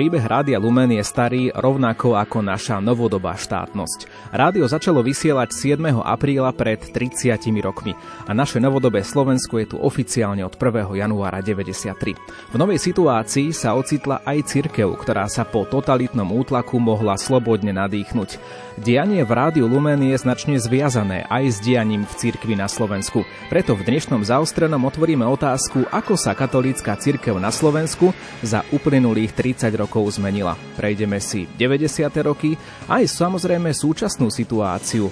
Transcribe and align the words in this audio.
Príbeh 0.00 0.24
Rádia 0.24 0.56
Lumen 0.56 0.96
je 0.96 1.04
starý 1.04 1.52
rovnako 1.52 2.16
ako 2.16 2.40
naša 2.40 2.80
novodobá 2.80 3.36
štátnosť. 3.36 4.32
Rádio 4.32 4.64
začalo 4.64 5.04
vysielať 5.04 5.52
7. 5.52 5.76
apríla 6.00 6.56
pred 6.56 6.80
30 6.80 7.36
rokmi 7.60 7.92
a 8.24 8.32
naše 8.32 8.64
novodobé 8.64 9.04
Slovensko 9.04 9.60
je 9.60 9.66
tu 9.68 9.76
oficiálne 9.76 10.40
od 10.40 10.56
1. 10.56 10.96
januára 11.04 11.44
93. 11.44 12.16
V 12.16 12.56
novej 12.56 12.80
situácii 12.80 13.52
sa 13.52 13.76
ocitla 13.76 14.24
aj 14.24 14.48
cirkev, 14.48 14.96
ktorá 14.96 15.28
sa 15.28 15.44
po 15.44 15.68
totalitnom 15.68 16.32
útlaku 16.32 16.80
mohla 16.80 17.20
slobodne 17.20 17.76
nadýchnuť. 17.76 18.40
Dianie 18.80 19.20
v 19.20 19.36
Rádiu 19.36 19.68
Lumen 19.68 20.00
je 20.00 20.16
značne 20.16 20.56
zviazané 20.56 21.28
aj 21.28 21.44
s 21.44 21.56
dianím 21.60 22.08
v 22.08 22.16
cirkvi 22.16 22.56
na 22.56 22.72
Slovensku. 22.72 23.28
Preto 23.52 23.76
v 23.76 23.84
dnešnom 23.84 24.24
zaostrenom 24.24 24.80
otvoríme 24.80 25.28
otázku, 25.28 25.84
ako 25.92 26.16
sa 26.16 26.32
katolícka 26.32 26.96
cirkev 26.96 27.36
na 27.36 27.52
Slovensku 27.52 28.16
za 28.40 28.64
uplynulých 28.72 29.36
30 29.36 29.68
rokov 29.76 29.89
zmenila. 29.90 30.54
Prejdeme 30.78 31.18
si 31.18 31.50
90. 31.58 32.06
roky 32.22 32.54
aj 32.86 33.10
samozrejme 33.10 33.74
súčasnú 33.74 34.30
situáciu 34.30 35.10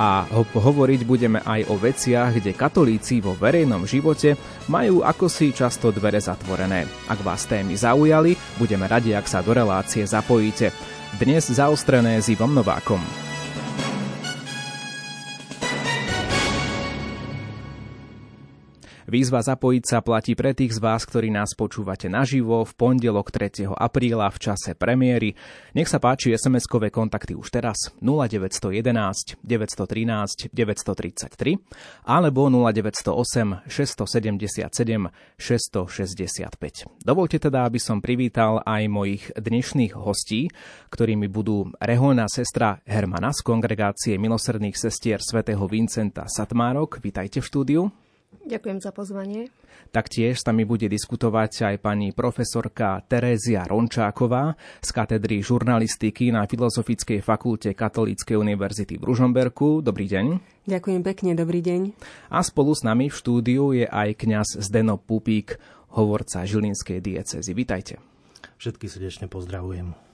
a 0.00 0.24
hovoriť 0.34 1.00
budeme 1.04 1.40
aj 1.44 1.68
o 1.68 1.76
veciach, 1.76 2.40
kde 2.40 2.56
katolíci 2.56 3.20
vo 3.20 3.36
verejnom 3.36 3.84
živote 3.84 4.36
majú 4.68 5.04
ako 5.04 5.28
si 5.28 5.52
často 5.52 5.92
dvere 5.92 6.20
zatvorené. 6.20 6.88
Ak 7.08 7.20
vás 7.20 7.44
témy 7.44 7.76
zaujali, 7.76 8.36
budeme 8.56 8.88
radi, 8.88 9.12
ak 9.12 9.28
sa 9.28 9.44
do 9.44 9.52
relácie 9.52 10.04
zapojíte. 10.04 10.72
Dnes 11.20 11.52
zaostrené 11.52 12.20
s 12.24 12.32
Ivom 12.32 12.56
Novákom. 12.56 13.31
Výzva 19.12 19.44
zapojiť 19.44 19.84
sa 19.84 20.00
platí 20.00 20.32
pre 20.32 20.56
tých 20.56 20.72
z 20.72 20.80
vás, 20.80 21.04
ktorí 21.04 21.28
nás 21.28 21.52
počúvate 21.52 22.08
naživo 22.08 22.64
v 22.64 22.72
pondelok 22.72 23.28
3. 23.28 23.68
apríla 23.68 24.32
v 24.32 24.40
čase 24.40 24.72
premiéry. 24.72 25.36
Nech 25.76 25.92
sa 25.92 26.00
páči 26.00 26.32
SMS-kové 26.32 26.88
kontakty 26.88 27.36
už 27.36 27.52
teraz 27.52 27.92
0911 28.00 29.36
913 29.44 30.48
933 30.48 31.28
alebo 32.08 32.48
0908 32.48 33.68
677 33.68 34.72
665. 35.36 37.04
Dovolte 37.04 37.36
teda, 37.36 37.68
aby 37.68 37.76
som 37.76 38.00
privítal 38.00 38.64
aj 38.64 38.88
mojich 38.88 39.28
dnešných 39.36 39.92
hostí, 39.92 40.48
ktorými 40.88 41.28
budú 41.28 41.68
reholná 41.84 42.32
sestra 42.32 42.80
Hermana 42.88 43.36
z 43.36 43.44
kongregácie 43.44 44.16
milosrdných 44.16 44.72
sestier 44.72 45.20
svätého 45.20 45.68
Vincenta 45.68 46.24
Satmárok. 46.32 46.96
Vítajte 47.04 47.44
v 47.44 47.48
štúdiu. 47.52 47.92
Ďakujem 48.42 48.78
za 48.82 48.90
pozvanie. 48.90 49.54
Taktiež 49.94 50.42
s 50.42 50.46
nami 50.48 50.66
bude 50.66 50.90
diskutovať 50.90 51.74
aj 51.74 51.76
pani 51.78 52.10
profesorka 52.10 52.98
Terézia 53.06 53.62
Rončáková 53.68 54.58
z 54.82 54.88
katedry 54.90 55.44
žurnalistiky 55.44 56.34
na 56.34 56.48
Filozofickej 56.50 57.22
fakulte 57.22 57.70
Katolíckej 57.70 58.34
univerzity 58.34 58.98
v 58.98 59.06
Ružomberku. 59.06 59.84
Dobrý 59.84 60.10
deň. 60.10 60.26
Ďakujem 60.66 61.02
pekne, 61.06 61.30
dobrý 61.38 61.62
deň. 61.62 61.80
A 62.34 62.42
spolu 62.42 62.74
s 62.74 62.82
nami 62.82 63.10
v 63.10 63.14
štúdiu 63.14 63.74
je 63.74 63.86
aj 63.86 64.18
kňaz 64.18 64.48
Zdeno 64.64 64.98
Pupík, 64.98 65.58
hovorca 65.94 66.42
Žilinskej 66.42 66.98
diecezy. 66.98 67.52
Vítajte. 67.54 68.02
Všetky 68.58 68.86
srdečne 68.90 69.26
pozdravujem. 69.30 70.11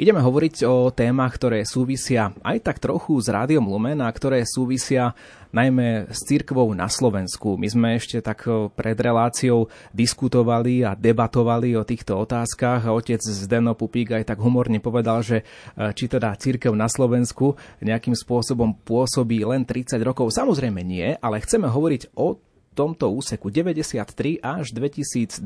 Ideme 0.00 0.24
hovoriť 0.24 0.64
o 0.64 0.88
témach, 0.88 1.36
ktoré 1.36 1.60
súvisia 1.68 2.32
aj 2.40 2.64
tak 2.64 2.80
trochu 2.80 3.20
s 3.20 3.28
Rádiom 3.28 3.68
Lumen 3.68 4.00
a 4.00 4.08
ktoré 4.08 4.48
súvisia 4.48 5.12
najmä 5.52 6.08
s 6.08 6.24
církvou 6.24 6.72
na 6.72 6.88
Slovensku. 6.88 7.60
My 7.60 7.68
sme 7.68 7.88
ešte 8.00 8.16
tak 8.24 8.48
pred 8.72 8.96
reláciou 8.96 9.68
diskutovali 9.92 10.88
a 10.88 10.96
debatovali 10.96 11.76
o 11.76 11.84
týchto 11.84 12.16
otázkach 12.16 12.88
a 12.88 12.96
otec 12.96 13.20
Zdeno 13.20 13.76
Pupík 13.76 14.16
aj 14.16 14.32
tak 14.32 14.40
humorne 14.40 14.80
povedal, 14.80 15.20
že 15.20 15.44
e, 15.76 15.92
či 15.92 16.08
teda 16.08 16.32
církev 16.32 16.72
na 16.72 16.88
Slovensku 16.88 17.60
nejakým 17.84 18.16
spôsobom 18.16 18.72
pôsobí 18.80 19.44
len 19.44 19.68
30 19.68 20.00
rokov. 20.00 20.32
Samozrejme 20.32 20.80
nie, 20.80 21.12
ale 21.20 21.44
chceme 21.44 21.68
hovoriť 21.68 22.16
o 22.16 22.40
tomto 22.80 23.12
úseku 23.12 23.52
93 23.52 24.40
až 24.40 24.72
2023, 24.72 25.44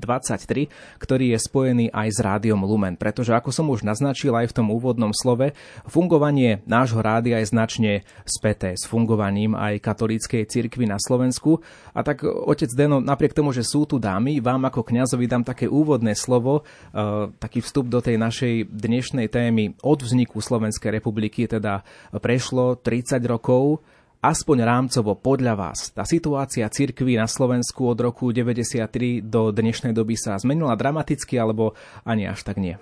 ktorý 1.02 1.34
je 1.34 1.38
spojený 1.42 1.86
aj 1.90 2.08
s 2.14 2.18
rádiom 2.22 2.62
Lumen. 2.62 2.94
Pretože 2.94 3.34
ako 3.34 3.50
som 3.50 3.66
už 3.74 3.82
naznačil 3.82 4.30
aj 4.38 4.54
v 4.54 4.56
tom 4.62 4.70
úvodnom 4.70 5.10
slove, 5.10 5.50
fungovanie 5.90 6.62
nášho 6.62 7.02
rádia 7.02 7.42
je 7.42 7.50
značne 7.50 7.92
späté 8.22 8.78
s 8.78 8.86
fungovaním 8.86 9.58
aj 9.58 9.82
katolíckej 9.82 10.46
cirkvi 10.46 10.86
na 10.86 11.02
Slovensku. 11.02 11.58
A 11.90 12.06
tak 12.06 12.22
otec 12.22 12.70
Deno, 12.70 13.02
napriek 13.02 13.34
tomu, 13.34 13.50
že 13.50 13.66
sú 13.66 13.82
tu 13.82 13.98
dámy, 13.98 14.38
vám 14.38 14.70
ako 14.70 14.86
kňazovi 14.86 15.26
dám 15.26 15.42
také 15.42 15.66
úvodné 15.66 16.14
slovo, 16.14 16.62
e, 16.94 17.34
taký 17.34 17.66
vstup 17.66 17.90
do 17.90 17.98
tej 17.98 18.14
našej 18.14 18.70
dnešnej 18.70 19.26
témy 19.26 19.74
od 19.82 19.98
vzniku 20.06 20.38
Slovenskej 20.38 20.94
republiky, 20.94 21.50
teda 21.50 21.82
prešlo 22.22 22.78
30 22.78 23.18
rokov 23.26 23.82
aspoň 24.24 24.64
rámcovo 24.64 25.12
podľa 25.20 25.52
vás 25.52 25.92
tá 25.92 26.08
situácia 26.08 26.64
cirkví 26.72 27.20
na 27.20 27.28
Slovensku 27.28 27.84
od 27.92 28.00
roku 28.00 28.32
93 28.32 29.20
do 29.20 29.52
dnešnej 29.52 29.92
doby 29.92 30.16
sa 30.16 30.40
zmenila 30.40 30.72
dramaticky 30.80 31.36
alebo 31.36 31.76
ani 32.08 32.24
až 32.24 32.40
tak 32.48 32.56
nie? 32.56 32.80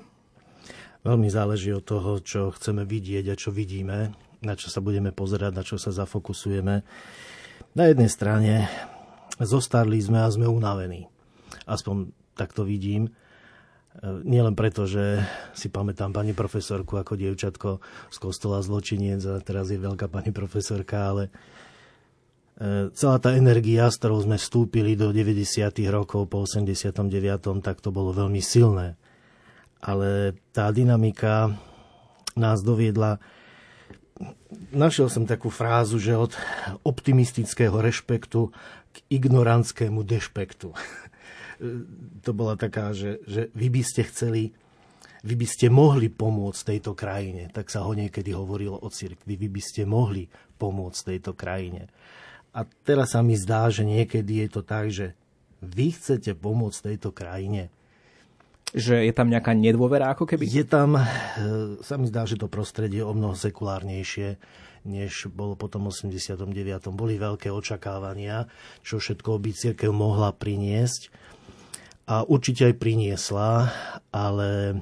Veľmi 1.02 1.26
záleží 1.26 1.74
od 1.74 1.82
toho, 1.82 2.22
čo 2.22 2.54
chceme 2.54 2.86
vidieť 2.86 3.34
a 3.34 3.34
čo 3.34 3.50
vidíme, 3.50 4.14
na 4.38 4.54
čo 4.54 4.70
sa 4.70 4.78
budeme 4.78 5.10
pozerať, 5.10 5.50
na 5.50 5.66
čo 5.66 5.82
sa 5.82 5.90
zafokusujeme. 5.90 6.74
Na 7.74 7.84
jednej 7.90 8.06
strane 8.06 8.70
zostarli 9.42 9.98
sme 9.98 10.22
a 10.22 10.30
sme 10.30 10.46
unavení. 10.46 11.10
Aspoň 11.66 12.14
tak 12.38 12.54
to 12.54 12.62
vidím. 12.62 13.10
Nielen 14.00 14.56
preto, 14.56 14.88
že 14.88 15.20
si 15.52 15.68
pamätám 15.68 16.16
pani 16.16 16.32
profesorku 16.32 16.96
ako 16.96 17.12
dievčatko 17.12 17.84
z 18.08 18.16
kostola 18.16 18.64
zločiniec 18.64 19.20
a 19.28 19.36
teraz 19.44 19.68
je 19.68 19.76
veľká 19.76 20.08
pani 20.08 20.32
profesorka, 20.32 21.12
ale 21.12 21.28
e, 22.56 22.88
celá 22.96 23.20
tá 23.20 23.36
energia, 23.36 23.92
s 23.92 24.00
ktorou 24.00 24.24
sme 24.24 24.40
vstúpili 24.40 24.96
do 24.96 25.12
90. 25.12 25.68
rokov 25.92 26.24
po 26.32 26.48
89. 26.48 27.04
tak 27.60 27.84
to 27.84 27.92
bolo 27.92 28.16
veľmi 28.16 28.40
silné. 28.40 28.96
Ale 29.84 30.40
tá 30.56 30.72
dynamika 30.72 31.52
nás 32.32 32.64
doviedla 32.64 33.20
našiel 34.72 35.08
som 35.12 35.28
takú 35.28 35.48
frázu, 35.50 35.98
že 35.98 36.16
od 36.16 36.32
optimistického 36.86 37.76
rešpektu 37.76 38.52
k 38.92 38.96
ignorantskému 39.08 40.04
dešpektu 40.04 40.72
to 42.22 42.30
bola 42.34 42.58
taká, 42.58 42.90
že, 42.90 43.22
že 43.24 43.48
vy 43.54 43.70
by 43.70 43.82
ste 43.86 44.02
chceli, 44.10 44.50
vy 45.22 45.34
by 45.38 45.46
ste 45.46 45.70
mohli 45.70 46.10
pomôcť 46.10 46.74
tejto 46.74 46.98
krajine. 46.98 47.48
Tak 47.54 47.70
sa 47.70 47.86
ho 47.86 47.94
niekedy 47.94 48.34
hovorilo 48.34 48.78
o 48.82 48.88
cirkvi. 48.90 49.38
Vy 49.38 49.48
by 49.48 49.62
ste 49.62 49.82
mohli 49.86 50.26
pomôcť 50.58 51.14
tejto 51.14 51.32
krajine. 51.38 51.86
A 52.52 52.66
teraz 52.84 53.14
sa 53.16 53.24
mi 53.24 53.38
zdá, 53.38 53.70
že 53.70 53.86
niekedy 53.86 54.44
je 54.44 54.48
to 54.50 54.62
tak, 54.66 54.92
že 54.92 55.16
vy 55.62 55.94
chcete 55.94 56.34
pomôcť 56.36 56.92
tejto 56.92 57.14
krajine. 57.14 57.70
Že 58.74 59.04
je 59.06 59.12
tam 59.14 59.30
nejaká 59.30 59.54
nedôvera 59.54 60.10
ako 60.10 60.26
keby? 60.26 60.44
Je 60.48 60.64
tam, 60.66 60.98
e, 60.98 61.04
sa 61.80 61.94
mi 61.96 62.10
zdá, 62.10 62.26
že 62.26 62.40
to 62.40 62.50
prostredie 62.50 63.04
je 63.04 63.06
o 63.06 63.14
mnoho 63.14 63.36
sekulárnejšie, 63.36 64.40
než 64.82 65.30
bolo 65.30 65.54
potom 65.54 65.86
89. 65.86 66.90
Boli 66.90 67.20
veľké 67.20 67.52
očakávania, 67.52 68.50
čo 68.82 68.98
všetko 68.98 69.38
by 69.38 69.50
církev 69.54 69.92
mohla 69.94 70.34
priniesť 70.34 71.21
a 72.06 72.26
určite 72.26 72.72
aj 72.72 72.74
priniesla, 72.82 73.70
ale 74.10 74.80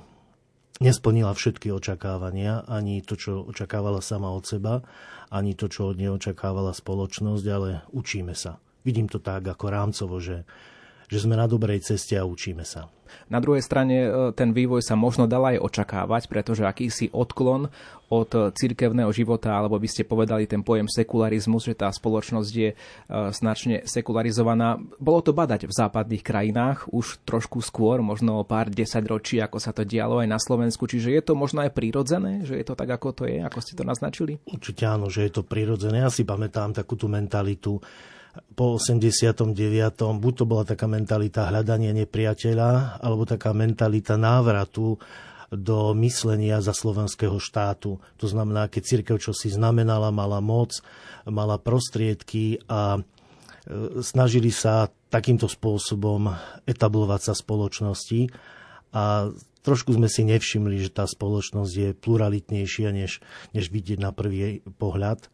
nesplnila 0.81 1.37
všetky 1.37 1.69
očakávania, 1.71 2.65
ani 2.65 3.05
to, 3.05 3.15
čo 3.15 3.45
očakávala 3.45 4.01
sama 4.01 4.33
od 4.33 4.45
seba, 4.49 4.81
ani 5.29 5.53
to, 5.53 5.69
čo 5.69 5.93
od 5.93 6.01
nej 6.01 6.11
očakávala 6.11 6.73
spoločnosť, 6.73 7.45
ale 7.53 7.85
učíme 7.93 8.33
sa. 8.33 8.59
Vidím 8.81 9.07
to 9.07 9.21
tak 9.21 9.45
ako 9.45 9.65
rámcovo, 9.69 10.17
že, 10.19 10.49
že 11.11 11.27
sme 11.27 11.35
na 11.35 11.51
dobrej 11.51 11.83
ceste 11.83 12.15
a 12.15 12.23
učíme 12.23 12.63
sa. 12.63 12.87
Na 13.27 13.43
druhej 13.43 13.63
strane 13.63 13.97
e, 14.07 14.09
ten 14.35 14.55
vývoj 14.55 14.87
sa 14.87 14.95
možno 14.95 15.27
dal 15.27 15.43
aj 15.43 15.59
očakávať, 15.59 16.31
pretože 16.31 16.63
akýsi 16.63 17.11
odklon 17.11 17.67
od 18.11 18.31
cirkevného 18.59 19.11
života, 19.15 19.55
alebo 19.55 19.79
by 19.79 19.87
ste 19.87 20.03
povedali 20.03 20.43
ten 20.51 20.67
pojem 20.67 20.91
sekularizmus, 20.91 21.63
že 21.63 21.79
tá 21.79 21.87
spoločnosť 21.91 22.53
je 22.55 22.71
e, 22.71 22.77
značne 23.35 23.87
sekularizovaná. 23.87 24.79
Bolo 24.99 25.23
to 25.23 25.35
badať 25.35 25.71
v 25.71 25.75
západných 25.75 26.23
krajinách 26.23 26.91
už 26.91 27.23
trošku 27.23 27.63
skôr, 27.63 28.03
možno 28.03 28.43
o 28.43 28.47
pár 28.47 28.71
desať 28.71 29.07
ročí, 29.07 29.37
ako 29.39 29.59
sa 29.63 29.71
to 29.71 29.87
dialo 29.87 30.23
aj 30.23 30.29
na 30.31 30.39
Slovensku. 30.39 30.91
Čiže 30.91 31.15
je 31.15 31.23
to 31.23 31.39
možno 31.39 31.63
aj 31.63 31.75
prirodzené, 31.75 32.43
že 32.43 32.59
je 32.59 32.67
to 32.67 32.75
tak, 32.75 32.91
ako 32.91 33.15
to 33.15 33.23
je, 33.27 33.43
ako 33.43 33.59
ste 33.63 33.79
to 33.79 33.87
naznačili? 33.87 34.43
Určite 34.47 34.87
áno, 34.87 35.07
že 35.07 35.27
je 35.27 35.33
to 35.35 35.43
prirodzené. 35.47 36.03
Ja 36.03 36.11
si 36.11 36.27
pamätám 36.27 36.75
takú 36.75 36.99
tú 36.99 37.07
mentalitu 37.07 37.79
po 38.55 38.79
89. 38.79 39.57
buď 40.21 40.33
to 40.37 40.45
bola 40.47 40.63
taká 40.63 40.87
mentalita 40.87 41.51
hľadania 41.51 41.91
nepriateľa, 41.97 43.03
alebo 43.03 43.27
taká 43.27 43.51
mentalita 43.51 44.15
návratu 44.15 44.99
do 45.51 45.91
myslenia 45.99 46.63
za 46.63 46.71
slovenského 46.71 47.43
štátu. 47.43 47.99
To 48.23 48.27
znamená, 48.31 48.71
keď 48.71 48.83
církev 48.87 49.17
čo 49.19 49.35
si 49.35 49.51
znamenala, 49.51 50.15
mala 50.15 50.39
moc, 50.39 50.79
mala 51.27 51.59
prostriedky 51.59 52.63
a 52.71 52.99
e, 52.99 53.01
snažili 53.99 54.55
sa 54.55 54.87
takýmto 55.11 55.51
spôsobom 55.51 56.31
etablovať 56.71 57.21
sa 57.27 57.35
spoločnosti. 57.35 58.31
A 58.95 59.35
trošku 59.67 59.91
sme 59.99 60.07
si 60.07 60.23
nevšimli, 60.23 60.87
že 60.87 60.95
tá 60.95 61.03
spoločnosť 61.03 61.73
je 61.75 61.89
pluralitnejšia, 61.99 62.95
než, 62.95 63.19
než 63.51 63.75
vidieť 63.75 63.99
na 63.99 64.15
prvý 64.15 64.63
pohľad. 64.79 65.27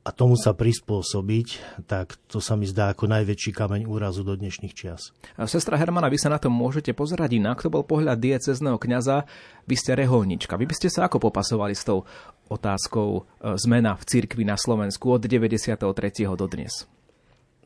A 0.00 0.16
tomu 0.16 0.32
sa 0.32 0.56
prispôsobiť, 0.56 1.60
tak 1.84 2.16
to 2.24 2.40
sa 2.40 2.56
mi 2.56 2.64
zdá 2.64 2.88
ako 2.88 3.04
najväčší 3.04 3.52
kameň 3.52 3.84
úrazu 3.84 4.24
do 4.24 4.32
dnešných 4.32 4.72
čias. 4.72 5.12
Sestra 5.44 5.76
Hermana, 5.76 6.08
vy 6.08 6.16
sa 6.16 6.32
na 6.32 6.40
to 6.40 6.48
môžete 6.48 6.96
pozerať 6.96 7.36
inak. 7.36 7.60
To 7.60 7.68
bol 7.68 7.84
pohľad 7.84 8.16
diecezného 8.16 8.80
kňaza. 8.80 9.28
Vy 9.68 9.76
ste 9.76 9.92
reholnička. 9.92 10.56
Vy 10.56 10.64
by 10.64 10.74
ste 10.74 10.88
sa 10.88 11.04
ako 11.04 11.28
popasovali 11.28 11.76
s 11.76 11.84
tou 11.84 12.08
otázkou 12.48 13.08
e, 13.12 13.20
zmena 13.60 13.92
v 13.92 14.08
cirkvi 14.08 14.40
na 14.48 14.56
Slovensku 14.56 15.20
od 15.20 15.20
93. 15.20 15.84
do 16.32 16.46
dnes? 16.48 16.88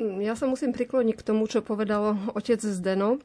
Ja 0.02 0.34
sa 0.34 0.50
musím 0.50 0.74
prikloniť 0.74 1.14
k 1.14 1.22
tomu, 1.22 1.46
čo 1.46 1.62
povedal 1.62 2.18
otec 2.34 2.58
Zdeno 2.58 3.22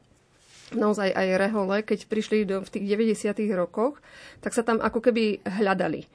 naozaj 0.70 1.10
aj 1.10 1.28
rehole, 1.34 1.82
keď 1.82 2.06
prišli 2.06 2.46
do, 2.46 2.62
v 2.62 2.70
tých 2.70 2.86
90. 2.94 3.34
rokoch, 3.58 3.98
tak 4.38 4.54
sa 4.54 4.62
tam 4.62 4.78
ako 4.78 5.02
keby 5.02 5.42
hľadali. 5.42 6.06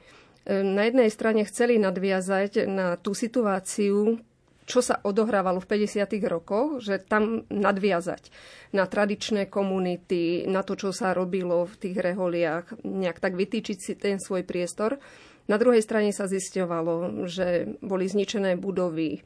E, 0.46 0.62
na 0.62 0.86
jednej 0.86 1.10
strane 1.10 1.42
chceli 1.42 1.82
nadviazať 1.82 2.70
na 2.70 2.94
tú 2.94 3.18
situáciu, 3.18 4.22
čo 4.66 4.82
sa 4.82 4.98
odohrávalo 5.02 5.58
v 5.62 5.86
50. 5.86 6.06
rokoch, 6.26 6.82
že 6.82 7.02
tam 7.02 7.46
nadviazať 7.50 8.30
na 8.74 8.86
tradičné 8.86 9.50
komunity, 9.50 10.46
na 10.46 10.62
to, 10.62 10.78
čo 10.78 10.90
sa 10.94 11.14
robilo 11.14 11.66
v 11.66 11.74
tých 11.78 11.96
reholiach, 11.98 12.82
nejak 12.82 13.18
tak 13.18 13.34
vytýčiť 13.34 13.78
si 13.78 13.92
ten 13.98 14.22
svoj 14.22 14.46
priestor. 14.46 14.98
Na 15.46 15.58
druhej 15.58 15.82
strane 15.82 16.10
sa 16.10 16.26
zisťovalo, 16.26 17.26
že 17.30 17.78
boli 17.78 18.10
zničené 18.10 18.58
budovy, 18.58 19.18
e, 19.18 19.20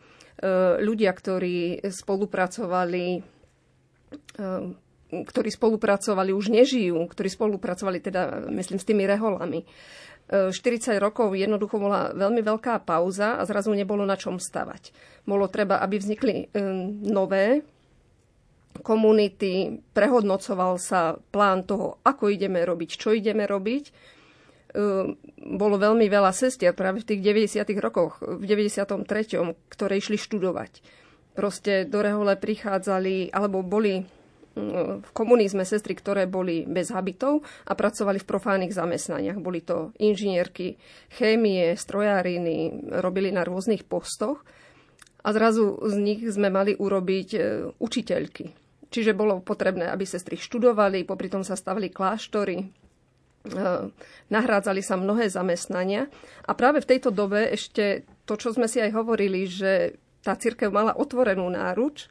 ľudia, 0.81 1.13
ktorí 1.13 1.85
spolupracovali 1.85 3.05
e, 4.37 4.89
ktorí 5.11 5.51
spolupracovali, 5.51 6.31
už 6.31 6.55
nežijú, 6.55 7.03
ktorí 7.11 7.27
spolupracovali 7.27 7.99
teda, 7.99 8.47
myslím, 8.55 8.79
s 8.79 8.87
tými 8.87 9.05
reholami. 9.11 9.67
40 10.31 10.55
e, 10.55 11.03
rokov 11.03 11.35
jednoducho 11.35 11.83
bola 11.83 12.15
veľmi 12.15 12.39
veľká 12.47 12.87
pauza 12.87 13.37
a 13.37 13.43
zrazu 13.43 13.75
nebolo 13.75 14.07
na 14.07 14.15
čom 14.15 14.39
stavať. 14.39 14.95
Bolo 15.27 15.51
treba, 15.51 15.83
aby 15.83 15.99
vznikli 15.99 16.35
e, 16.39 16.63
nové 17.11 17.67
komunity, 18.81 19.83
prehodnocoval 19.91 20.79
sa 20.79 21.19
plán 21.19 21.67
toho, 21.67 21.99
ako 22.07 22.31
ideme 22.31 22.63
robiť, 22.63 22.91
čo 22.95 23.11
ideme 23.11 23.43
robiť. 23.45 23.85
E, 23.87 23.93
bolo 25.51 25.77
veľmi 25.77 26.07
veľa 26.07 26.31
sestier 26.31 26.79
práve 26.79 27.03
v 27.03 27.09
tých 27.11 27.21
90. 27.59 27.67
rokoch, 27.83 28.23
v 28.23 28.47
93., 28.47 29.03
ktoré 29.67 29.93
išli 29.99 30.15
študovať. 30.15 30.73
Proste 31.35 31.91
do 31.91 31.99
Rehole 32.03 32.39
prichádzali, 32.39 33.35
alebo 33.35 33.67
boli 33.67 34.07
v 35.01 35.11
komunizme 35.15 35.63
sestry, 35.63 35.95
ktoré 35.95 36.27
boli 36.27 36.67
bez 36.67 36.91
habitov 36.91 37.47
a 37.71 37.73
pracovali 37.79 38.19
v 38.19 38.29
profánnych 38.29 38.75
zamestnaniach. 38.75 39.39
Boli 39.39 39.63
to 39.63 39.95
inžinierky 40.03 40.75
chémie, 41.15 41.79
strojáriny, 41.79 42.91
robili 42.99 43.31
na 43.31 43.47
rôznych 43.47 43.87
postoch 43.87 44.43
a 45.23 45.29
zrazu 45.31 45.79
z 45.87 45.95
nich 46.01 46.21
sme 46.27 46.51
mali 46.51 46.75
urobiť 46.75 47.29
e, 47.37 47.41
učiteľky. 47.79 48.45
Čiže 48.91 49.15
bolo 49.15 49.39
potrebné, 49.39 49.87
aby 49.87 50.03
sestry 50.03 50.35
študovali, 50.35 51.07
popri 51.07 51.31
tom 51.31 51.47
sa 51.47 51.55
stavili 51.55 51.93
kláštory, 51.93 52.57
e, 52.59 52.67
nahrádzali 54.33 54.83
sa 54.83 54.99
mnohé 54.99 55.31
zamestnania. 55.31 56.11
A 56.49 56.57
práve 56.59 56.83
v 56.83 56.91
tejto 56.97 57.15
dobe 57.15 57.55
ešte 57.55 58.03
to, 58.27 58.35
čo 58.35 58.51
sme 58.51 58.67
si 58.67 58.83
aj 58.83 58.91
hovorili, 58.97 59.47
že 59.47 59.95
tá 60.27 60.35
církev 60.35 60.69
mala 60.73 60.97
otvorenú 60.97 61.49
náruč, 61.49 62.11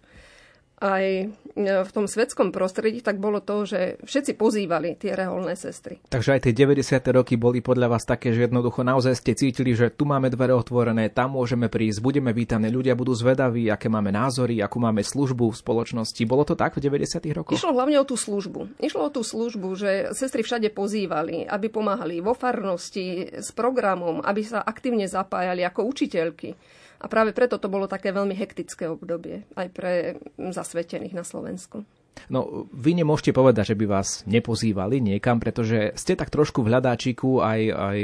aj 0.79 1.05
e, 1.05 1.25
v 1.59 1.91
tom 1.91 2.07
svetskom 2.07 2.55
prostredí, 2.55 3.03
tak 3.03 3.19
bolo 3.19 3.43
to, 3.43 3.67
že 3.67 3.99
všetci 4.03 4.39
pozývali 4.39 4.95
tie 4.95 5.13
reholné 5.13 5.53
sestry. 5.59 5.99
Takže 6.07 6.39
aj 6.39 6.41
tie 6.47 6.53
90. 6.55 7.03
roky 7.11 7.35
boli 7.35 7.59
podľa 7.59 7.91
vás 7.91 8.07
také, 8.07 8.31
že 8.31 8.47
jednoducho 8.47 8.81
naozaj 8.87 9.19
ste 9.19 9.35
cítili, 9.35 9.75
že 9.75 9.91
tu 9.91 10.07
máme 10.07 10.31
dvere 10.31 10.55
otvorené, 10.55 11.11
tam 11.11 11.35
môžeme 11.35 11.67
prísť, 11.67 11.99
budeme 11.99 12.31
vítaní, 12.31 12.71
ľudia 12.71 12.95
budú 12.95 13.11
zvedaví, 13.11 13.67
aké 13.67 13.91
máme 13.91 14.09
názory, 14.09 14.63
akú 14.63 14.79
máme 14.79 15.03
službu 15.03 15.51
v 15.51 15.59
spoločnosti. 15.59 16.23
Bolo 16.23 16.47
to 16.47 16.55
tak 16.55 16.79
v 16.79 16.87
90. 16.87 17.27
rokoch? 17.35 17.55
Išlo 17.59 17.75
hlavne 17.75 17.99
o 17.99 18.07
tú 18.07 18.15
službu. 18.15 18.79
Išlo 18.79 19.11
o 19.11 19.13
tú 19.13 19.21
službu, 19.21 19.75
že 19.75 19.91
sestry 20.15 20.41
všade 20.41 20.71
pozývali, 20.71 21.43
aby 21.45 21.67
pomáhali 21.67 22.23
vo 22.23 22.31
farnosti 22.31 23.35
s 23.35 23.51
programom, 23.51 24.23
aby 24.23 24.41
sa 24.41 24.63
aktívne 24.63 25.05
zapájali 25.05 25.67
ako 25.67 25.85
učiteľky. 25.91 26.55
A 26.99 27.07
práve 27.07 27.31
preto 27.31 27.55
to 27.55 27.71
bolo 27.71 27.87
také 27.87 28.11
veľmi 28.11 28.35
hektické 28.35 28.91
obdobie 28.91 29.47
aj 29.55 29.67
pre 29.71 29.91
zasvetených 30.35 31.15
na 31.15 31.23
Slovensku. 31.23 31.87
No, 32.27 32.67
vy 32.75 32.99
nemôžete 32.99 33.31
povedať, 33.31 33.71
že 33.71 33.79
by 33.79 33.85
vás 33.87 34.27
nepozývali 34.27 34.99
niekam, 34.99 35.39
pretože 35.39 35.95
ste 35.95 36.19
tak 36.19 36.27
trošku 36.27 36.59
v 36.59 36.75
hľadáčiku 36.75 37.39
aj, 37.39 37.61
aj 37.71 37.99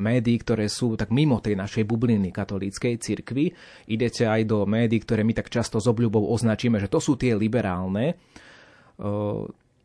médií, 0.00 0.40
ktoré 0.40 0.72
sú 0.72 0.96
tak 0.96 1.12
mimo 1.12 1.44
tej 1.44 1.60
našej 1.60 1.84
bubliny 1.84 2.32
katolíckej 2.32 2.96
cirkvi. 2.96 3.52
Idete 3.92 4.24
aj 4.24 4.48
do 4.48 4.64
médií, 4.64 5.04
ktoré 5.04 5.20
my 5.20 5.36
tak 5.36 5.52
často 5.52 5.76
s 5.76 5.84
obľubou 5.84 6.32
označíme, 6.32 6.80
že 6.80 6.88
to 6.88 6.96
sú 6.96 7.20
tie 7.20 7.36
liberálne. 7.36 8.16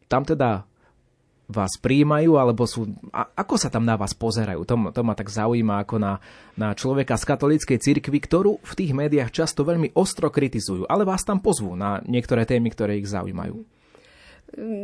Tam 0.08 0.24
teda 0.24 0.64
vás 1.54 1.78
príjmajú, 1.78 2.42
alebo 2.42 2.66
sú... 2.66 2.90
A 3.14 3.30
ako 3.38 3.62
sa 3.62 3.70
tam 3.70 3.86
na 3.86 3.94
vás 3.94 4.18
pozerajú? 4.18 4.66
To, 4.66 4.90
to 4.90 5.02
ma 5.06 5.14
tak 5.14 5.30
zaujíma 5.30 5.86
ako 5.86 6.02
na, 6.02 6.18
na 6.58 6.74
človeka 6.74 7.14
z 7.14 7.30
katolíckej 7.30 7.78
cirkvi, 7.78 8.18
ktorú 8.18 8.58
v 8.66 8.74
tých 8.74 8.92
médiách 8.98 9.30
často 9.30 9.62
veľmi 9.62 9.94
ostro 9.94 10.34
kritizujú, 10.34 10.90
ale 10.90 11.06
vás 11.06 11.22
tam 11.22 11.38
pozvú 11.38 11.78
na 11.78 12.02
niektoré 12.10 12.50
témy, 12.50 12.74
ktoré 12.74 12.98
ich 12.98 13.06
zaujímajú. 13.06 13.62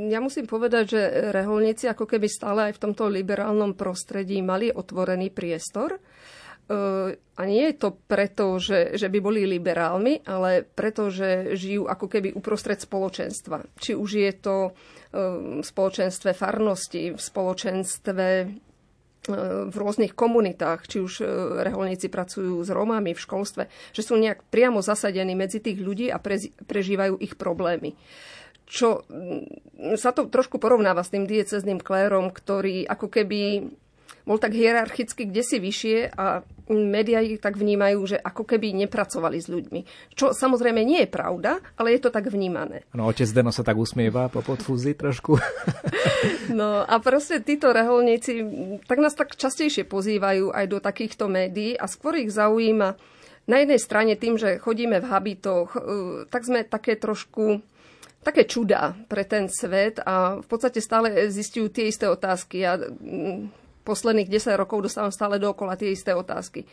Ja 0.10 0.18
musím 0.18 0.50
povedať, 0.50 0.83
že 0.98 1.01
reholníci 1.30 1.86
ako 1.86 2.10
keby 2.10 2.25
stále 2.25 2.60
aj 2.69 2.77
v 2.77 2.83
tomto 2.89 3.06
liberálnom 3.06 3.77
prostredí 3.77 4.42
mali 4.42 4.74
otvorený 4.74 5.30
priestor. 5.30 6.02
A 6.69 7.42
nie 7.49 7.66
je 7.69 7.76
to 7.78 7.97
preto, 8.06 8.57
že, 8.61 8.97
že 8.97 9.09
by 9.09 9.18
boli 9.21 9.45
liberálmi, 9.45 10.26
ale 10.26 10.66
preto, 10.66 11.09
že 11.09 11.54
žijú 11.57 11.90
ako 11.90 12.06
keby 12.06 12.33
uprostred 12.33 12.78
spoločenstva. 12.81 13.66
Či 13.78 13.97
už 13.97 14.09
je 14.21 14.31
to 14.38 14.73
v 15.09 15.66
spoločenstve 15.66 16.37
farnosti, 16.37 17.18
v 17.18 17.21
spoločenstve 17.21 18.28
e, 18.30 18.45
v 19.66 19.75
rôznych 19.75 20.13
komunitách, 20.13 20.85
či 20.85 21.01
už 21.01 21.13
e, 21.21 21.25
reholníci 21.66 22.13
pracujú 22.13 22.61
s 22.61 22.69
Rómami 22.69 23.18
v 23.18 23.23
školstve, 23.25 23.63
že 23.89 24.06
sú 24.06 24.21
nejak 24.21 24.45
priamo 24.54 24.85
zasadení 24.85 25.33
medzi 25.33 25.57
tých 25.57 25.81
ľudí 25.81 26.13
a 26.13 26.21
prežívajú 26.66 27.18
ich 27.18 27.33
problémy. 27.42 27.97
Čo 28.69 29.01
sa 29.97 30.13
to 30.13 30.30
trošku 30.30 30.61
porovnáva 30.61 31.01
s 31.01 31.09
tým 31.09 31.25
diecezným 31.25 31.81
klérom, 31.81 32.30
ktorý 32.30 32.85
ako 32.85 33.09
keby 33.09 33.66
bol 34.30 34.38
tak 34.38 34.54
hierarchicky 34.54 35.26
kde 35.26 35.42
si 35.42 35.57
vyššie 35.57 36.14
a 36.14 36.45
médiá 36.69 37.26
ich 37.26 37.42
tak 37.42 37.57
vnímajú, 37.57 37.98
že 38.06 38.18
ako 38.21 38.45
keby 38.45 38.78
nepracovali 38.86 39.42
s 39.42 39.50
ľuďmi. 39.50 40.14
Čo 40.14 40.38
samozrejme 40.38 40.86
nie 40.86 41.02
je 41.02 41.09
pravda, 41.09 41.57
ale 41.74 41.98
je 41.98 42.06
to 42.06 42.14
tak 42.14 42.30
vnímané. 42.30 42.86
No, 42.94 43.09
otec 43.09 43.26
Deno 43.33 43.50
sa 43.50 43.66
tak 43.66 43.81
usmieva 43.81 44.30
po 44.30 44.45
podfúzi 44.45 44.94
trošku. 44.94 45.42
no 46.59 46.86
a 46.86 46.95
proste 47.02 47.42
títo 47.42 47.74
reholníci 47.74 48.45
tak 48.86 49.02
nás 49.02 49.18
tak 49.18 49.33
častejšie 49.33 49.90
pozývajú 49.90 50.54
aj 50.54 50.66
do 50.69 50.78
takýchto 50.78 51.26
médií 51.26 51.74
a 51.74 51.90
skôr 51.90 52.21
ich 52.21 52.30
zaujíma 52.30 52.94
na 53.50 53.66
jednej 53.66 53.81
strane 53.81 54.14
tým, 54.14 54.38
že 54.38 54.62
chodíme 54.62 55.02
v 55.02 55.09
habitoch, 55.09 55.74
e, 55.74 55.80
tak 56.30 56.45
sme 56.45 56.62
také 56.69 57.02
trošku 57.02 57.66
také 58.21 58.45
čudá 58.45 58.94
pre 59.09 59.26
ten 59.26 59.50
svet 59.50 60.04
a 60.06 60.38
v 60.38 60.48
podstate 60.48 60.83
stále 60.83 61.31
zistujú 61.33 61.71
tie 61.74 61.90
isté 61.90 62.06
otázky. 62.06 62.62
Ja 62.62 62.78
posledných 63.83 64.30
10 64.30 64.59
rokov 64.59 64.86
dostávam 64.86 65.14
stále 65.14 65.42
dookola 65.42 65.80
tie 65.80 65.94
isté 65.94 66.12
otázky. 66.14 66.68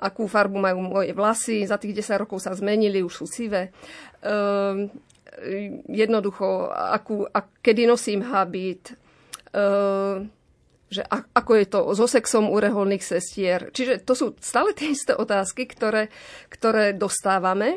Akú 0.00 0.24
farbu 0.24 0.56
majú 0.56 0.80
moje 0.80 1.12
vlasy, 1.12 1.68
za 1.68 1.76
tých 1.76 2.00
10 2.00 2.24
rokov 2.24 2.40
sa 2.40 2.56
zmenili, 2.56 3.04
už 3.04 3.20
sú 3.20 3.26
sivé. 3.28 3.68
Ehm, 4.24 4.88
jednoducho, 5.92 6.72
akú, 6.72 7.28
a, 7.28 7.44
kedy 7.44 7.84
nosím 7.84 8.24
habit, 8.24 8.96
ehm, 9.52 10.32
že 10.88 11.04
a, 11.04 11.20
ako 11.36 11.52
je 11.54 11.66
to 11.68 11.80
so 11.92 12.08
sexom 12.08 12.48
u 12.48 12.56
reholných 12.56 13.04
sestier. 13.04 13.68
Čiže 13.70 14.02
to 14.02 14.16
sú 14.16 14.26
stále 14.40 14.72
tie 14.72 14.90
isté 14.90 15.12
otázky, 15.12 15.68
ktoré, 15.68 16.08
ktoré 16.48 16.96
dostávame. 16.96 17.76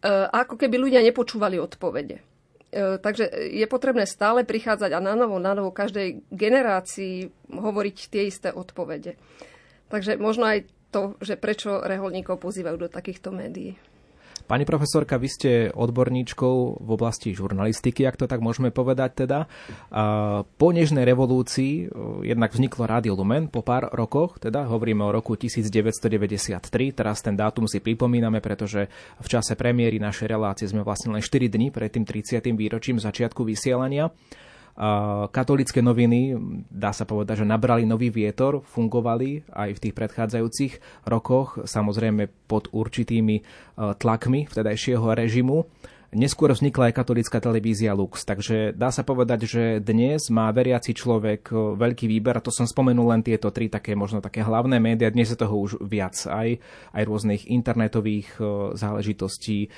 Ehm, 0.00 0.32
ako 0.32 0.56
keby 0.56 0.80
ľudia 0.80 1.04
nepočúvali 1.04 1.60
odpovede. 1.60 2.29
E, 2.70 3.02
takže 3.02 3.26
je 3.50 3.66
potrebné 3.66 4.06
stále 4.06 4.46
prichádzať 4.46 4.94
a 4.94 5.02
na 5.02 5.18
novo, 5.18 5.42
na 5.42 5.58
novo 5.58 5.74
každej 5.74 6.22
generácii 6.30 7.26
hovoriť 7.50 7.96
tie 8.06 8.30
isté 8.30 8.54
odpovede. 8.54 9.18
Takže 9.90 10.14
možno 10.22 10.46
aj 10.46 10.70
to, 10.94 11.18
že 11.18 11.34
prečo 11.34 11.82
reholníkov 11.82 12.38
pozývajú 12.38 12.86
do 12.86 12.88
takýchto 12.90 13.34
médií. 13.34 13.74
Pani 14.50 14.66
profesorka, 14.66 15.14
vy 15.14 15.28
ste 15.30 15.50
odborníčkou 15.70 16.82
v 16.82 16.90
oblasti 16.90 17.30
žurnalistiky, 17.30 18.02
ak 18.02 18.18
to 18.18 18.26
tak 18.26 18.42
môžeme 18.42 18.74
povedať 18.74 19.22
teda. 19.22 19.46
Po 20.42 20.68
Nežnej 20.74 21.06
revolúcii 21.06 21.86
jednak 22.26 22.50
vzniklo 22.50 22.90
Rádio 22.90 23.14
Lumen 23.14 23.46
po 23.46 23.62
pár 23.62 23.86
rokoch, 23.94 24.42
teda 24.42 24.66
hovoríme 24.66 25.06
o 25.06 25.14
roku 25.14 25.38
1993, 25.38 26.66
teraz 26.90 27.22
ten 27.22 27.38
dátum 27.38 27.70
si 27.70 27.78
pripomíname, 27.78 28.42
pretože 28.42 28.90
v 29.22 29.28
čase 29.30 29.54
premiéry 29.54 30.02
našej 30.02 30.26
relácie 30.26 30.66
sme 30.66 30.82
vlastne 30.82 31.14
len 31.14 31.22
4 31.22 31.46
dní 31.46 31.70
pred 31.70 31.94
tým 31.94 32.02
30. 32.02 32.42
výročím 32.50 32.98
začiatku 32.98 33.46
vysielania. 33.46 34.10
Katolické 35.30 35.82
noviny, 35.82 36.38
dá 36.70 36.94
sa 36.94 37.04
povedať, 37.04 37.42
že 37.42 37.50
nabrali 37.50 37.84
nový 37.84 38.08
vietor, 38.08 38.62
fungovali 38.64 39.44
aj 39.52 39.76
v 39.76 39.82
tých 39.82 39.94
predchádzajúcich 39.96 40.72
rokoch, 41.10 41.66
samozrejme 41.66 42.30
pod 42.48 42.70
určitými 42.72 43.42
tlakmi 43.76 44.48
vtedajšieho 44.48 45.04
režimu. 45.12 45.68
Neskôr 46.10 46.50
vznikla 46.50 46.90
aj 46.90 46.98
katolická 46.98 47.38
televízia 47.38 47.94
Lux, 47.94 48.26
takže 48.26 48.74
dá 48.74 48.90
sa 48.90 49.06
povedať, 49.06 49.46
že 49.46 49.62
dnes 49.78 50.26
má 50.26 50.50
veriaci 50.50 50.90
človek 50.90 51.54
e, 51.54 51.78
veľký 51.78 52.10
výber, 52.10 52.34
a 52.34 52.42
to 52.42 52.50
som 52.50 52.66
spomenul 52.66 53.14
len 53.14 53.22
tieto 53.22 53.54
tri 53.54 53.70
také 53.70 53.94
možno 53.94 54.18
také 54.18 54.42
hlavné 54.42 54.82
médiá, 54.82 55.14
dnes 55.14 55.30
je 55.30 55.38
toho 55.38 55.54
už 55.54 55.78
viac, 55.86 56.18
aj, 56.26 56.58
aj 56.98 57.02
rôznych 57.06 57.46
internetových 57.46 58.26
e, 58.42 58.74
záležitostí, 58.74 59.58
e, 59.62 59.68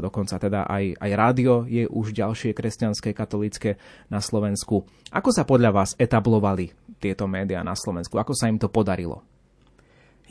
dokonca 0.00 0.40
teda 0.40 0.64
aj, 0.64 0.96
aj 0.96 1.10
rádio 1.12 1.68
je 1.68 1.84
už 1.84 2.16
ďalšie 2.16 2.56
kresťanské, 2.56 3.12
katolické 3.12 3.76
na 4.08 4.24
Slovensku. 4.24 4.88
Ako 5.12 5.28
sa 5.28 5.44
podľa 5.44 5.76
vás 5.76 5.92
etablovali 6.00 6.72
tieto 7.04 7.28
médiá 7.28 7.60
na 7.60 7.76
Slovensku? 7.76 8.16
Ako 8.16 8.32
sa 8.32 8.48
im 8.48 8.56
to 8.56 8.72
podarilo? 8.72 9.31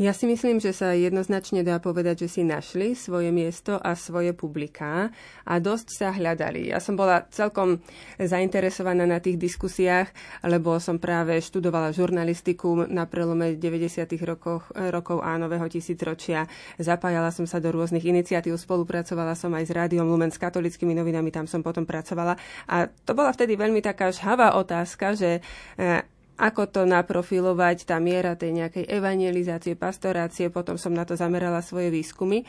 Ja 0.01 0.17
si 0.17 0.25
myslím, 0.25 0.57
že 0.57 0.73
sa 0.73 0.97
jednoznačne 0.97 1.61
dá 1.61 1.77
povedať, 1.77 2.25
že 2.25 2.27
si 2.33 2.41
našli 2.41 2.97
svoje 2.97 3.29
miesto 3.29 3.77
a 3.77 3.93
svoje 3.93 4.33
publiká 4.33 5.13
a 5.45 5.61
dosť 5.61 5.87
sa 5.93 6.09
hľadali. 6.09 6.73
Ja 6.73 6.81
som 6.81 6.97
bola 6.97 7.29
celkom 7.29 7.85
zainteresovaná 8.17 9.05
na 9.05 9.21
tých 9.21 9.37
diskusiách, 9.37 10.09
lebo 10.41 10.81
som 10.81 10.97
práve 10.97 11.37
študovala 11.37 11.93
žurnalistiku 11.93 12.89
na 12.89 13.05
prelome 13.05 13.53
90. 13.53 14.09
rokov, 14.25 14.73
rokov 14.73 15.21
a 15.21 15.37
nového 15.37 15.69
tisícročia. 15.69 16.49
Zapájala 16.81 17.29
som 17.29 17.45
sa 17.45 17.61
do 17.61 17.69
rôznych 17.69 18.01
iniciatív, 18.01 18.57
spolupracovala 18.57 19.37
som 19.37 19.53
aj 19.53 19.69
s 19.69 19.71
Rádiom 19.77 20.09
Lumen, 20.09 20.33
s 20.33 20.41
katolickými 20.41 20.97
novinami, 20.97 21.29
tam 21.29 21.45
som 21.45 21.61
potom 21.61 21.85
pracovala. 21.85 22.41
A 22.73 22.89
to 22.89 23.13
bola 23.13 23.29
vtedy 23.29 23.53
veľmi 23.53 23.85
taká 23.85 24.09
žhavá 24.09 24.57
otázka, 24.57 25.13
že 25.13 25.45
eh, 25.77 26.01
ako 26.41 26.73
to 26.73 26.81
naprofilovať, 26.89 27.85
tá 27.85 28.01
miera 28.01 28.33
tej 28.33 28.57
nejakej 28.57 28.89
evangelizácie, 28.89 29.77
pastorácie, 29.77 30.49
potom 30.49 30.73
som 30.73 30.89
na 30.89 31.05
to 31.05 31.13
zamerala 31.13 31.61
svoje 31.61 31.93
výskumy. 31.93 32.41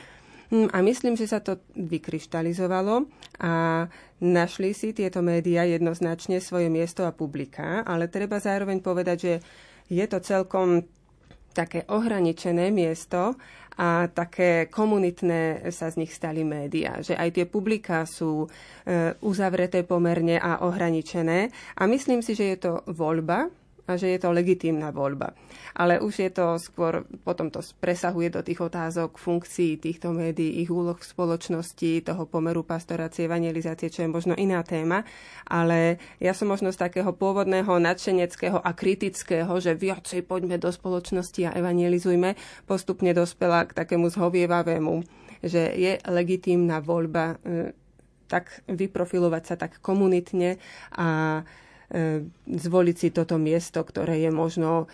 Hm, 0.49 0.73
a 0.73 0.81
myslím, 0.81 1.13
že 1.17 1.29
sa 1.29 1.45
to 1.45 1.61
vykryštalizovalo 1.77 3.05
a 3.45 3.85
našli 4.25 4.73
si 4.73 4.97
tieto 4.97 5.21
médiá 5.21 5.69
jednoznačne 5.69 6.41
svoje 6.41 6.73
miesto 6.73 7.05
a 7.05 7.13
publika, 7.13 7.85
ale 7.85 8.09
treba 8.09 8.41
zároveň 8.41 8.81
povedať, 8.81 9.19
že 9.21 9.35
je 9.93 10.05
to 10.09 10.25
celkom 10.25 10.89
také 11.53 11.85
ohraničené 11.85 12.73
miesto 12.73 13.37
a 13.77 14.09
také 14.09 14.73
komunitné 14.73 15.69
sa 15.73 15.93
z 15.93 16.05
nich 16.05 16.13
stali 16.13 16.45
médiá. 16.45 17.01
Že 17.01 17.17
aj 17.17 17.29
tie 17.33 17.45
publiká 17.49 18.05
sú 18.09 18.45
e, 18.45 18.49
uzavreté 19.21 19.85
pomerne 19.85 20.41
a 20.41 20.65
ohraničené. 20.65 21.53
A 21.77 21.83
myslím 21.89 22.21
si, 22.21 22.33
že 22.33 22.57
je 22.57 22.59
to 22.61 22.73
voľba 22.89 23.53
a 23.83 23.99
že 23.99 24.15
je 24.15 24.19
to 24.23 24.31
legitímna 24.31 24.95
voľba. 24.95 25.35
Ale 25.75 25.99
už 25.99 26.15
je 26.23 26.31
to 26.31 26.55
skôr, 26.63 27.03
potom 27.27 27.51
to 27.51 27.59
presahuje 27.83 28.31
do 28.31 28.41
tých 28.45 28.63
otázok 28.63 29.19
funkcií 29.19 29.81
týchto 29.81 30.15
médií, 30.15 30.63
ich 30.63 30.71
úloh 30.71 30.95
v 30.95 31.09
spoločnosti, 31.09 32.07
toho 32.07 32.23
pomeru 32.31 32.63
pastorácie, 32.63 33.27
evangelizácie, 33.27 33.91
čo 33.91 34.07
je 34.07 34.13
možno 34.13 34.39
iná 34.39 34.63
téma. 34.63 35.03
Ale 35.49 35.99
ja 36.23 36.31
som 36.37 36.47
možno 36.47 36.71
z 36.71 36.79
takého 36.79 37.11
pôvodného 37.11 37.83
nadšeneckého 37.83 38.63
a 38.63 38.71
kritického, 38.71 39.51
že 39.59 39.75
viacej 39.75 40.23
poďme 40.29 40.63
do 40.63 40.71
spoločnosti 40.71 41.51
a 41.51 41.57
evangelizujme, 41.59 42.39
postupne 42.69 43.11
dospela 43.11 43.67
k 43.67 43.75
takému 43.75 44.07
zhovievavému, 44.13 45.03
že 45.43 45.75
je 45.75 45.99
legitímna 46.07 46.79
voľba 46.79 47.35
e, 47.43 47.75
tak 48.33 48.65
vyprofilovať 48.65 49.43
sa 49.45 49.55
tak 49.61 49.83
komunitne 49.85 50.57
a 50.97 51.43
zvoliť 52.49 52.97
si 52.97 53.09
toto 53.13 53.37
miesto, 53.37 53.85
ktoré 53.85 54.17
je 54.25 54.31
možno 54.33 54.71
e, 54.85 54.87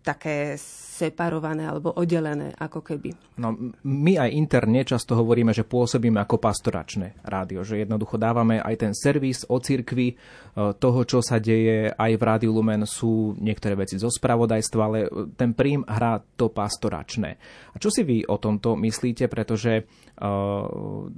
také 0.00 0.56
separované 1.02 1.68
alebo 1.68 1.92
oddelené 1.92 2.56
ako 2.56 2.80
keby. 2.80 3.36
No, 3.36 3.52
my 3.84 4.12
aj 4.16 4.30
interne 4.32 4.80
často 4.80 5.12
hovoríme, 5.12 5.52
že 5.52 5.68
pôsobíme 5.68 6.16
ako 6.20 6.40
pastoračné 6.40 7.20
rádio, 7.26 7.60
že 7.60 7.84
jednoducho 7.84 8.16
dávame 8.16 8.60
aj 8.60 8.74
ten 8.80 8.92
servis 8.96 9.44
o 9.48 9.60
cirkvi, 9.60 10.12
e, 10.12 10.14
toho, 10.54 11.00
čo 11.04 11.20
sa 11.20 11.36
deje 11.36 11.92
aj 11.92 12.12
v 12.16 12.22
Rádiu 12.22 12.52
Lumen 12.54 12.88
sú 12.88 13.36
niektoré 13.40 13.76
veci 13.76 14.00
zo 14.00 14.08
spravodajstva, 14.08 14.80
ale 14.80 14.98
ten 15.36 15.52
prím 15.52 15.84
hrá 15.84 16.16
to 16.36 16.48
pastoračné. 16.48 17.30
A 17.72 17.76
čo 17.76 17.92
si 17.92 18.04
vy 18.04 18.24
o 18.28 18.36
tomto 18.40 18.76
myslíte, 18.76 19.28
pretože 19.28 19.84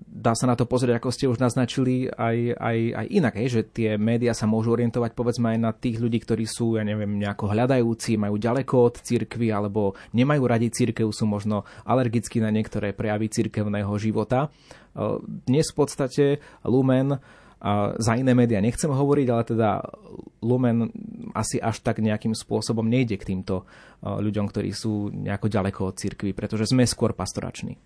dá 0.07 0.33
sa 0.33 0.47
na 0.49 0.57
to 0.57 0.65
pozrieť, 0.65 0.97
ako 0.97 1.11
ste 1.13 1.29
už 1.29 1.43
naznačili, 1.43 2.09
aj, 2.09 2.57
aj, 2.57 2.79
aj 2.95 3.07
inak, 3.11 3.35
že 3.51 3.67
tie 3.67 4.01
médiá 4.01 4.33
sa 4.33 4.49
môžu 4.49 4.73
orientovať 4.73 5.13
povedzme 5.13 5.53
aj 5.53 5.59
na 5.61 5.73
tých 5.77 6.01
ľudí, 6.01 6.23
ktorí 6.25 6.49
sú, 6.49 6.81
ja 6.81 6.87
neviem, 6.87 7.21
nejako 7.21 7.53
hľadajúci, 7.53 8.17
majú 8.25 8.41
ďaleko 8.41 8.75
od 8.89 8.95
cirkvy 9.05 9.53
alebo 9.53 9.93
nemajú 10.17 10.43
radi 10.49 10.73
cirkev, 10.73 11.13
sú 11.13 11.29
možno 11.29 11.69
alergickí 11.85 12.41
na 12.41 12.49
niektoré 12.49 12.97
prejavy 12.97 13.29
cirkevného 13.29 13.93
života. 14.01 14.49
Dnes 15.45 15.69
v 15.69 15.77
podstate 15.77 16.25
Lumen 16.65 17.21
a 17.65 17.97
za 17.97 18.13
iné 18.21 18.37
médiá 18.37 18.61
nechcem 18.61 18.93
hovoriť, 18.93 19.27
ale 19.33 19.43
teda 19.49 19.81
Lumen 20.45 20.93
asi 21.33 21.57
až 21.57 21.81
tak 21.81 22.05
nejakým 22.05 22.37
spôsobom 22.37 22.85
nejde 22.85 23.17
k 23.17 23.33
týmto 23.33 23.65
ľuďom, 24.05 24.53
ktorí 24.53 24.69
sú 24.77 25.09
nejako 25.09 25.49
ďaleko 25.49 25.81
od 25.89 25.97
cirkvy, 25.97 26.37
pretože 26.37 26.69
sme 26.69 26.85
skôr 26.85 27.17
pastorační. 27.17 27.81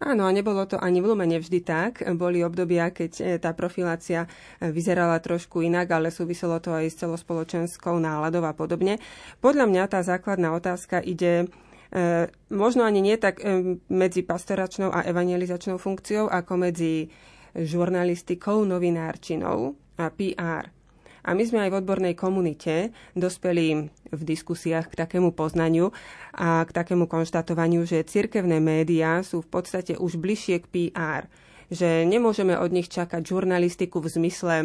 Áno, 0.00 0.24
a 0.24 0.32
nebolo 0.32 0.64
to 0.64 0.80
ani 0.80 1.04
v 1.04 1.12
Lumene 1.12 1.36
vždy 1.36 1.60
tak. 1.60 2.00
Boli 2.16 2.40
obdobia, 2.40 2.88
keď 2.88 3.12
e, 3.20 3.24
tá 3.36 3.52
profilácia 3.52 4.24
e, 4.24 4.72
vyzerala 4.72 5.20
trošku 5.20 5.60
inak, 5.60 5.92
ale 5.92 6.08
súviselo 6.08 6.56
to 6.56 6.72
aj 6.72 6.88
s 6.88 7.04
celospoločenskou 7.04 8.00
náladou 8.00 8.40
a 8.48 8.56
podobne. 8.56 8.96
Podľa 9.44 9.68
mňa 9.68 9.84
tá 9.92 10.00
základná 10.00 10.56
otázka 10.56 11.04
ide 11.04 11.44
e, 11.92 12.32
možno 12.48 12.88
ani 12.88 13.04
nie 13.04 13.20
tak 13.20 13.44
medzi 13.92 14.24
pastoračnou 14.24 14.88
a 14.88 15.04
evangelizačnou 15.04 15.76
funkciou, 15.76 16.32
ako 16.32 16.52
medzi 16.56 17.12
žurnalistikou, 17.52 18.64
novinárčinou 18.64 19.76
a 20.00 20.08
PR. 20.08 20.79
A 21.24 21.36
my 21.36 21.42
sme 21.44 21.66
aj 21.66 21.70
v 21.72 21.78
odbornej 21.84 22.14
komunite 22.16 22.94
dospeli 23.12 23.92
v 24.10 24.22
diskusiách 24.24 24.90
k 24.90 24.98
takému 25.06 25.36
poznaniu 25.36 25.92
a 26.32 26.64
k 26.64 26.70
takému 26.72 27.06
konštatovaniu, 27.06 27.84
že 27.84 28.06
cirkevné 28.06 28.58
médiá 28.58 29.20
sú 29.20 29.44
v 29.44 29.50
podstate 29.60 29.96
už 30.00 30.16
bližšie 30.16 30.56
k 30.64 30.66
PR. 30.68 31.22
Že 31.70 32.08
nemôžeme 32.08 32.58
od 32.58 32.74
nich 32.74 32.90
čakať 32.90 33.22
žurnalistiku 33.22 34.02
v 34.02 34.10
zmysle 34.10 34.56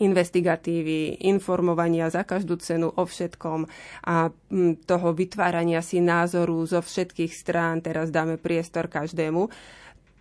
investigatívy, 0.00 1.28
informovania 1.28 2.08
za 2.08 2.24
každú 2.24 2.56
cenu 2.56 2.88
o 2.88 3.04
všetkom 3.04 3.68
a 4.08 4.32
mm, 4.32 4.88
toho 4.88 5.12
vytvárania 5.12 5.84
si 5.84 6.00
názoru 6.00 6.64
zo 6.64 6.80
všetkých 6.80 7.32
strán. 7.36 7.84
Teraz 7.84 8.08
dáme 8.08 8.40
priestor 8.40 8.88
každému 8.88 9.52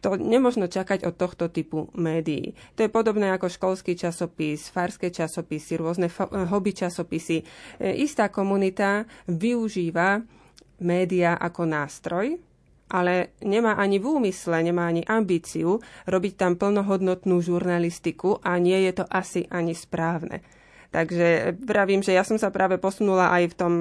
to 0.03 0.19
nemožno 0.19 0.67
čakať 0.67 1.07
od 1.07 1.15
tohto 1.15 1.47
typu 1.47 1.87
médií. 1.95 2.51
To 2.75 2.83
je 2.83 2.91
podobné 2.91 3.31
ako 3.31 3.47
školský 3.47 3.95
časopis, 3.95 4.67
farské 4.67 5.07
časopisy, 5.07 5.79
rôzne 5.79 6.11
hobby 6.51 6.75
časopisy. 6.75 7.39
E, 7.39 7.43
istá 8.03 8.27
komunita 8.27 9.07
využíva 9.31 10.19
média 10.83 11.39
ako 11.39 11.63
nástroj, 11.63 12.35
ale 12.91 13.31
nemá 13.39 13.79
ani 13.79 14.03
v 14.03 14.19
úmysle, 14.19 14.59
nemá 14.59 14.91
ani 14.91 15.07
ambíciu 15.07 15.79
robiť 16.03 16.33
tam 16.35 16.59
plnohodnotnú 16.59 17.39
žurnalistiku 17.39 18.43
a 18.43 18.59
nie 18.59 18.83
je 18.91 18.99
to 18.99 19.05
asi 19.07 19.47
ani 19.47 19.71
správne. 19.71 20.43
Takže 20.91 21.57
vravím, 21.63 22.05
že 22.05 22.13
ja 22.13 22.21
som 22.21 22.37
sa 22.37 22.53
práve 22.53 22.77
posunula 22.77 23.33
aj 23.33 23.43
v 23.49 23.57
tom 23.57 23.73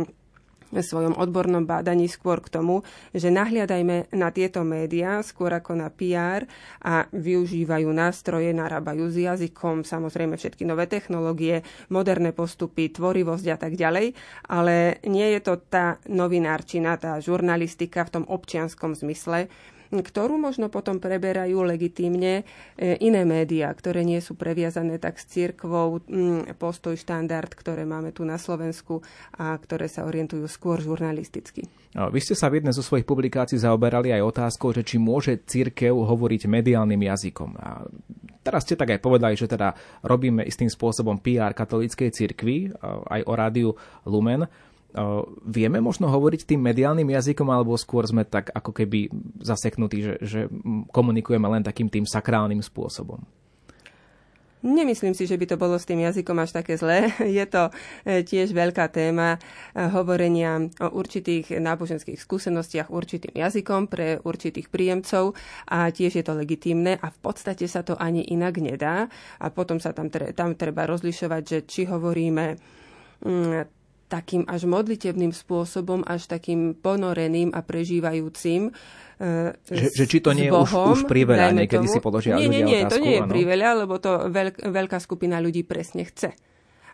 svojom 0.81 1.13
odbornom 1.21 1.69
bádaní 1.69 2.09
skôr 2.09 2.41
k 2.41 2.49
tomu, 2.49 2.81
že 3.13 3.29
nahliadajme 3.29 4.17
na 4.17 4.29
tieto 4.33 4.65
médiá 4.65 5.21
skôr 5.21 5.53
ako 5.53 5.77
na 5.77 5.93
PR 5.93 6.49
a 6.81 7.05
využívajú 7.13 7.93
nástroje, 7.93 8.57
narábajú 8.57 9.13
s 9.13 9.21
jazykom, 9.21 9.85
samozrejme 9.85 10.41
všetky 10.41 10.65
nové 10.65 10.89
technológie, 10.89 11.61
moderné 11.93 12.33
postupy, 12.33 12.89
tvorivosť 12.89 13.47
a 13.53 13.57
tak 13.61 13.77
ďalej, 13.77 14.17
ale 14.49 15.03
nie 15.05 15.29
je 15.37 15.41
to 15.45 15.61
tá 15.61 16.01
novinárčina, 16.09 16.97
tá 16.97 17.21
žurnalistika 17.21 18.09
v 18.09 18.13
tom 18.21 18.25
občianskom 18.25 18.97
zmysle, 18.97 19.53
ktorú 20.01 20.41
možno 20.41 20.73
potom 20.73 20.97
preberajú 20.97 21.61
legitímne 21.61 22.49
e, 22.79 22.97
iné 23.05 23.29
médiá, 23.29 23.69
ktoré 23.69 24.01
nie 24.01 24.25
sú 24.25 24.33
previazané 24.33 24.97
tak 24.97 25.21
s 25.21 25.29
církvou, 25.29 26.01
postoj, 26.57 26.97
štandard, 26.97 27.53
ktoré 27.53 27.85
máme 27.85 28.17
tu 28.17 28.25
na 28.25 28.41
Slovensku 28.41 29.05
a 29.37 29.53
ktoré 29.61 29.93
sa 29.93 30.09
orientujú 30.09 30.49
skôr 30.49 30.81
žurnalisticky. 30.81 31.69
Vy 31.93 32.21
ste 32.25 32.33
sa 32.33 32.49
v 32.49 32.65
jednej 32.65 32.73
zo 32.73 32.81
svojich 32.81 33.05
publikácií 33.05 33.61
zaoberali 33.61 34.17
aj 34.17 34.25
otázkou, 34.25 34.73
že 34.73 34.81
či 34.81 34.97
môže 34.97 35.45
církev 35.45 35.93
hovoriť 35.93 36.49
mediálnym 36.49 37.05
jazykom. 37.05 37.51
A 37.61 37.85
teraz 38.41 38.65
ste 38.65 38.81
tak 38.81 38.97
aj 38.97 39.05
povedali, 39.05 39.37
že 39.37 39.45
teda 39.45 39.77
robíme 40.01 40.41
istým 40.41 40.73
spôsobom 40.73 41.21
PR 41.21 41.53
katolíckej 41.53 42.09
cirkvi, 42.09 42.73
aj 43.13 43.21
o 43.29 43.33
rádiu 43.37 43.71
Lumen. 44.09 44.49
Vieme 45.49 45.81
možno 45.81 46.13
hovoriť 46.13 46.45
tým 46.45 46.61
mediálnym 46.61 47.09
jazykom, 47.09 47.49
alebo 47.49 47.81
skôr 47.81 48.05
sme 48.05 48.29
tak 48.29 48.53
ako 48.53 48.77
keby 48.77 49.09
zaseknutí, 49.41 49.99
že, 50.05 50.15
že 50.21 50.41
komunikujeme 50.93 51.49
len 51.49 51.65
takým 51.65 51.89
tým 51.89 52.05
sakrálnym 52.05 52.61
spôsobom? 52.61 53.25
Nemyslím 54.63 55.11
si, 55.11 55.27
že 55.27 55.35
by 55.35 55.47
to 55.51 55.57
bolo 55.59 55.75
s 55.75 55.83
tým 55.91 56.07
jazykom 56.07 56.39
až 56.39 56.63
také 56.63 56.79
zlé. 56.79 57.11
Je 57.27 57.43
to 57.51 57.75
e, 58.07 58.23
tiež 58.23 58.55
veľká 58.55 58.95
téma 58.95 59.35
e, 59.35 59.39
hovorenia 59.91 60.71
o 60.79 60.89
určitých 60.95 61.59
náboženských 61.59 62.15
skúsenostiach 62.23 62.87
určitým 62.87 63.35
jazykom 63.35 63.91
pre 63.91 64.23
určitých 64.23 64.71
príjemcov 64.71 65.35
a 65.67 65.91
tiež 65.91 66.15
je 66.15 66.25
to 66.25 66.39
legitímne 66.39 66.95
a 66.95 67.07
v 67.11 67.19
podstate 67.19 67.67
sa 67.67 67.83
to 67.83 67.99
ani 67.99 68.23
inak 68.31 68.63
nedá. 68.63 69.11
A 69.43 69.51
potom 69.51 69.83
sa 69.83 69.91
tam, 69.91 70.07
tam 70.15 70.55
treba 70.55 70.87
rozlišovať, 70.87 71.43
že 71.43 71.59
či 71.67 71.83
hovoríme 71.91 72.55
mm, 73.27 73.82
takým 74.13 74.45
až 74.45 74.69
modlitebným 74.69 75.33
spôsobom, 75.33 76.05
až 76.05 76.29
takým 76.29 76.77
ponoreným 76.77 77.57
a 77.57 77.65
prežívajúcim. 77.65 78.69
E, 79.17 79.57
že, 79.65 79.89
že 79.97 80.05
či 80.05 80.21
to 80.21 80.37
nie 80.37 80.47
je 80.47 80.53
už, 80.53 80.69
už 80.69 81.01
priveľa, 81.09 81.57
niekedy 81.57 81.89
tomu. 81.89 81.95
si 81.97 81.99
položia 82.05 82.37
nie, 82.37 82.53
nie, 82.53 82.61
nie, 82.61 82.85
otázku, 82.85 82.93
to 82.93 82.99
nie 83.01 83.15
je 83.17 83.23
priveľa, 83.25 83.69
lebo 83.89 83.97
to 83.97 84.29
veľk, 84.29 84.69
veľká 84.69 85.01
skupina 85.01 85.41
ľudí 85.41 85.65
presne 85.65 86.05
chce. 86.05 86.37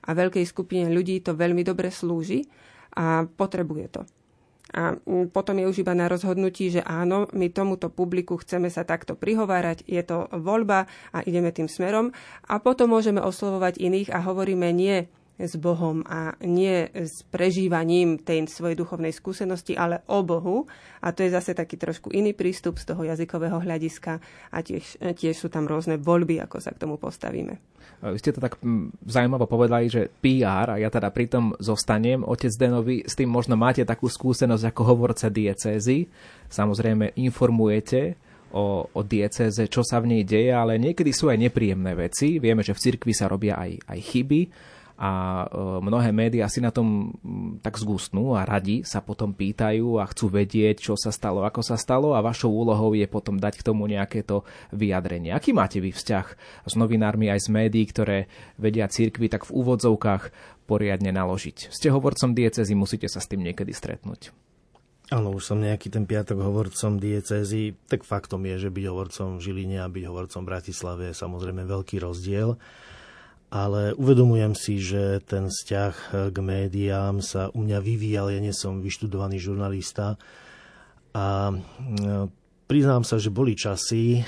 A 0.07 0.15
veľkej 0.15 0.47
skupine 0.47 0.87
ľudí 0.87 1.19
to 1.27 1.35
veľmi 1.35 1.67
dobre 1.67 1.91
slúži 1.91 2.47
a 2.95 3.27
potrebuje 3.27 3.87
to. 3.91 4.03
A 4.69 5.01
potom 5.33 5.57
je 5.57 5.65
už 5.65 5.81
iba 5.81 5.97
na 5.97 6.13
rozhodnutí, 6.13 6.69
že 6.69 6.85
áno, 6.85 7.25
my 7.33 7.49
tomuto 7.49 7.89
publiku 7.89 8.37
chceme 8.37 8.69
sa 8.69 8.85
takto 8.85 9.17
prihovárať, 9.17 9.81
je 9.89 10.03
to 10.05 10.29
voľba 10.29 10.85
a 11.09 11.25
ideme 11.25 11.49
tým 11.49 11.73
smerom. 11.73 12.13
A 12.45 12.61
potom 12.61 12.93
môžeme 12.93 13.19
oslovovať 13.25 13.81
iných 13.81 14.13
a 14.13 14.21
hovoríme 14.21 14.69
nie 14.77 15.09
s 15.39 15.55
Bohom 15.55 16.03
a 16.03 16.35
nie 16.43 16.91
s 16.91 17.23
prežívaním 17.31 18.19
tej 18.19 18.51
svojej 18.51 18.75
duchovnej 18.75 19.15
skúsenosti, 19.15 19.79
ale 19.79 20.03
o 20.11 20.27
Bohu. 20.27 20.67
A 20.99 21.15
to 21.15 21.23
je 21.23 21.31
zase 21.31 21.55
taký 21.55 21.79
trošku 21.79 22.11
iný 22.11 22.35
prístup 22.35 22.83
z 22.83 22.91
toho 22.91 23.07
jazykového 23.07 23.63
hľadiska 23.63 24.19
a 24.51 24.59
tiež, 24.59 24.99
tiež 24.99 25.39
sú 25.39 25.47
tam 25.47 25.71
rôzne 25.71 25.95
voľby, 26.03 26.43
ako 26.43 26.59
sa 26.59 26.75
k 26.75 26.83
tomu 26.83 26.99
postavíme. 26.99 27.63
Vy 27.99 28.19
ste 28.19 28.35
to 28.35 28.43
tak 28.43 28.59
mm, 28.63 29.07
zaujímavo 29.07 29.51
povedali, 29.51 29.91
že 29.91 30.11
PR, 30.23 30.75
a 30.75 30.77
ja 30.79 30.91
teda 30.91 31.11
pritom 31.11 31.59
zostanem, 31.59 32.23
otec 32.23 32.55
Denovi, 32.55 33.03
s 33.03 33.19
tým 33.19 33.31
možno 33.31 33.59
máte 33.59 33.83
takú 33.83 34.07
skúsenosť 34.07 34.71
ako 34.71 34.83
hovorca 34.87 35.27
diecézy. 35.27 36.07
Samozrejme 36.47 37.19
informujete 37.19 38.15
o, 38.55 38.87
o 38.87 39.01
diecéze, 39.03 39.67
čo 39.67 39.83
sa 39.83 39.99
v 39.99 40.15
nej 40.15 40.23
deje, 40.23 40.55
ale 40.55 40.79
niekedy 40.79 41.11
sú 41.11 41.27
aj 41.27 41.43
nepríjemné 41.51 41.99
veci. 41.99 42.39
Vieme, 42.39 42.63
že 42.63 42.75
v 42.75 42.83
cirkvi 42.87 43.11
sa 43.11 43.27
robia 43.27 43.59
aj, 43.59 43.91
aj 43.91 43.99
chyby 43.99 44.41
a 44.99 45.47
e, 45.47 45.79
mnohé 45.79 46.11
médiá 46.11 46.51
si 46.51 46.59
na 46.59 46.75
tom 46.75 47.15
tak 47.63 47.79
zgustnú 47.79 48.35
a 48.35 48.43
radi 48.43 48.83
sa 48.83 48.99
potom 48.99 49.31
pýtajú 49.31 50.03
a 50.03 50.11
chcú 50.11 50.27
vedieť, 50.27 50.91
čo 50.91 50.99
sa 50.99 51.15
stalo, 51.15 51.47
ako 51.47 51.63
sa 51.63 51.79
stalo 51.79 52.19
a 52.19 52.21
vašou 52.21 52.51
úlohou 52.51 52.99
je 52.99 53.07
potom 53.07 53.39
dať 53.39 53.63
k 53.63 53.67
tomu 53.67 53.87
nejaké 53.87 54.27
to 54.27 54.43
vyjadrenie. 54.75 55.31
Aký 55.31 55.55
máte 55.55 55.79
vy 55.79 55.95
vzťah 55.95 56.27
s 56.67 56.75
novinármi 56.75 57.31
aj 57.31 57.47
z 57.47 57.49
médií, 57.55 57.87
ktoré 57.87 58.27
vedia 58.59 58.91
církvy 58.91 59.31
tak 59.31 59.47
v 59.47 59.55
úvodzovkách 59.55 60.35
poriadne 60.67 61.15
naložiť? 61.15 61.71
Ste 61.71 61.95
hovorcom 61.95 62.35
diecezy, 62.35 62.75
musíte 62.75 63.07
sa 63.07 63.23
s 63.23 63.31
tým 63.31 63.47
niekedy 63.47 63.71
stretnúť. 63.71 64.35
Áno, 65.09 65.33
už 65.33 65.55
som 65.55 65.63
nejaký 65.63 65.89
ten 65.89 66.05
piatok 66.05 66.43
hovorcom 66.43 67.01
diecézy, 67.01 67.73
tak 67.89 68.05
faktom 68.05 68.45
je, 68.45 68.69
že 68.69 68.75
byť 68.75 68.85
hovorcom 68.93 69.41
v 69.41 69.45
Žiline 69.47 69.79
a 69.81 69.89
byť 69.89 70.05
hovorcom 70.05 70.45
v 70.45 70.51
Bratislave 70.53 71.03
je 71.09 71.15
samozrejme 71.17 71.65
veľký 71.65 71.97
rozdiel 72.03 72.61
ale 73.49 73.97
uvedomujem 73.97 74.53
si, 74.53 74.77
že 74.77 75.25
ten 75.25 75.49
vzťah 75.49 75.95
k 76.33 76.37
médiám 76.37 77.25
sa 77.25 77.49
u 77.57 77.65
mňa 77.65 77.79
vyvíjal. 77.81 78.33
Ja 78.33 78.41
nie 78.45 78.53
som 78.53 78.85
vyštudovaný 78.85 79.41
žurnalista 79.41 80.21
a 81.17 81.51
e, 81.51 81.55
priznám 82.69 83.03
sa, 83.03 83.17
že 83.17 83.33
boli 83.33 83.57
časy, 83.57 84.21
e, 84.21 84.23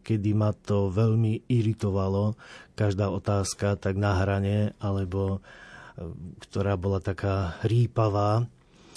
kedy 0.00 0.32
ma 0.32 0.50
to 0.56 0.88
veľmi 0.88 1.46
iritovalo, 1.46 2.34
každá 2.72 3.12
otázka 3.12 3.76
tak 3.76 4.00
na 4.00 4.16
hrane, 4.18 4.72
alebo 4.80 5.38
e, 5.38 5.40
ktorá 6.48 6.74
bola 6.80 6.98
taká 6.98 7.60
rýpavá. 7.62 8.48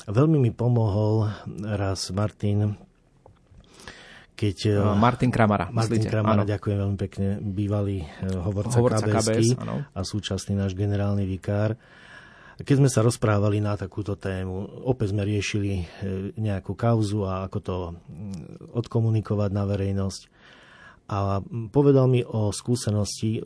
Veľmi 0.06 0.38
mi 0.40 0.52
pomohol 0.54 1.30
raz 1.66 2.14
Martin 2.14 2.78
keď... 4.36 4.58
Eh, 4.76 5.00
Martin 5.00 5.32
Kramara. 5.32 5.72
Martin 5.72 6.04
myslíte? 6.04 6.12
Kramara, 6.12 6.44
ano. 6.44 6.52
ďakujem 6.52 6.78
veľmi 6.78 7.00
pekne, 7.00 7.28
bývalý 7.40 8.04
eh, 8.04 8.36
hovorca, 8.36 8.76
hovorca 8.78 9.08
KBS, 9.08 9.56
a 9.96 10.00
súčasný 10.04 10.60
náš 10.60 10.76
generálny 10.76 11.24
vikár. 11.24 11.80
Keď 12.56 12.76
sme 12.80 12.88
sa 12.88 13.04
rozprávali 13.04 13.60
na 13.60 13.76
takúto 13.76 14.16
tému, 14.16 14.88
opäť 14.88 15.16
sme 15.16 15.24
riešili 15.24 15.72
eh, 15.80 15.86
nejakú 16.36 16.76
kauzu 16.76 17.24
a 17.24 17.48
ako 17.48 17.60
to 17.64 17.78
mm, 17.96 18.76
odkomunikovať 18.76 19.50
na 19.56 19.64
verejnosť. 19.64 20.22
A 21.06 21.38
povedal 21.70 22.10
mi 22.10 22.26
o 22.26 22.50
skúsenosti, 22.50 23.38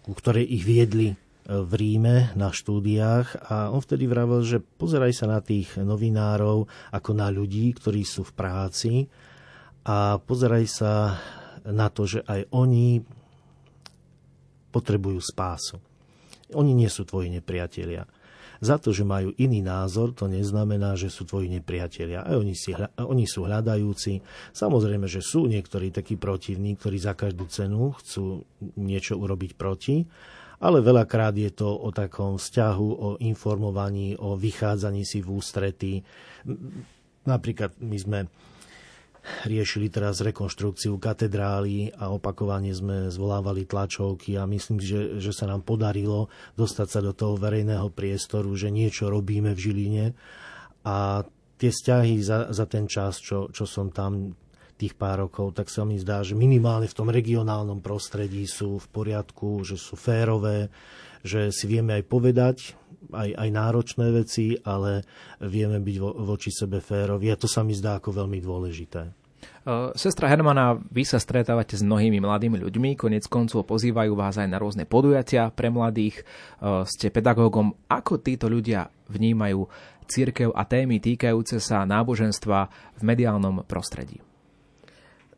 ku 0.00 0.12
ktorej 0.16 0.48
ich 0.48 0.64
viedli 0.64 1.12
v 1.44 1.72
Ríme 1.76 2.32
na 2.40 2.48
štúdiách 2.48 3.52
a 3.52 3.68
on 3.68 3.84
vtedy 3.84 4.08
vravel, 4.08 4.40
že 4.40 4.64
pozeraj 4.64 5.12
sa 5.12 5.28
na 5.28 5.44
tých 5.44 5.76
novinárov 5.76 6.64
ako 6.88 7.10
na 7.12 7.28
ľudí, 7.28 7.76
ktorí 7.76 8.00
sú 8.00 8.24
v 8.24 8.32
práci 8.32 8.92
a 9.84 10.16
pozeraj 10.16 10.64
sa 10.64 11.20
na 11.64 11.92
to, 11.92 12.08
že 12.08 12.20
aj 12.24 12.48
oni 12.52 13.04
potrebujú 14.72 15.20
spásu. 15.20 15.78
Oni 16.56 16.72
nie 16.72 16.88
sú 16.88 17.04
tvoji 17.04 17.30
nepriatelia. 17.30 18.08
Za 18.64 18.80
to, 18.80 18.96
že 18.96 19.04
majú 19.04 19.36
iný 19.36 19.60
názor, 19.60 20.16
to 20.16 20.24
neznamená, 20.24 20.96
že 20.96 21.12
sú 21.12 21.28
tvoji 21.28 21.52
nepriatelia. 21.52 22.24
Aj 22.24 22.32
oni, 22.32 22.56
si, 22.56 22.72
oni 22.96 23.28
sú 23.28 23.44
hľadajúci. 23.44 24.24
Samozrejme, 24.56 25.04
že 25.04 25.20
sú 25.20 25.44
niektorí 25.44 25.92
takí 25.92 26.16
protivní, 26.16 26.78
ktorí 26.80 26.96
za 26.96 27.12
každú 27.12 27.44
cenu 27.50 27.92
chcú 28.00 28.46
niečo 28.80 29.20
urobiť 29.20 29.52
proti, 29.58 30.08
ale 30.64 30.80
veľakrát 30.80 31.36
je 31.36 31.50
to 31.52 31.68
o 31.68 31.92
takom 31.92 32.40
vzťahu, 32.40 32.88
o 32.88 33.08
informovaní, 33.20 34.16
o 34.16 34.38
vychádzaní 34.38 35.04
si 35.04 35.20
v 35.20 35.28
ústrety. 35.34 35.92
Napríklad 37.28 37.76
my 37.84 37.98
sme 38.00 38.18
riešili 39.48 39.88
teraz 39.88 40.20
rekonštrukciu 40.20 41.00
katedrály 41.00 41.92
a 41.96 42.12
opakovane 42.12 42.70
sme 42.76 43.08
zvolávali 43.08 43.64
tlačovky 43.64 44.36
a 44.36 44.44
myslím, 44.44 44.78
že, 44.78 45.16
že 45.18 45.32
sa 45.32 45.48
nám 45.48 45.64
podarilo 45.64 46.28
dostať 46.60 46.88
sa 46.88 47.00
do 47.00 47.16
toho 47.16 47.40
verejného 47.40 47.88
priestoru, 47.88 48.52
že 48.54 48.68
niečo 48.68 49.08
robíme 49.08 49.56
v 49.56 49.62
Žiline. 49.62 50.06
A 50.84 51.24
tie 51.56 51.70
vzťahy 51.72 52.20
za, 52.20 52.52
za 52.52 52.68
ten 52.68 52.84
čas, 52.84 53.16
čo, 53.18 53.48
čo 53.48 53.64
som 53.64 53.88
tam 53.88 54.36
tých 54.74 54.94
pár 54.98 55.26
rokov, 55.26 55.54
tak 55.54 55.70
sa 55.70 55.86
mi 55.86 55.96
zdá, 55.96 56.26
že 56.26 56.34
minimálne 56.34 56.90
v 56.90 56.98
tom 56.98 57.08
regionálnom 57.08 57.78
prostredí 57.78 58.42
sú 58.44 58.82
v 58.82 58.86
poriadku, 58.90 59.62
že 59.62 59.78
sú 59.78 59.94
férové, 59.94 60.68
že 61.22 61.54
si 61.54 61.70
vieme 61.70 61.96
aj 61.96 62.04
povedať, 62.10 62.56
aj, 63.14 63.30
aj 63.38 63.48
náročné 63.54 64.06
veci, 64.10 64.58
ale 64.60 65.06
vieme 65.40 65.78
byť 65.78 65.96
vo, 66.02 66.10
voči 66.26 66.50
sebe 66.50 66.82
férovi 66.82 67.30
a 67.30 67.38
to 67.38 67.46
sa 67.46 67.62
mi 67.62 67.72
zdá 67.72 68.02
ako 68.02 68.24
veľmi 68.24 68.42
dôležité. 68.42 69.24
Sestra 69.96 70.28
Hermana, 70.28 70.76
vy 70.92 71.08
sa 71.08 71.16
stretávate 71.16 71.76
s 71.76 71.84
mnohými 71.84 72.20
mladými 72.20 72.60
ľuďmi, 72.64 73.00
konec 73.00 73.24
koncov 73.28 73.64
pozývajú 73.64 74.12
vás 74.12 74.36
aj 74.36 74.48
na 74.48 74.60
rôzne 74.60 74.84
podujatia 74.84 75.48
pre 75.52 75.72
mladých, 75.72 76.20
ste 76.84 77.08
pedagógom. 77.08 77.72
Ako 77.88 78.20
títo 78.20 78.48
ľudia 78.48 78.92
vnímajú 79.08 79.64
církev 80.04 80.52
a 80.52 80.68
témy 80.68 81.00
týkajúce 81.00 81.64
sa 81.64 81.88
náboženstva 81.88 82.58
v 83.00 83.02
mediálnom 83.04 83.64
prostredí? 83.64 84.20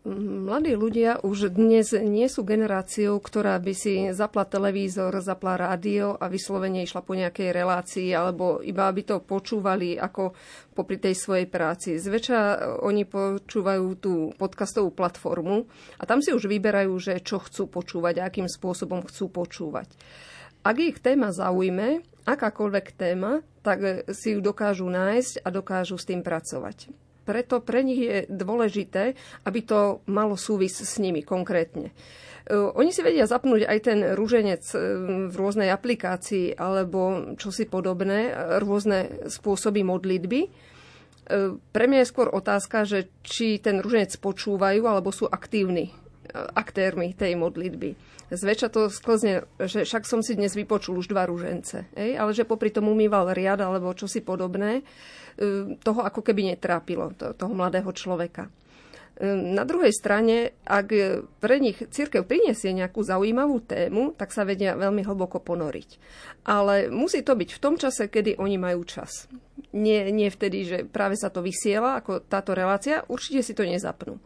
Mladí 0.06 0.78
ľudia 0.78 1.18
už 1.26 1.50
dnes 1.50 1.90
nie 1.90 2.30
sú 2.30 2.46
generáciou, 2.46 3.18
ktorá 3.18 3.58
by 3.58 3.74
si 3.74 4.14
zapla 4.14 4.46
televízor, 4.46 5.10
zapla 5.18 5.58
rádio 5.58 6.14
a 6.14 6.30
vyslovene 6.30 6.86
išla 6.86 7.02
po 7.02 7.18
nejakej 7.18 7.50
relácii, 7.50 8.14
alebo 8.14 8.62
iba 8.62 8.86
aby 8.86 9.02
to 9.02 9.18
počúvali 9.18 9.98
ako 9.98 10.30
popri 10.78 11.02
tej 11.02 11.18
svojej 11.18 11.50
práci. 11.50 11.98
Zväčša 11.98 12.38
oni 12.86 13.02
počúvajú 13.02 13.86
tú 13.98 14.30
podcastovú 14.38 14.94
platformu 14.94 15.66
a 15.98 16.06
tam 16.06 16.22
si 16.22 16.30
už 16.30 16.46
vyberajú, 16.46 16.94
že 17.02 17.18
čo 17.18 17.42
chcú 17.42 17.66
počúvať 17.66 18.22
akým 18.22 18.46
spôsobom 18.46 19.02
chcú 19.10 19.26
počúvať. 19.26 19.90
Ak 20.62 20.78
ich 20.78 21.02
téma 21.02 21.34
zaujme, 21.34 22.06
akákoľvek 22.22 22.94
téma, 22.94 23.42
tak 23.66 24.06
si 24.14 24.38
ju 24.38 24.38
dokážu 24.38 24.86
nájsť 24.86 25.42
a 25.42 25.50
dokážu 25.50 25.98
s 25.98 26.06
tým 26.06 26.22
pracovať 26.22 27.05
preto 27.26 27.58
pre 27.58 27.82
nich 27.82 27.98
je 27.98 28.16
dôležité, 28.30 29.18
aby 29.42 29.60
to 29.66 30.06
malo 30.06 30.38
súvis 30.38 30.78
s 30.78 31.02
nimi 31.02 31.26
konkrétne. 31.26 31.90
E, 31.90 32.54
oni 32.54 32.94
si 32.94 33.02
vedia 33.02 33.26
zapnúť 33.26 33.66
aj 33.66 33.78
ten 33.82 33.98
rúženec 34.14 34.62
e, 34.70 34.76
v 35.26 35.34
rôznej 35.34 35.74
aplikácii 35.74 36.54
alebo 36.54 37.34
čosi 37.34 37.66
podobné, 37.66 38.30
rôzne 38.62 39.26
spôsoby 39.26 39.82
modlitby. 39.82 40.40
E, 40.46 40.48
pre 41.58 41.84
mňa 41.90 42.06
je 42.06 42.10
skôr 42.14 42.30
otázka, 42.30 42.86
že 42.86 43.10
či 43.26 43.58
ten 43.58 43.82
rúženec 43.82 44.14
počúvajú 44.22 44.86
alebo 44.86 45.10
sú 45.10 45.26
aktívni 45.26 45.90
aktérmi 46.34 47.14
tej 47.14 47.38
modlitby. 47.38 47.94
Zväčša 48.26 48.68
to 48.74 48.90
sklzne, 48.90 49.46
že 49.62 49.86
však 49.86 50.02
som 50.02 50.18
si 50.18 50.34
dnes 50.34 50.58
vypočul 50.58 50.98
už 50.98 51.14
dva 51.14 51.30
rúžence, 51.30 51.86
ale 51.94 52.30
že 52.34 52.42
popri 52.42 52.74
tom 52.74 52.90
umýval 52.90 53.30
riad 53.30 53.62
alebo 53.62 53.94
čosi 53.94 54.18
podobné. 54.18 54.82
E, 54.82 54.84
toho 55.81 56.01
ako 56.01 56.20
keby 56.25 56.57
netrápilo, 56.57 57.12
toho 57.16 57.53
mladého 57.53 57.88
človeka. 57.92 58.49
Na 59.25 59.64
druhej 59.64 59.96
strane, 59.96 60.61
ak 60.68 60.92
pre 61.40 61.57
nich 61.57 61.81
církev 61.81 62.29
priniesie 62.29 62.77
nejakú 62.77 63.01
zaujímavú 63.01 63.64
tému, 63.64 64.12
tak 64.12 64.29
sa 64.29 64.44
vedia 64.44 64.77
veľmi 64.77 65.01
hlboko 65.09 65.40
ponoriť. 65.40 65.90
Ale 66.44 66.92
musí 66.92 67.25
to 67.25 67.33
byť 67.33 67.51
v 67.57 67.62
tom 67.64 67.81
čase, 67.81 68.12
kedy 68.12 68.37
oni 68.37 68.61
majú 68.61 68.85
čas. 68.85 69.25
Nie, 69.72 70.12
nie 70.12 70.29
vtedy, 70.29 70.59
že 70.68 70.79
práve 70.85 71.16
sa 71.16 71.33
to 71.33 71.40
vysiela, 71.40 71.96
ako 71.96 72.29
táto 72.29 72.53
relácia, 72.53 73.09
určite 73.09 73.40
si 73.40 73.57
to 73.57 73.64
nezapnú 73.64 74.20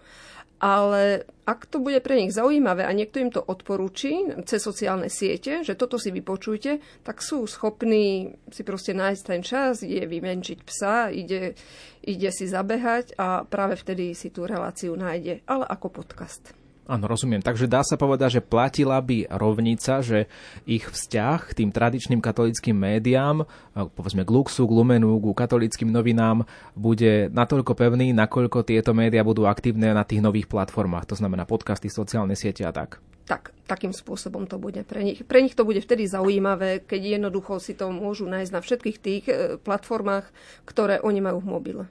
ale 0.61 1.25
ak 1.49 1.67
to 1.67 1.81
bude 1.81 1.99
pre 2.05 2.21
nich 2.21 2.37
zaujímavé 2.37 2.85
a 2.85 2.93
niekto 2.93 3.19
im 3.19 3.33
to 3.33 3.41
odporúči 3.41 4.45
cez 4.45 4.61
sociálne 4.61 5.09
siete, 5.09 5.65
že 5.65 5.75
toto 5.75 5.97
si 5.97 6.13
vypočujte, 6.13 6.79
tak 7.03 7.25
sú 7.25 7.49
schopní 7.49 8.37
si 8.53 8.63
proste 8.63 8.93
nájsť 8.93 9.23
ten 9.25 9.41
čas, 9.41 9.81
ide 9.81 10.05
vymenčiť 10.05 10.59
psa, 10.61 11.09
ide, 11.11 11.57
ide 12.05 12.31
si 12.31 12.45
zabehať 12.45 13.17
a 13.17 13.49
práve 13.49 13.81
vtedy 13.81 14.13
si 14.13 14.29
tú 14.29 14.45
reláciu 14.45 14.95
nájde, 14.95 15.43
ale 15.49 15.65
ako 15.65 16.05
podcast. 16.05 16.60
Áno, 16.91 17.07
rozumiem. 17.07 17.39
Takže 17.39 17.71
dá 17.71 17.87
sa 17.87 17.95
povedať, 17.95 18.43
že 18.43 18.43
platila 18.43 18.99
by 18.99 19.31
rovnica, 19.31 20.03
že 20.03 20.27
ich 20.67 20.83
vzťah 20.83 21.55
k 21.55 21.63
tým 21.63 21.71
tradičným 21.71 22.19
katolickým 22.19 22.75
médiám, 22.75 23.47
povedzme 23.95 24.27
k 24.27 24.31
Luxu, 24.35 24.67
k 24.67 24.75
Lumenu, 24.75 25.15
k 25.23 25.31
katolickým 25.31 25.87
novinám, 25.87 26.43
bude 26.75 27.31
natoľko 27.31 27.79
pevný, 27.79 28.11
nakoľko 28.11 28.67
tieto 28.67 28.91
médiá 28.91 29.23
budú 29.23 29.47
aktívne 29.47 29.95
na 29.95 30.03
tých 30.03 30.19
nových 30.19 30.51
platformách, 30.51 31.07
to 31.07 31.15
znamená 31.15 31.47
podcasty, 31.47 31.87
sociálne 31.87 32.35
siete 32.35 32.67
a 32.67 32.75
tak. 32.75 32.99
Tak, 33.31 33.55
takým 33.71 33.95
spôsobom 33.95 34.51
to 34.51 34.59
bude 34.59 34.83
pre 34.83 35.07
nich. 35.07 35.23
Pre 35.23 35.39
nich 35.39 35.55
to 35.55 35.63
bude 35.63 35.79
vtedy 35.79 36.11
zaujímavé, 36.11 36.83
keď 36.83 37.23
jednoducho 37.23 37.63
si 37.63 37.79
to 37.79 37.95
môžu 37.95 38.27
nájsť 38.27 38.51
na 38.51 38.59
všetkých 38.59 38.99
tých 38.99 39.25
e, 39.31 39.35
platformách, 39.63 40.27
ktoré 40.67 40.99
oni 40.99 41.23
majú 41.23 41.39
v 41.39 41.51
mobile. 41.55 41.85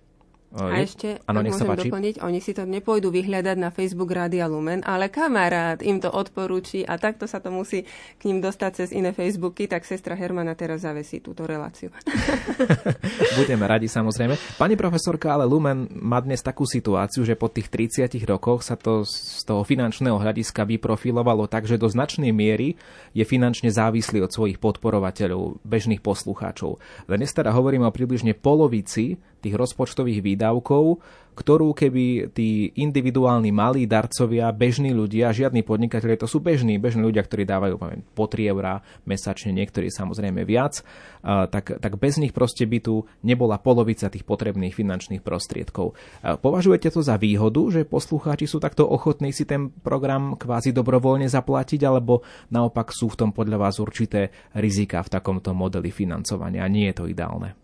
A 0.49 0.81
ešte, 0.81 1.21
ano, 1.29 1.45
ak 1.45 1.53
môžem 1.53 1.93
doplniť, 1.93 2.15
oni 2.25 2.41
si 2.41 2.57
to 2.57 2.65
nepôjdu 2.65 3.13
vyhľadať 3.13 3.57
na 3.61 3.69
Facebook 3.69 4.09
Rádia 4.09 4.49
Lumen, 4.49 4.81
ale 4.81 5.13
kamarát 5.13 5.77
im 5.85 6.01
to 6.01 6.09
odporúči 6.09 6.81
a 6.81 6.97
takto 6.97 7.29
sa 7.29 7.37
to 7.37 7.53
musí 7.53 7.85
k 8.17 8.21
ním 8.25 8.41
dostať 8.41 8.71
cez 8.73 8.89
iné 8.89 9.13
Facebooky, 9.13 9.69
tak 9.69 9.85
sestra 9.85 10.17
Hermana 10.17 10.57
teraz 10.57 10.81
zavesí 10.81 11.21
túto 11.21 11.45
reláciu. 11.45 11.93
Budeme 13.39 13.69
radi 13.69 13.85
samozrejme. 13.85 14.57
Pani 14.57 14.73
profesorka, 14.73 15.37
ale 15.37 15.45
Lumen 15.45 15.85
má 15.93 16.17
dnes 16.17 16.41
takú 16.41 16.65
situáciu, 16.65 17.21
že 17.21 17.37
po 17.37 17.53
tých 17.53 17.69
30 17.69 18.09
rokoch 18.25 18.65
sa 18.65 18.73
to 18.73 19.05
z 19.05 19.45
toho 19.45 19.61
finančného 19.61 20.17
hľadiska 20.17 20.65
vyprofilovalo 20.65 21.45
tak, 21.45 21.69
že 21.69 21.77
do 21.77 21.85
značnej 21.85 22.33
miery 22.33 22.73
je 23.13 23.21
finančne 23.21 23.69
závislý 23.69 24.25
od 24.25 24.33
svojich 24.33 24.57
podporovateľov, 24.57 25.61
bežných 25.61 26.01
poslucháčov. 26.01 26.81
Dnes 27.05 27.29
teda 27.37 27.53
hovoríme 27.53 27.85
o 27.85 27.93
približne 27.93 28.33
polovici 28.33 29.21
tých 29.39 29.55
rozpočtových 29.55 30.19
výdavkov, 30.21 30.99
ktorú 31.39 31.71
keby 31.71 32.35
tí 32.35 32.75
individuálni 32.75 33.55
malí 33.55 33.87
darcovia, 33.87 34.51
bežní 34.51 34.91
ľudia, 34.91 35.31
žiadni 35.31 35.63
podnikatelia, 35.63 36.19
to 36.19 36.27
sú 36.27 36.43
bežní, 36.43 36.75
bežní 36.75 36.99
ľudia, 36.99 37.23
ktorí 37.23 37.47
dávajú 37.47 37.79
poviem, 37.79 38.03
po 38.11 38.27
3 38.27 38.51
eurá 38.51 38.83
mesačne, 39.07 39.55
niektorí 39.55 39.87
samozrejme 39.87 40.43
viac, 40.43 40.83
tak, 41.23 41.79
tak 41.79 41.95
bez 41.95 42.19
nich 42.19 42.35
proste 42.35 42.67
by 42.67 42.83
tu 42.83 43.07
nebola 43.23 43.55
polovica 43.55 44.11
tých 44.11 44.27
potrebných 44.27 44.75
finančných 44.75 45.23
prostriedkov. 45.23 45.95
Považujete 46.43 46.91
to 46.91 46.99
za 46.99 47.15
výhodu, 47.15 47.71
že 47.71 47.87
poslucháči 47.87 48.43
sú 48.43 48.59
takto 48.59 48.83
ochotní 48.83 49.31
si 49.31 49.47
ten 49.47 49.71
program 49.71 50.35
kvázi 50.35 50.75
dobrovoľne 50.75 51.31
zaplatiť, 51.31 51.87
alebo 51.87 52.19
naopak 52.51 52.91
sú 52.91 53.15
v 53.15 53.15
tom 53.15 53.29
podľa 53.31 53.63
vás 53.63 53.79
určité 53.79 54.51
rizika 54.59 54.99
v 55.07 55.15
takomto 55.15 55.55
modeli 55.55 55.87
financovania 55.87 56.67
nie 56.67 56.91
je 56.91 56.95
to 56.99 57.07
ideálne? 57.07 57.55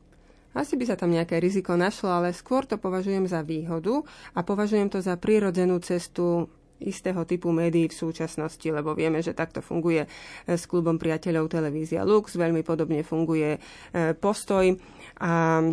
Asi 0.55 0.79
by 0.79 0.87
sa 0.87 0.95
tam 0.95 1.11
nejaké 1.11 1.37
riziko 1.43 1.75
našlo, 1.75 2.09
ale 2.09 2.31
skôr 2.31 2.63
to 2.63 2.79
považujem 2.79 3.27
za 3.27 3.43
výhodu 3.43 4.01
a 4.31 4.39
považujem 4.39 4.87
to 4.87 5.03
za 5.03 5.19
prirodzenú 5.19 5.83
cestu 5.83 6.47
istého 6.79 7.23
typu 7.23 7.51
médií 7.55 7.87
v 7.87 7.95
súčasnosti, 7.95 8.67
lebo 8.67 8.95
vieme, 8.95 9.23
že 9.23 9.35
takto 9.35 9.63
funguje 9.63 10.03
e, 10.03 10.09
s 10.47 10.67
klubom 10.67 10.99
priateľov 10.99 11.47
televízia 11.47 12.03
Lux, 12.03 12.35
veľmi 12.35 12.67
podobne 12.67 12.99
funguje 13.03 13.55
e, 13.55 13.59
postoj 14.15 14.75
a 15.23 15.63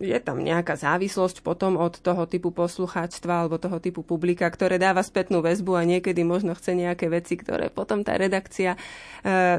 je 0.00 0.16
tam 0.16 0.40
nejaká 0.40 0.80
závislosť 0.80 1.44
potom 1.44 1.76
od 1.76 2.00
toho 2.00 2.24
typu 2.24 2.48
poslucháčstva 2.50 3.44
alebo 3.44 3.60
toho 3.60 3.76
typu 3.78 4.00
publika, 4.00 4.48
ktoré 4.48 4.80
dáva 4.80 5.04
spätnú 5.04 5.44
väzbu 5.44 5.76
a 5.76 5.84
niekedy 5.84 6.24
možno 6.24 6.56
chce 6.56 6.72
nejaké 6.72 7.12
veci, 7.12 7.36
ktoré 7.36 7.68
potom 7.68 8.00
tá 8.00 8.16
redakcia 8.16 8.74
e, 8.74 8.78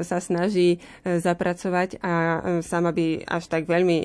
sa 0.02 0.18
snaží 0.18 0.82
e, 1.06 1.22
zapracovať 1.22 2.02
a 2.02 2.14
e, 2.14 2.38
sama 2.66 2.90
by 2.90 3.22
až 3.22 3.46
tak 3.46 3.70
veľmi 3.70 3.98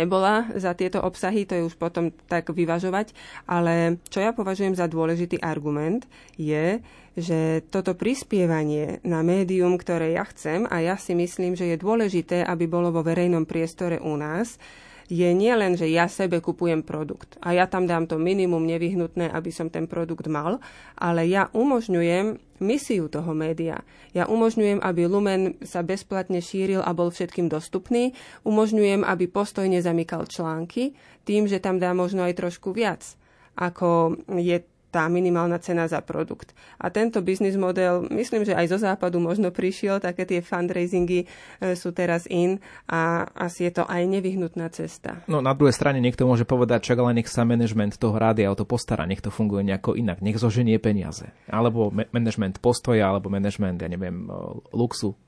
nebola 0.00 0.48
za 0.56 0.72
tieto 0.72 1.04
obsahy, 1.04 1.44
to 1.44 1.60
je 1.60 1.68
už 1.68 1.76
potom 1.76 2.08
tak 2.24 2.48
vyvažovať. 2.48 3.12
Ale 3.44 4.00
čo 4.08 4.24
ja 4.24 4.32
považujem 4.32 4.72
za 4.72 4.88
dôležitý 4.88 5.44
argument 5.44 6.08
je, 6.40 6.80
že 7.16 7.64
toto 7.72 7.96
prispievanie 7.96 9.00
na 9.04 9.24
médium, 9.24 9.80
ktoré 9.80 10.16
ja 10.16 10.24
chcem, 10.28 10.68
a 10.68 10.84
ja 10.84 11.00
si 11.00 11.16
myslím, 11.16 11.56
že 11.56 11.68
je 11.72 11.80
dôležité, 11.80 12.44
aby 12.44 12.68
bolo 12.68 12.92
vo 12.92 13.00
verejnom 13.00 13.48
priestore 13.48 13.96
u 14.00 14.20
nás, 14.20 14.60
je 15.06 15.30
nie 15.30 15.54
len, 15.54 15.78
že 15.78 15.86
ja 15.86 16.10
sebe 16.10 16.42
kupujem 16.42 16.82
produkt 16.82 17.38
a 17.38 17.54
ja 17.54 17.70
tam 17.70 17.86
dám 17.86 18.10
to 18.10 18.18
minimum 18.18 18.66
nevyhnutné, 18.66 19.30
aby 19.30 19.50
som 19.54 19.70
ten 19.70 19.86
produkt 19.86 20.26
mal, 20.26 20.58
ale 20.98 21.30
ja 21.30 21.46
umožňujem 21.54 22.42
misiu 22.58 23.06
toho 23.06 23.36
média. 23.36 23.84
Ja 24.16 24.26
umožňujem, 24.26 24.80
aby 24.80 25.02
Lumen 25.06 25.60
sa 25.62 25.84
bezplatne 25.84 26.40
šíril 26.40 26.80
a 26.80 26.96
bol 26.96 27.12
všetkým 27.12 27.52
dostupný. 27.52 28.16
Umožňujem, 28.48 29.04
aby 29.04 29.28
postoj 29.28 29.68
nezamykal 29.68 30.26
články 30.26 30.96
tým, 31.28 31.46
že 31.46 31.60
tam 31.60 31.76
dá 31.76 31.92
možno 31.92 32.24
aj 32.24 32.38
trošku 32.40 32.72
viac, 32.72 33.04
ako 33.54 34.16
je 34.40 34.64
tá 34.90 35.10
minimálna 35.10 35.58
cena 35.58 35.84
za 35.90 36.00
produkt. 36.00 36.56
A 36.80 36.88
tento 36.88 37.20
biznis 37.20 37.58
model, 37.58 38.06
myslím, 38.08 38.46
že 38.46 38.56
aj 38.56 38.66
zo 38.72 38.78
západu 38.80 39.18
možno 39.20 39.52
prišiel, 39.52 40.00
také 40.00 40.24
tie 40.24 40.40
fundraisingy 40.40 41.20
e, 41.22 41.26
sú 41.74 41.92
teraz 41.92 42.24
in 42.30 42.62
a 42.88 43.26
asi 43.34 43.68
je 43.68 43.82
to 43.82 43.84
aj 43.84 44.02
nevyhnutná 44.06 44.70
cesta. 44.72 45.20
No 45.28 45.44
na 45.44 45.52
druhej 45.52 45.74
strane 45.74 45.98
niekto 46.00 46.24
môže 46.24 46.48
povedať, 46.48 46.92
čak 46.92 47.02
ale 47.02 47.18
nech 47.18 47.28
sa 47.28 47.44
management 47.44 47.98
toho 47.98 48.16
rádia 48.16 48.48
o 48.48 48.56
to 48.56 48.64
postará, 48.64 49.04
nech 49.04 49.20
to 49.20 49.28
funguje 49.28 49.66
nejako 49.66 49.98
inak, 49.98 50.22
nech 50.22 50.38
zoženie 50.38 50.78
peniaze. 50.78 51.28
Alebo 51.50 51.90
management 51.90 52.62
postoja, 52.62 53.10
alebo 53.10 53.28
management, 53.28 53.82
ja 53.82 53.88
neviem, 53.90 54.30
luxu. 54.72 55.18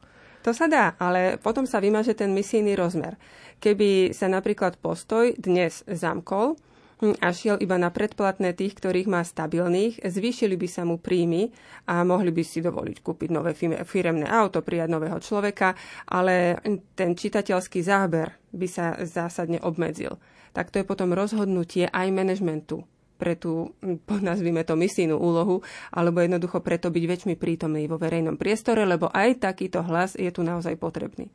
To 0.47 0.55
sa 0.55 0.71
dá, 0.71 0.95
ale 1.03 1.37
potom 1.37 1.67
sa 1.67 1.83
vymaže 1.83 2.15
ten 2.15 2.31
misijný 2.31 2.79
rozmer. 2.79 3.19
Keby 3.59 4.15
sa 4.15 4.31
napríklad 4.31 4.79
postoj 4.79 5.35
dnes 5.35 5.83
zamkol, 5.85 6.55
a 6.99 7.29
šiel 7.31 7.63
iba 7.63 7.79
na 7.79 7.95
predplatné 7.95 8.59
tých, 8.59 8.75
ktorých 8.75 9.07
má 9.07 9.23
stabilných, 9.23 10.03
zvýšili 10.03 10.59
by 10.59 10.69
sa 10.69 10.83
mu 10.83 10.99
príjmy 10.99 11.55
a 11.87 12.03
mohli 12.03 12.35
by 12.35 12.43
si 12.43 12.59
dovoliť 12.59 12.99
kúpiť 12.99 13.31
nové 13.31 13.55
firemné 13.87 14.27
auto, 14.27 14.67
prijať 14.67 14.91
nového 14.91 15.19
človeka, 15.23 15.79
ale 16.11 16.59
ten 16.99 17.15
čitateľský 17.15 17.81
záber 17.87 18.35
by 18.51 18.67
sa 18.67 18.99
zásadne 19.07 19.63
obmedzil. 19.63 20.19
Tak 20.51 20.75
to 20.75 20.83
je 20.83 20.89
potom 20.89 21.15
rozhodnutie 21.15 21.87
aj 21.87 22.11
manažmentu 22.11 22.83
pre 23.19 23.35
tú, 23.35 23.75
nazvime 24.23 24.63
to, 24.63 24.79
misijnú 24.79 25.19
úlohu, 25.19 25.63
alebo 25.91 26.23
jednoducho 26.23 26.63
preto 26.63 26.95
byť 26.95 27.05
väčšmi 27.05 27.35
prítomný 27.35 27.91
vo 27.91 27.99
verejnom 27.99 28.39
priestore, 28.39 28.87
lebo 28.87 29.11
aj 29.11 29.43
takýto 29.43 29.83
hlas 29.83 30.15
je 30.15 30.31
tu 30.31 30.47
naozaj 30.47 30.79
potrebný. 30.79 31.27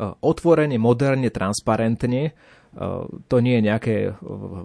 Otvorene, 0.00 0.80
moderne, 0.80 1.28
transparentne 1.28 2.32
to 3.28 3.36
nie 3.40 3.56
je 3.56 3.66
nejaké 3.72 3.94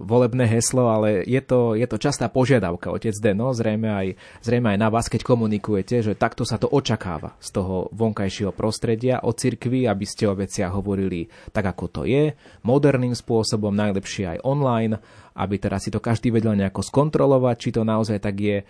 volebné 0.04 0.44
heslo, 0.44 0.92
ale 0.92 1.24
je 1.24 1.40
to, 1.40 1.80
je 1.80 1.88
to 1.88 1.96
častá 1.96 2.28
požiadavka, 2.28 2.92
otec 2.92 3.16
Deno, 3.16 3.56
zrejme 3.56 3.88
aj, 3.88 4.08
zrejme 4.44 4.76
aj 4.76 4.80
na 4.84 4.92
vás, 4.92 5.08
keď 5.08 5.24
komunikujete, 5.24 6.04
že 6.04 6.20
takto 6.20 6.44
sa 6.44 6.60
to 6.60 6.68
očakáva 6.68 7.40
z 7.40 7.50
toho 7.56 7.88
vonkajšieho 7.96 8.52
prostredia 8.52 9.24
od 9.24 9.40
cirkvi, 9.40 9.88
aby 9.88 10.04
ste 10.04 10.28
o 10.28 10.36
veciach 10.36 10.76
hovorili 10.76 11.32
tak, 11.56 11.72
ako 11.72 11.86
to 11.88 12.02
je, 12.04 12.36
moderným 12.68 13.16
spôsobom, 13.16 13.72
najlepšie 13.72 14.36
aj 14.36 14.44
online, 14.44 15.00
aby 15.32 15.56
teraz 15.56 15.88
si 15.88 15.96
to 15.96 16.04
každý 16.04 16.28
vedel 16.36 16.52
nejako 16.52 16.84
skontrolovať, 16.84 17.56
či 17.56 17.70
to 17.72 17.88
naozaj 17.88 18.20
tak 18.20 18.36
je. 18.36 18.68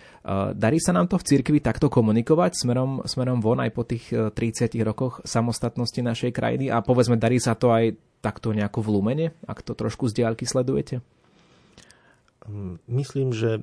Darí 0.54 0.78
sa 0.78 0.94
nám 0.94 1.10
to 1.10 1.18
v 1.18 1.26
cirkvi 1.26 1.58
takto 1.58 1.90
komunikovať 1.90 2.62
smerom, 2.62 3.02
smerom 3.02 3.42
von 3.42 3.58
aj 3.58 3.74
po 3.74 3.82
tých 3.82 4.14
30 4.14 4.70
rokoch 4.86 5.18
samostatnosti 5.26 5.98
našej 5.98 6.30
krajiny 6.30 6.70
a 6.70 6.78
povedzme, 6.78 7.18
darí 7.18 7.42
sa 7.42 7.58
to 7.58 7.74
aj 7.74 7.98
takto 8.22 8.54
nejako 8.54 8.86
v 8.86 8.88
Lumene, 8.94 9.26
ak 9.44 9.66
to 9.66 9.74
trošku 9.74 10.06
z 10.06 10.22
diálky 10.22 10.46
sledujete? 10.46 11.02
Mm, 12.46 12.78
myslím, 12.86 13.34
že 13.34 13.58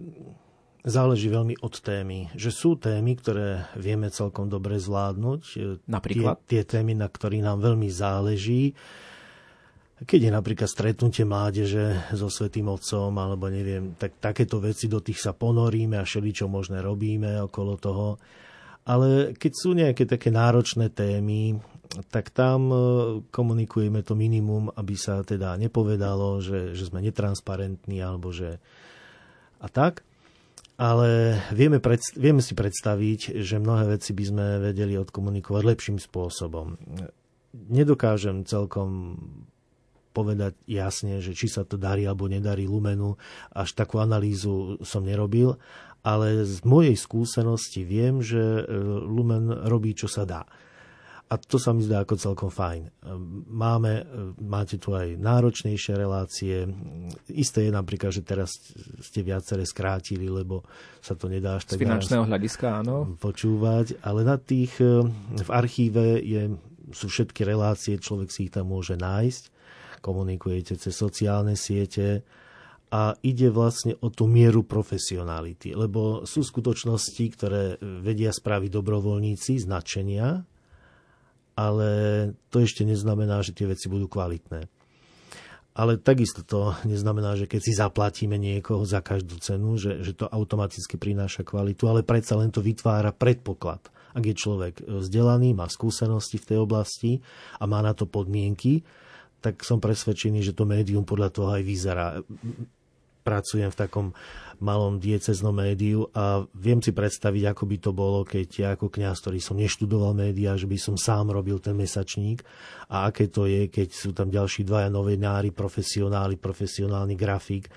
záleží 0.84 1.28
veľmi 1.28 1.60
od 1.60 1.76
témy. 1.80 2.32
Že 2.36 2.52
sú 2.52 2.70
témy, 2.80 3.20
ktoré 3.20 3.68
vieme 3.76 4.08
celkom 4.12 4.48
dobre 4.48 4.80
zvládnuť. 4.80 5.42
Napríklad? 5.88 6.40
Tie, 6.48 6.64
tie 6.64 6.80
témy, 6.80 6.96
na 6.96 7.08
ktorých 7.12 7.44
nám 7.44 7.60
veľmi 7.60 7.90
záleží. 7.92 8.76
Keď 10.00 10.20
je 10.28 10.32
napríklad 10.32 10.72
stretnutie 10.72 11.28
mládeže 11.28 12.16
so 12.16 12.32
Svetým 12.32 12.72
Otcom, 12.72 13.12
alebo 13.20 13.52
neviem, 13.52 14.00
tak 14.00 14.16
takéto 14.24 14.64
veci 14.64 14.88
do 14.88 15.04
tých 15.04 15.20
sa 15.20 15.36
ponoríme 15.36 16.00
a 16.00 16.08
všeli, 16.08 16.32
čo 16.32 16.48
možné 16.48 16.80
robíme 16.80 17.44
okolo 17.44 17.76
toho. 17.76 18.16
Ale 18.88 19.36
keď 19.36 19.52
sú 19.52 19.76
nejaké 19.76 20.08
také 20.08 20.32
náročné 20.32 20.88
témy, 20.96 21.60
tak 21.90 22.30
tam 22.30 22.70
e, 22.70 22.78
komunikujeme 23.34 24.06
to 24.06 24.14
minimum, 24.14 24.70
aby 24.78 24.94
sa 24.94 25.26
teda 25.26 25.58
nepovedalo, 25.58 26.38
že, 26.38 26.78
že 26.78 26.86
sme 26.86 27.02
netransparentní 27.02 27.98
alebo 27.98 28.30
že 28.30 28.62
a 29.58 29.68
tak. 29.68 30.06
Ale 30.80 31.36
vieme, 31.52 31.84
predst- 31.84 32.16
vieme 32.16 32.40
si 32.40 32.56
predstaviť, 32.56 33.42
že 33.44 33.60
mnohé 33.60 34.00
veci 34.00 34.16
by 34.16 34.24
sme 34.24 34.46
vedeli 34.64 34.96
odkomunikovať 34.96 35.64
lepším 35.66 35.98
spôsobom. 36.00 36.80
Nedokážem 37.52 38.48
celkom 38.48 39.20
povedať 40.16 40.56
jasne, 40.66 41.20
že 41.20 41.36
či 41.36 41.52
sa 41.52 41.68
to 41.68 41.76
darí 41.76 42.08
alebo 42.08 42.32
nedarí 42.32 42.64
Lumenu. 42.64 43.20
Až 43.52 43.76
takú 43.76 44.00
analýzu 44.00 44.80
som 44.86 45.04
nerobil, 45.04 45.60
ale 46.06 46.48
z 46.48 46.64
mojej 46.64 46.96
skúsenosti 46.96 47.84
viem, 47.84 48.24
že 48.24 48.40
e, 48.40 48.64
Lumen 49.04 49.52
robí, 49.68 49.92
čo 49.98 50.08
sa 50.08 50.24
dá. 50.24 50.48
A 51.30 51.38
to 51.38 51.62
sa 51.62 51.78
mi 51.78 51.86
zdá 51.86 52.02
ako 52.02 52.18
celkom 52.18 52.50
fajn. 52.50 53.06
Máme, 53.54 54.02
máte 54.42 54.82
tu 54.82 54.98
aj 54.98 55.14
náročnejšie 55.14 55.94
relácie. 55.94 56.66
Isté 57.30 57.70
je 57.70 57.72
napríklad, 57.72 58.10
že 58.10 58.26
teraz 58.26 58.50
ste 58.98 59.22
viaceré 59.22 59.62
skrátili, 59.62 60.26
lebo 60.26 60.66
sa 60.98 61.14
to 61.14 61.30
nedá 61.30 61.62
až 61.62 61.70
tak... 61.70 61.78
Z 61.78 61.86
finančného 61.86 62.26
hľadiska, 62.26 62.82
áno. 62.82 63.14
Počúvať, 63.22 64.02
ale 64.02 64.26
na 64.26 64.42
tých, 64.42 64.74
e, 64.82 65.06
v 65.38 65.50
archíve 65.54 66.18
je, 66.18 66.58
sú 66.90 67.06
všetky 67.14 67.46
relácie, 67.46 68.02
človek 68.02 68.34
si 68.34 68.50
ich 68.50 68.54
tam 68.58 68.74
môže 68.74 68.98
nájsť. 68.98 69.44
Komunikujete 70.02 70.82
cez 70.82 70.98
sociálne 70.98 71.54
siete 71.54 72.26
a 72.90 73.14
ide 73.22 73.54
vlastne 73.54 73.94
o 74.02 74.10
tú 74.10 74.26
mieru 74.26 74.66
profesionality, 74.66 75.78
lebo 75.78 76.26
sú 76.26 76.42
skutočnosti, 76.42 77.26
ktoré 77.38 77.78
vedia 78.02 78.34
spraviť 78.34 78.70
dobrovoľníci, 78.74 79.62
značenia, 79.62 80.42
ale 81.60 81.90
to 82.48 82.64
ešte 82.64 82.88
neznamená, 82.88 83.44
že 83.44 83.52
tie 83.52 83.68
veci 83.68 83.92
budú 83.92 84.08
kvalitné. 84.08 84.72
Ale 85.76 86.00
takisto 86.00 86.44
to 86.44 86.76
neznamená, 86.88 87.36
že 87.36 87.52
keď 87.52 87.62
si 87.64 87.74
zaplatíme 87.76 88.40
niekoho 88.40 88.88
za 88.88 89.04
každú 89.04 89.40
cenu, 89.44 89.76
že, 89.76 90.00
že 90.04 90.16
to 90.16 90.28
automaticky 90.32 90.96
prináša 90.96 91.44
kvalitu, 91.44 91.88
ale 91.92 92.08
predsa 92.08 92.40
len 92.40 92.52
to 92.52 92.64
vytvára 92.64 93.12
predpoklad. 93.12 93.92
Ak 94.16 94.24
je 94.24 94.36
človek 94.36 94.88
vzdelaný, 94.88 95.54
má 95.54 95.68
skúsenosti 95.70 96.40
v 96.40 96.48
tej 96.48 96.58
oblasti 96.64 97.12
a 97.60 97.68
má 97.68 97.84
na 97.84 97.92
to 97.92 98.10
podmienky, 98.10 98.82
tak 99.40 99.64
som 99.64 99.80
presvedčený, 99.80 100.44
že 100.44 100.56
to 100.56 100.68
médium 100.68 101.08
podľa 101.08 101.30
toho 101.32 101.50
aj 101.56 101.64
vyzerá 101.64 102.08
pracujem 103.30 103.70
v 103.70 103.78
takom 103.78 104.08
malom 104.60 105.00
dieceznom 105.00 105.56
médiu 105.56 106.12
a 106.12 106.44
viem 106.52 106.84
si 106.84 106.92
predstaviť, 106.92 107.44
ako 107.56 107.64
by 107.64 107.78
to 107.80 107.92
bolo, 107.96 108.20
keď 108.28 108.48
ja 108.52 108.70
ako 108.76 108.92
kňaz, 108.92 109.24
ktorý 109.24 109.40
som 109.40 109.56
neštudoval 109.56 110.12
médiá, 110.12 110.58
že 110.60 110.68
by 110.68 110.76
som 110.76 110.96
sám 111.00 111.32
robil 111.32 111.64
ten 111.64 111.78
mesačník 111.80 112.44
a 112.92 113.08
aké 113.08 113.32
to 113.32 113.48
je, 113.48 113.72
keď 113.72 113.88
sú 113.94 114.12
tam 114.12 114.28
ďalší 114.28 114.68
dvaja 114.68 114.92
novinári, 114.92 115.56
profesionáli, 115.56 116.36
profesionálny 116.36 117.16
grafik. 117.16 117.72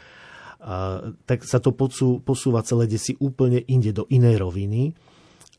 A, 0.62 1.06
tak 1.22 1.46
sa 1.46 1.62
to 1.62 1.70
posú, 1.70 2.18
posúva 2.18 2.66
celé 2.66 2.90
desi 2.90 3.14
úplne 3.22 3.62
inde 3.70 3.94
do 3.94 4.10
inej 4.10 4.42
roviny. 4.42 4.90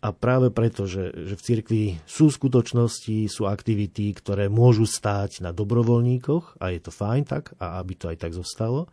A 0.03 0.12
práve 0.12 0.51
preto, 0.51 0.84
že, 0.84 1.15
že 1.15 1.39
v 1.39 1.45
cirkvi 1.47 1.84
sú 2.03 2.27
skutočnosti, 2.27 3.32
sú 3.32 3.47
aktivity, 3.47 4.12
ktoré 4.12 4.51
môžu 4.51 4.84
stáť 4.84 5.39
na 5.39 5.56
dobrovoľníkoch 5.56 6.60
a 6.60 6.75
je 6.75 6.84
to 6.84 6.91
fajn 6.91 7.23
tak 7.23 7.56
a 7.56 7.79
aby 7.79 7.95
to 7.95 8.12
aj 8.12 8.19
tak 8.19 8.36
zostalo 8.36 8.91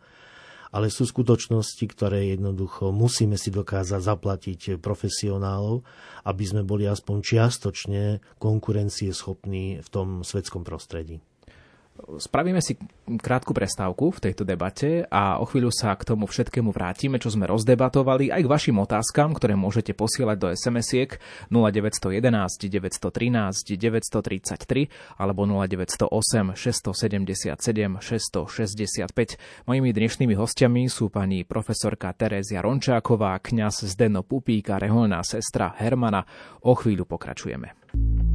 ale 0.71 0.87
sú 0.87 1.03
skutočnosti, 1.03 1.83
ktoré 1.91 2.31
jednoducho 2.31 2.95
musíme 2.95 3.35
si 3.35 3.51
dokázať 3.51 4.01
zaplatiť 4.01 4.59
profesionálov, 4.79 5.83
aby 6.23 6.43
sme 6.47 6.63
boli 6.63 6.87
aspoň 6.87 7.17
čiastočne 7.21 8.03
konkurencieschopní 8.39 9.83
v 9.83 9.87
tom 9.91 10.23
svetskom 10.23 10.63
prostredí. 10.63 11.19
Spravíme 12.17 12.59
si 12.59 12.75
krátku 13.19 13.53
prestávku 13.53 14.11
v 14.11 14.29
tejto 14.29 14.43
debate 14.43 15.05
a 15.07 15.37
o 15.37 15.45
chvíľu 15.45 15.69
sa 15.69 15.93
k 15.93 16.07
tomu 16.07 16.25
všetkému 16.25 16.73
vrátime, 16.73 17.21
čo 17.21 17.29
sme 17.29 17.45
rozdebatovali, 17.45 18.33
aj 18.33 18.41
k 18.41 18.51
vašim 18.51 18.77
otázkam, 18.81 19.37
ktoré 19.37 19.53
môžete 19.53 19.93
posielať 19.93 20.37
do 20.39 20.47
SMS-iek 20.49 21.21
0911 21.53 22.71
913 22.71 23.77
933 23.77 25.19
alebo 25.19 25.45
0908 25.45 26.57
677 26.57 27.53
665. 28.01 29.69
Mojimi 29.69 29.89
dnešnými 29.93 30.33
hostiami 30.33 30.89
sú 30.89 31.13
pani 31.13 31.45
profesorka 31.45 32.09
Terézia 32.17 32.65
Rončáková, 32.65 33.37
kňaz 33.39 33.85
Zdeno 33.91 34.25
Pupík 34.25 34.73
a 34.73 34.81
reholná 34.81 35.21
sestra 35.21 35.75
Hermana. 35.77 36.25
O 36.65 36.73
chvíľu 36.73 37.05
pokračujeme. 37.05 38.30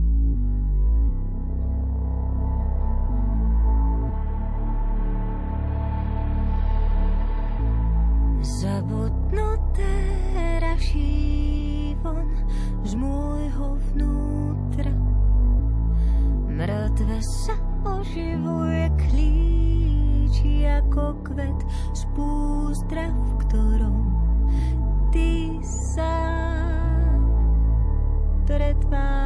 Zabudnuté 8.47 9.91
raší 10.63 11.99
von 11.99 12.31
z 12.87 12.95
môjho 12.95 13.75
vnútra. 13.91 14.95
Mŕtve 16.47 17.19
sa 17.27 17.59
oživuje, 17.83 18.87
klíči 19.03 20.63
ako 20.63 21.27
kvet 21.27 21.59
z 21.91 22.07
pústra, 22.15 23.11
v 23.11 23.31
ktorom 23.43 23.99
ty 25.11 25.59
sa 25.67 26.15
pretváraš 28.47 29.26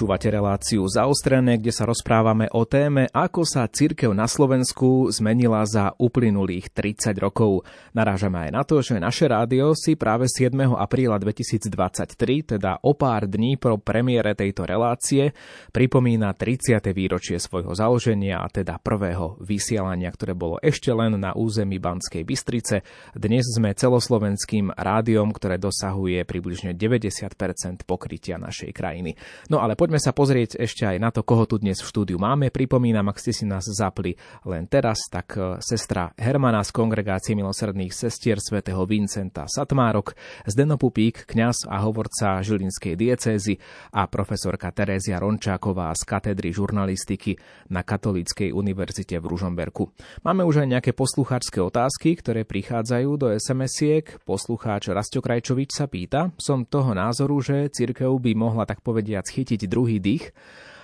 Počúvate 0.00 0.32
reláciu 0.32 0.88
zaostrené, 0.88 1.60
kde 1.60 1.76
sa 1.76 1.84
rozprávame 1.84 2.48
o 2.56 2.64
téme, 2.64 3.12
ako 3.12 3.44
sa 3.44 3.68
cirkev 3.68 4.16
na 4.16 4.24
Slovensku 4.24 5.12
zmenila 5.12 5.60
za 5.68 5.92
uplynulých 5.92 6.72
30 6.72 7.20
rokov. 7.20 7.68
Narážame 7.92 8.48
aj 8.48 8.50
na 8.56 8.64
to, 8.64 8.80
že 8.80 8.96
naše 8.96 9.28
rádio 9.28 9.76
si 9.76 10.00
práve 10.00 10.24
7. 10.24 10.56
apríla 10.72 11.20
2023, 11.20 12.16
teda 12.56 12.80
o 12.80 12.96
pár 12.96 13.28
dní 13.28 13.60
po 13.60 13.76
premiére 13.76 14.32
tejto 14.32 14.64
relácie, 14.64 15.36
pripomína 15.68 16.32
30. 16.32 16.80
výročie 16.96 17.36
svojho 17.36 17.76
založenia 17.76 18.40
a 18.40 18.48
teda 18.48 18.80
prvého 18.80 19.36
vysielania, 19.44 20.08
ktoré 20.16 20.32
bolo 20.32 20.56
ešte 20.64 20.88
len 20.96 21.20
na 21.20 21.36
území 21.36 21.76
Banskej 21.76 22.24
Bystrice. 22.24 22.88
Dnes 23.12 23.44
sme 23.52 23.76
celoslovenským 23.76 24.72
rádiom, 24.80 25.28
ktoré 25.28 25.60
dosahuje 25.60 26.24
približne 26.24 26.72
90% 26.72 27.84
pokrytia 27.84 28.40
našej 28.40 28.72
krajiny. 28.72 29.12
No 29.52 29.60
ale 29.60 29.76
poďme 29.76 29.89
sa 29.96 30.12
pozrieť 30.12 30.60
ešte 30.60 30.84
aj 30.84 31.00
na 31.00 31.08
to, 31.08 31.24
koho 31.24 31.48
tu 31.48 31.56
dnes 31.56 31.80
v 31.80 31.88
štúdiu 31.88 32.20
máme. 32.20 32.52
Pripomínam, 32.52 33.08
ak 33.08 33.16
ste 33.16 33.32
si 33.32 33.48
nás 33.48 33.64
zapli 33.64 34.14
len 34.44 34.68
teraz, 34.68 35.08
tak 35.08 35.34
e, 35.34 35.56
sestra 35.64 36.12
Hermana 36.14 36.60
z 36.60 36.70
Kongregácie 36.76 37.32
milosrdných 37.32 37.90
sestier 37.90 38.36
svätého 38.38 38.84
Vincenta 38.84 39.48
Satmárok, 39.48 40.12
Zdeno 40.44 40.76
Pupík, 40.76 41.24
kňaz 41.24 41.64
a 41.64 41.80
hovorca 41.82 42.44
Žilinskej 42.44 42.94
diecézy 42.94 43.56
a 43.96 44.04
profesorka 44.04 44.68
Terézia 44.68 45.16
Rončáková 45.16 45.90
z 45.96 46.02
katedry 46.04 46.52
žurnalistiky 46.52 47.40
na 47.72 47.80
Katolíckej 47.80 48.52
univerzite 48.52 49.16
v 49.16 49.26
Ružomberku. 49.26 49.90
Máme 50.20 50.44
už 50.44 50.62
aj 50.62 50.68
nejaké 50.76 50.92
poslucháčské 50.92 51.64
otázky, 51.64 52.20
ktoré 52.20 52.44
prichádzajú 52.44 53.10
do 53.16 53.26
SMS-iek. 53.32 54.20
Poslucháč 54.28 54.92
Rastio 54.92 55.24
sa 55.72 55.88
pýta, 55.88 56.36
som 56.36 56.68
toho 56.68 56.92
názoru, 56.92 57.40
že 57.40 57.72
cirkev 57.72 58.12
by 58.20 58.36
mohla 58.36 58.68
tak 58.68 58.84
povediať 58.84 59.40
chytiť 59.40 59.70
druhý 59.80 59.96
dých 59.96 60.36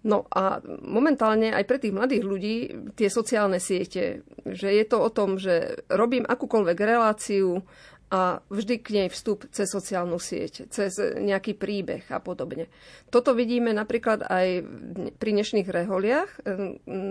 No 0.07 0.31
a 0.31 0.63
momentálne 0.87 1.51
aj 1.51 1.65
pre 1.67 1.83
tých 1.83 1.91
mladých 1.91 2.23
ľudí 2.23 2.57
tie 2.95 3.11
sociálne 3.11 3.59
siete, 3.59 4.23
že 4.47 4.71
je 4.71 4.85
to 4.87 5.03
o 5.03 5.11
tom, 5.11 5.43
že 5.43 5.83
robím 5.91 6.23
akúkoľvek 6.23 6.79
reláciu 6.79 7.67
a 8.09 8.41
vždy 8.49 8.75
k 8.81 8.89
nej 8.95 9.09
vstup 9.13 9.45
cez 9.53 9.69
sociálnu 9.69 10.17
sieť, 10.17 10.73
cez 10.73 10.97
nejaký 10.97 11.53
príbeh 11.59 12.09
a 12.09 12.23
podobne. 12.25 12.73
Toto 13.13 13.37
vidíme 13.37 13.75
napríklad 13.77 14.25
aj 14.25 14.65
pri 15.21 15.31
dnešných 15.37 15.69
reholiach, 15.69 16.49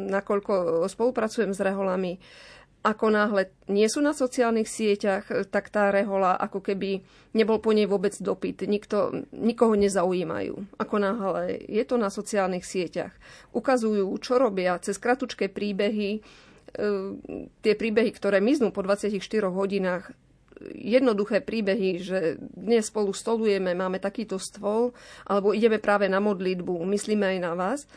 nakoľko 0.10 0.82
spolupracujem 0.90 1.54
s 1.54 1.62
reholami 1.62 2.18
ako 2.86 3.12
náhle 3.12 3.52
nie 3.68 3.90
sú 3.90 4.00
na 4.00 4.16
sociálnych 4.16 4.70
sieťach, 4.70 5.28
tak 5.52 5.74
tá 5.74 5.92
rehola 5.92 6.38
ako 6.40 6.64
keby 6.64 7.04
nebol 7.36 7.60
po 7.60 7.76
nej 7.76 7.90
vôbec 7.90 8.16
dopyt. 8.16 8.64
Nikto, 8.64 9.28
nikoho 9.36 9.76
nezaujímajú. 9.76 10.80
Ako 10.80 10.96
náhle 11.02 11.58
je 11.68 11.84
to 11.84 12.00
na 12.00 12.08
sociálnych 12.08 12.64
sieťach. 12.64 13.12
Ukazujú, 13.52 14.08
čo 14.24 14.40
robia 14.40 14.80
cez 14.80 14.96
kratučké 15.02 15.52
príbehy, 15.52 16.10
e, 16.18 16.22
tie 17.60 17.74
príbehy, 17.76 18.10
ktoré 18.16 18.40
miznú 18.40 18.72
po 18.72 18.86
24 18.86 19.52
hodinách, 19.52 20.16
jednoduché 20.74 21.44
príbehy, 21.44 22.02
že 22.02 22.20
dnes 22.40 22.90
spolu 22.90 23.14
stolujeme, 23.14 23.78
máme 23.78 24.02
takýto 24.02 24.42
stôl, 24.42 24.94
alebo 25.30 25.54
ideme 25.54 25.78
práve 25.78 26.10
na 26.10 26.18
modlitbu, 26.18 26.82
myslíme 26.88 27.38
aj 27.38 27.40
na 27.42 27.54
vás. 27.54 27.80
E, 27.84 27.88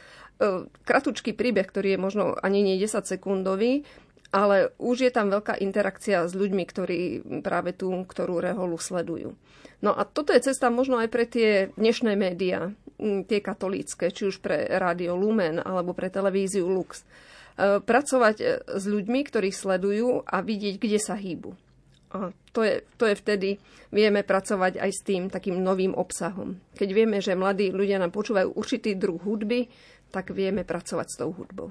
kratučký 0.85 1.33
príbeh, 1.33 1.69
ktorý 1.69 1.97
je 1.97 2.01
možno 2.01 2.25
ani 2.41 2.65
nie 2.65 2.77
10 2.77 3.07
sekundový, 3.07 3.85
ale 4.31 4.71
už 4.79 5.11
je 5.11 5.13
tam 5.13 5.31
veľká 5.31 5.59
interakcia 5.59 6.27
s 6.27 6.33
ľuďmi, 6.39 6.65
ktorí 6.67 7.01
práve 7.43 7.75
tú, 7.75 7.91
ktorú 8.07 8.39
reholu 8.39 8.79
sledujú. 8.79 9.35
No 9.81 9.91
a 9.97 10.07
toto 10.07 10.31
je 10.31 10.45
cesta 10.45 10.71
možno 10.71 11.01
aj 11.03 11.09
pre 11.11 11.25
tie 11.27 11.75
dnešné 11.75 12.15
médiá, 12.15 12.71
tie 13.01 13.41
katolícke, 13.41 14.13
či 14.13 14.29
už 14.29 14.45
pre 14.45 14.69
Rádio 14.69 15.17
Lumen 15.17 15.59
alebo 15.59 15.97
pre 15.97 16.13
televíziu 16.13 16.69
Lux. 16.69 17.01
E, 17.01 17.05
pracovať 17.81 18.37
e, 18.39 18.47
s 18.77 18.85
ľuďmi, 18.85 19.21
ktorí 19.25 19.49
sledujú 19.51 20.29
a 20.29 20.45
vidieť, 20.45 20.77
kde 20.77 20.99
sa 21.01 21.17
hýbu. 21.17 21.51
A 22.11 22.35
to 22.51 22.61
je, 22.67 22.83
to 22.99 23.07
je 23.07 23.15
vtedy, 23.15 23.51
vieme 23.95 24.27
pracovať 24.27 24.83
aj 24.83 24.91
s 24.91 25.01
tým 25.07 25.23
takým 25.31 25.63
novým 25.63 25.95
obsahom. 25.95 26.59
Keď 26.75 26.89
vieme, 26.91 27.23
že 27.23 27.39
mladí 27.39 27.71
ľudia 27.71 28.03
nám 28.03 28.11
počúvajú 28.11 28.53
určitý 28.59 28.99
druh 28.99 29.17
hudby, 29.23 29.71
tak 30.11 30.35
vieme 30.35 30.67
pracovať 30.67 31.07
s 31.07 31.17
tou 31.17 31.31
hudbou. 31.31 31.71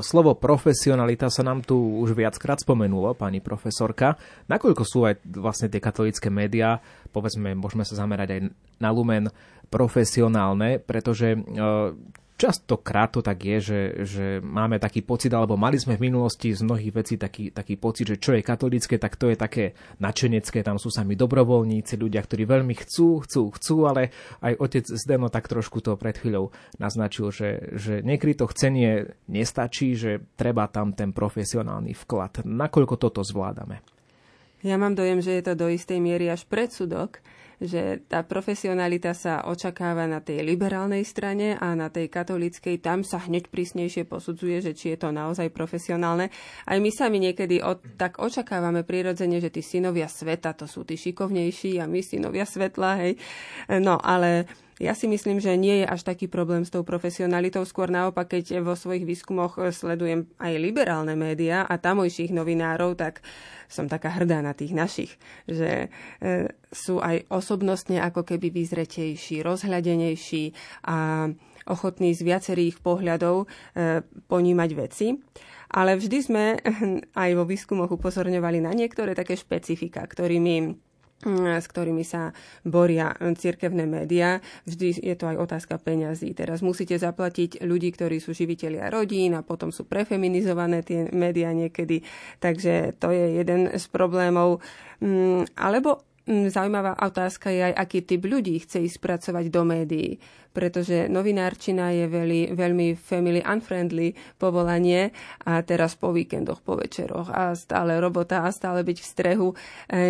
Slovo 0.00 0.32
profesionalita 0.32 1.28
sa 1.28 1.44
nám 1.44 1.60
tu 1.60 1.76
už 1.76 2.16
viackrát 2.16 2.56
spomenulo, 2.56 3.12
pani 3.12 3.44
profesorka. 3.44 4.16
Nakoľko 4.48 4.82
sú 4.86 5.04
aj 5.04 5.20
vlastne 5.28 5.68
tie 5.68 5.76
katolické 5.76 6.32
médiá, 6.32 6.80
povedzme, 7.12 7.52
môžeme 7.52 7.84
sa 7.84 8.00
zamerať 8.00 8.28
aj 8.32 8.40
na 8.80 8.88
Lumen, 8.88 9.28
profesionálne, 9.68 10.80
pretože 10.80 11.36
Častokrát 12.34 13.14
to 13.14 13.22
tak 13.22 13.38
je, 13.46 13.58
že, 13.62 13.80
že 14.02 14.26
máme 14.42 14.82
taký 14.82 15.06
pocit, 15.06 15.30
alebo 15.30 15.54
mali 15.54 15.78
sme 15.78 15.94
v 15.94 16.10
minulosti 16.10 16.50
z 16.50 16.66
mnohých 16.66 16.90
vecí 16.90 17.14
taký, 17.14 17.54
taký 17.54 17.78
pocit, 17.78 18.10
že 18.10 18.18
čo 18.18 18.34
je 18.34 18.42
katolické, 18.42 18.98
tak 18.98 19.14
to 19.14 19.30
je 19.30 19.38
také 19.38 19.78
načenecké, 20.02 20.66
tam 20.66 20.74
sú 20.74 20.90
sami 20.90 21.14
dobrovoľníci, 21.14 21.94
ľudia, 21.94 22.26
ktorí 22.26 22.42
veľmi 22.42 22.74
chcú, 22.74 23.22
chcú, 23.22 23.54
chcú, 23.54 23.76
ale 23.86 24.10
aj 24.42 24.58
otec 24.58 24.82
Zdeno 24.82 25.30
tak 25.30 25.46
trošku 25.46 25.78
to 25.78 25.94
pred 25.94 26.18
chvíľou 26.18 26.50
naznačil, 26.82 27.30
že, 27.30 27.70
že 27.78 28.02
niekedy 28.02 28.34
to 28.34 28.50
chcenie 28.50 29.14
nestačí, 29.30 29.94
že 29.94 30.18
treba 30.34 30.66
tam 30.66 30.90
ten 30.90 31.14
profesionálny 31.14 31.94
vklad. 31.94 32.42
Nakoľko 32.42 32.98
toto 32.98 33.22
zvládame? 33.22 33.78
Ja 34.66 34.74
mám 34.74 34.98
dojem, 34.98 35.22
že 35.22 35.38
je 35.38 35.44
to 35.44 35.54
do 35.54 35.70
istej 35.70 36.02
miery 36.02 36.26
až 36.32 36.48
predsudok, 36.50 37.22
že 37.64 38.04
tá 38.06 38.22
profesionalita 38.22 39.16
sa 39.16 39.44
očakáva 39.48 40.04
na 40.04 40.20
tej 40.20 40.44
liberálnej 40.44 41.02
strane 41.02 41.56
a 41.56 41.72
na 41.72 41.88
tej 41.88 42.12
katolíckej 42.12 42.80
tam 42.84 43.02
sa 43.02 43.20
hneď 43.24 43.48
prísnejšie 43.48 44.04
posudzuje, 44.04 44.60
že 44.60 44.72
či 44.76 44.94
je 44.94 44.98
to 45.00 45.10
naozaj 45.10 45.48
profesionálne. 45.50 46.28
Aj 46.68 46.78
my 46.78 46.90
sami 46.92 47.18
niekedy 47.20 47.64
od, 47.64 47.80
tak 47.96 48.20
očakávame 48.20 48.84
prirodzene, 48.84 49.40
že 49.40 49.50
tí 49.50 49.64
synovia 49.64 50.06
sveta 50.06 50.52
to 50.54 50.68
sú 50.68 50.84
tí 50.84 50.94
šikovnejší 50.94 51.80
a 51.80 51.88
my 51.88 52.00
synovia 52.04 52.44
svetla, 52.44 52.90
hej. 53.00 53.12
No, 53.80 53.96
ale 53.98 54.46
ja 54.82 54.90
si 54.98 55.06
myslím, 55.06 55.38
že 55.38 55.54
nie 55.54 55.82
je 55.82 55.86
až 55.86 56.02
taký 56.02 56.26
problém 56.26 56.66
s 56.66 56.74
tou 56.74 56.82
profesionalitou. 56.82 57.62
Skôr 57.62 57.94
naopak, 57.94 58.34
keď 58.34 58.58
vo 58.58 58.74
svojich 58.74 59.06
výskumoch 59.06 59.58
sledujem 59.70 60.26
aj 60.42 60.52
liberálne 60.58 61.14
médiá 61.14 61.62
a 61.62 61.78
tamojších 61.78 62.34
novinárov, 62.34 62.98
tak 62.98 63.22
som 63.70 63.86
taká 63.86 64.10
hrdá 64.18 64.42
na 64.42 64.50
tých 64.50 64.74
našich, 64.74 65.12
že 65.46 65.88
e, 66.18 66.50
sú 66.74 66.98
aj 66.98 67.30
osobnostne 67.30 68.02
ako 68.02 68.26
keby 68.26 68.50
vyzretejší, 68.50 69.46
rozhľadenejší 69.46 70.44
a 70.90 71.30
ochotní 71.64 72.12
z 72.12 72.20
viacerých 72.26 72.82
pohľadov 72.82 73.44
e, 73.44 74.02
ponímať 74.26 74.70
veci. 74.74 75.06
Ale 75.74 75.98
vždy 75.98 76.18
sme 76.22 76.44
aj 77.24 77.30
vo 77.34 77.44
výskumoch 77.46 77.94
upozorňovali 77.94 78.58
na 78.62 78.74
niektoré 78.74 79.14
také 79.14 79.38
špecifika, 79.38 80.02
ktorými 80.02 80.83
s 81.22 81.66
ktorými 81.70 82.04
sa 82.04 82.36
boria 82.66 83.16
cirkevné 83.16 83.88
médiá. 83.88 84.44
Vždy 84.68 85.00
je 85.00 85.14
to 85.16 85.24
aj 85.30 85.36
otázka 85.40 85.80
peňazí. 85.80 86.36
Teraz 86.36 86.60
musíte 86.60 86.98
zaplatiť 87.00 87.64
ľudí, 87.64 87.94
ktorí 87.96 88.20
sú 88.20 88.36
živiteľia 88.36 88.92
rodín 88.92 89.32
a 89.38 89.46
potom 89.46 89.72
sú 89.72 89.88
prefeminizované 89.88 90.84
tie 90.84 91.08
médiá 91.14 91.54
niekedy. 91.56 92.04
Takže 92.44 92.98
to 93.00 93.08
je 93.14 93.40
jeden 93.40 93.72
z 93.72 93.84
problémov. 93.88 94.60
Mm, 95.00 95.48
alebo 95.56 96.04
Mm, 96.04 96.13
zaujímavá 96.24 96.96
otázka 97.04 97.52
je 97.52 97.68
aj, 97.68 97.74
aký 97.76 98.00
typ 98.00 98.24
ľudí 98.24 98.56
chce 98.64 98.80
ísť 98.88 98.98
pracovať 99.00 99.44
do 99.52 99.62
médií, 99.68 100.16
pretože 100.54 101.10
novinárčina 101.10 101.90
je 101.92 102.06
veľmi, 102.08 102.54
veľmi 102.54 102.88
family 102.96 103.42
unfriendly 103.42 104.14
povolanie 104.38 105.10
a 105.44 105.60
teraz 105.66 105.98
po 105.98 106.14
víkendoch, 106.14 106.62
po 106.62 106.78
večeroch 106.80 107.28
a 107.28 107.52
stále 107.58 107.98
robota 107.98 108.46
a 108.46 108.54
stále 108.54 108.86
byť 108.86 108.98
v 109.02 109.10
strehu. 109.10 109.48
E, 109.52 109.56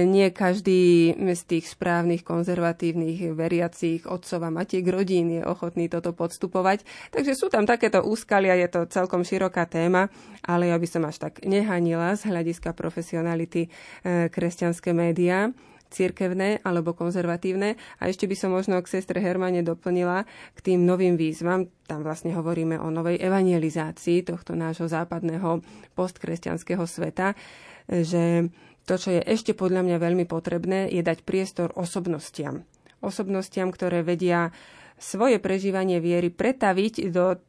nie 0.05 0.31
každý 0.31 1.17
z 1.17 1.43
tých 1.49 1.73
správnych, 1.73 2.23
konzervatívnych, 2.23 3.33
veriacich 3.33 4.05
otcov 4.05 4.45
a 4.45 4.55
matiek 4.55 4.85
rodín 4.85 5.41
je 5.41 5.43
ochotný 5.43 5.89
toto 5.89 6.13
podstupovať. 6.13 6.85
Takže 7.11 7.33
sú 7.35 7.49
tam 7.49 7.65
takéto 7.65 8.05
úskalia, 8.05 8.55
je 8.55 8.69
to 8.71 8.87
celkom 8.87 9.25
široká 9.25 9.65
téma, 9.67 10.13
ale 10.45 10.71
ja 10.71 10.77
by 10.77 10.87
som 10.87 11.03
až 11.09 11.25
tak 11.25 11.43
nehanila 11.43 12.15
z 12.15 12.29
hľadiska 12.29 12.77
profesionality 12.77 13.67
e, 13.67 14.29
kresťanské 14.29 14.93
médiá 14.93 15.51
cirkevné 15.95 16.59
alebo 16.67 16.99
konzervatívne. 16.99 17.79
A 18.03 18.11
ešte 18.11 18.27
by 18.27 18.35
som 18.35 18.51
možno 18.51 18.83
k 18.83 18.99
sestre 18.99 19.23
Hermane 19.23 19.63
doplnila 19.63 20.27
k 20.53 20.59
tým 20.59 20.83
novým 20.83 21.15
výzvam. 21.15 21.71
Tam 21.87 22.03
vlastne 22.03 22.35
hovoríme 22.35 22.83
o 22.83 22.91
novej 22.91 23.23
evangelizácii 23.23 24.27
tohto 24.27 24.59
nášho 24.59 24.91
západného 24.91 25.63
postkresťanského 25.95 26.83
sveta, 26.83 27.39
že 27.87 28.51
to, 28.85 28.95
čo 29.01 29.17
je 29.17 29.23
ešte 29.25 29.57
podľa 29.57 29.81
mňa 29.87 29.97
veľmi 29.97 30.25
potrebné, 30.29 30.91
je 30.93 31.01
dať 31.01 31.25
priestor 31.25 31.73
osobnostiam. 31.73 32.67
Osobnostiam, 33.01 33.73
ktoré 33.73 34.05
vedia 34.05 34.53
svoje 35.01 35.41
prežívanie 35.41 36.03
viery 36.05 36.29
pretaviť 36.29 36.95
do 37.13 37.41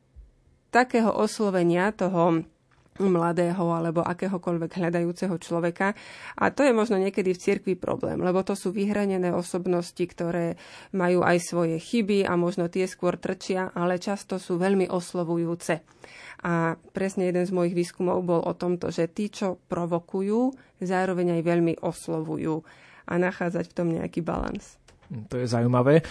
takého 0.71 1.11
oslovenia 1.11 1.91
toho 1.95 2.43
mladého 2.99 3.75
alebo 3.75 3.99
akéhokoľvek 4.07 4.71
hľadajúceho 4.79 5.35
človeka. 5.35 5.91
A 6.39 6.47
to 6.51 6.63
je 6.63 6.71
možno 6.71 6.95
niekedy 6.95 7.35
v 7.35 7.41
cirkvi 7.43 7.73
problém, 7.75 8.23
lebo 8.23 8.39
to 8.39 8.55
sú 8.55 8.71
vyhranené 8.71 9.35
osobnosti, 9.35 9.99
ktoré 9.99 10.55
majú 10.95 11.19
aj 11.19 11.37
svoje 11.43 11.75
chyby 11.75 12.23
a 12.23 12.39
možno 12.39 12.71
tie 12.71 12.87
skôr 12.87 13.19
trčia, 13.19 13.67
ale 13.75 13.99
často 13.99 14.39
sú 14.39 14.55
veľmi 14.55 14.87
oslovujúce. 14.87 15.83
A 16.45 16.77
presne 16.95 17.27
jeden 17.27 17.43
z 17.43 17.51
mojich 17.51 17.75
výskumov 17.75 18.23
bol 18.23 18.41
o 18.45 18.53
tomto, 18.55 18.93
že 18.93 19.11
tí, 19.11 19.27
čo 19.27 19.59
provokujú, 19.67 20.55
zároveň 20.79 21.39
aj 21.39 21.41
veľmi 21.41 21.73
oslovujú 21.81 22.63
a 23.05 23.13
nachádzať 23.17 23.65
v 23.71 23.75
tom 23.75 23.87
nejaký 23.91 24.21
balans. 24.23 24.77
To 25.05 25.35
je 25.37 25.45
zaujímavé. 25.45 26.01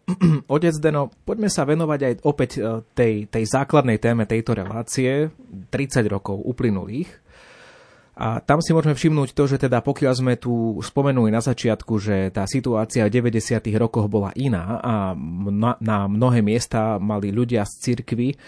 Otec 0.54 0.76
Deno, 0.76 1.08
poďme 1.24 1.48
sa 1.48 1.64
venovať 1.64 2.00
aj 2.04 2.14
opäť 2.28 2.50
tej, 2.92 3.26
tej 3.28 3.44
základnej 3.48 3.96
téme 3.96 4.28
tejto 4.28 4.52
relácie, 4.52 5.32
30 5.72 6.04
rokov 6.12 6.44
uplynulých. 6.44 7.23
A 8.14 8.38
tam 8.38 8.62
si 8.62 8.70
môžeme 8.70 8.94
všimnúť 8.94 9.34
to, 9.34 9.50
že 9.50 9.58
teda 9.58 9.82
pokiaľ 9.82 10.12
sme 10.14 10.34
tu 10.38 10.78
spomenuli 10.78 11.34
na 11.34 11.42
začiatku, 11.42 11.98
že 11.98 12.30
tá 12.30 12.46
situácia 12.46 13.02
v 13.10 13.14
90. 13.18 13.58
rokoch 13.74 14.06
bola 14.06 14.30
iná 14.38 14.78
a 14.78 14.94
na 15.82 15.98
mnohé 16.06 16.38
miesta 16.38 17.02
mali 17.02 17.34
ľudia 17.34 17.66
z 17.66 17.72
cirkvy, 17.90 18.38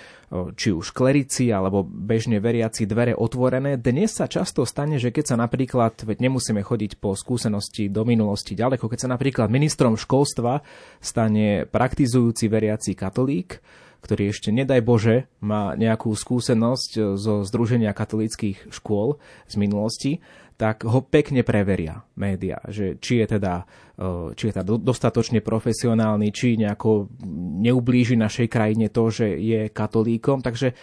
či 0.54 0.68
už 0.70 0.90
klerici 0.90 1.50
alebo 1.50 1.82
bežne 1.82 2.38
veriaci 2.38 2.86
dvere 2.86 3.14
otvorené, 3.14 3.78
dnes 3.78 4.14
sa 4.14 4.30
často 4.30 4.62
stane, 4.66 5.02
že 5.02 5.10
keď 5.10 5.34
sa 5.34 5.36
napríklad, 5.38 6.02
veď 6.02 6.30
nemusíme 6.30 6.62
chodiť 6.62 6.98
po 7.02 7.14
skúsenosti 7.18 7.90
do 7.90 8.06
minulosti 8.06 8.54
ďaleko, 8.54 8.86
keď 8.86 8.98
sa 9.06 9.12
napríklad 9.14 9.50
ministrom 9.50 9.98
školstva 9.98 10.62
stane 10.98 11.66
praktizujúci 11.66 12.46
veriaci 12.50 12.94
katolík, 12.94 13.62
ktorý 14.00 14.30
ešte, 14.30 14.54
nedaj 14.54 14.80
Bože, 14.84 15.16
má 15.40 15.74
nejakú 15.74 16.12
skúsenosť 16.12 16.90
e, 16.96 17.00
zo 17.16 17.42
Združenia 17.42 17.96
katolických 17.96 18.70
škôl 18.70 19.18
z 19.46 19.54
minulosti, 19.58 20.12
tak 20.56 20.88
ho 20.88 21.04
pekne 21.04 21.44
preveria 21.44 22.00
média, 22.16 22.56
že 22.72 22.96
či 22.96 23.20
je 23.20 23.36
teda, 23.36 23.68
e, 24.00 24.32
či 24.32 24.48
je 24.48 24.52
teda 24.56 24.64
dostatočne 24.64 25.44
profesionálny, 25.44 26.32
či 26.32 26.56
nejako 26.56 27.12
neublíži 27.60 28.16
našej 28.16 28.48
krajine 28.48 28.88
to, 28.88 29.12
že 29.12 29.36
je 29.36 29.68
katolíkom. 29.68 30.40
Takže 30.40 30.72
e, 30.72 30.74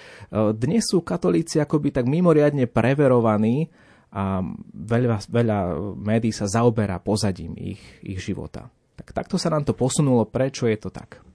dnes 0.54 0.86
sú 0.86 1.02
katolíci 1.02 1.58
akoby 1.58 1.90
tak 1.90 2.06
mimoriadne 2.06 2.70
preverovaní 2.70 3.74
a 4.14 4.46
veľa, 4.78 5.26
veľa 5.26 5.60
médií 5.98 6.30
sa 6.30 6.46
zaoberá 6.46 7.02
pozadím 7.02 7.58
ich, 7.58 7.82
ich 8.06 8.22
života. 8.22 8.70
Tak 8.94 9.10
takto 9.10 9.42
sa 9.42 9.50
nám 9.50 9.66
to 9.66 9.74
posunulo. 9.74 10.30
Prečo 10.30 10.70
je 10.70 10.78
to 10.78 10.94
tak? 10.94 11.33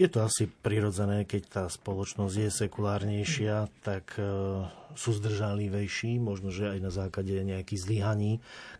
Je 0.00 0.08
to 0.10 0.24
asi 0.24 0.50
prirodzené, 0.50 1.22
keď 1.28 1.42
tá 1.46 1.64
spoločnosť 1.70 2.34
je 2.34 2.50
sekulárnejšia, 2.50 3.70
tak 3.86 4.18
e, 4.18 4.24
sú 4.98 5.14
zdržanlivejší, 5.14 6.18
možno, 6.18 6.50
že 6.50 6.74
aj 6.74 6.78
na 6.82 6.90
základe 6.90 7.36
nejakých 7.38 7.86
zlyhaní 7.86 8.32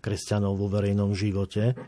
kresťanov 0.03 0.59
vo 0.59 0.67
verejnom 0.67 1.15
živote. 1.15 1.79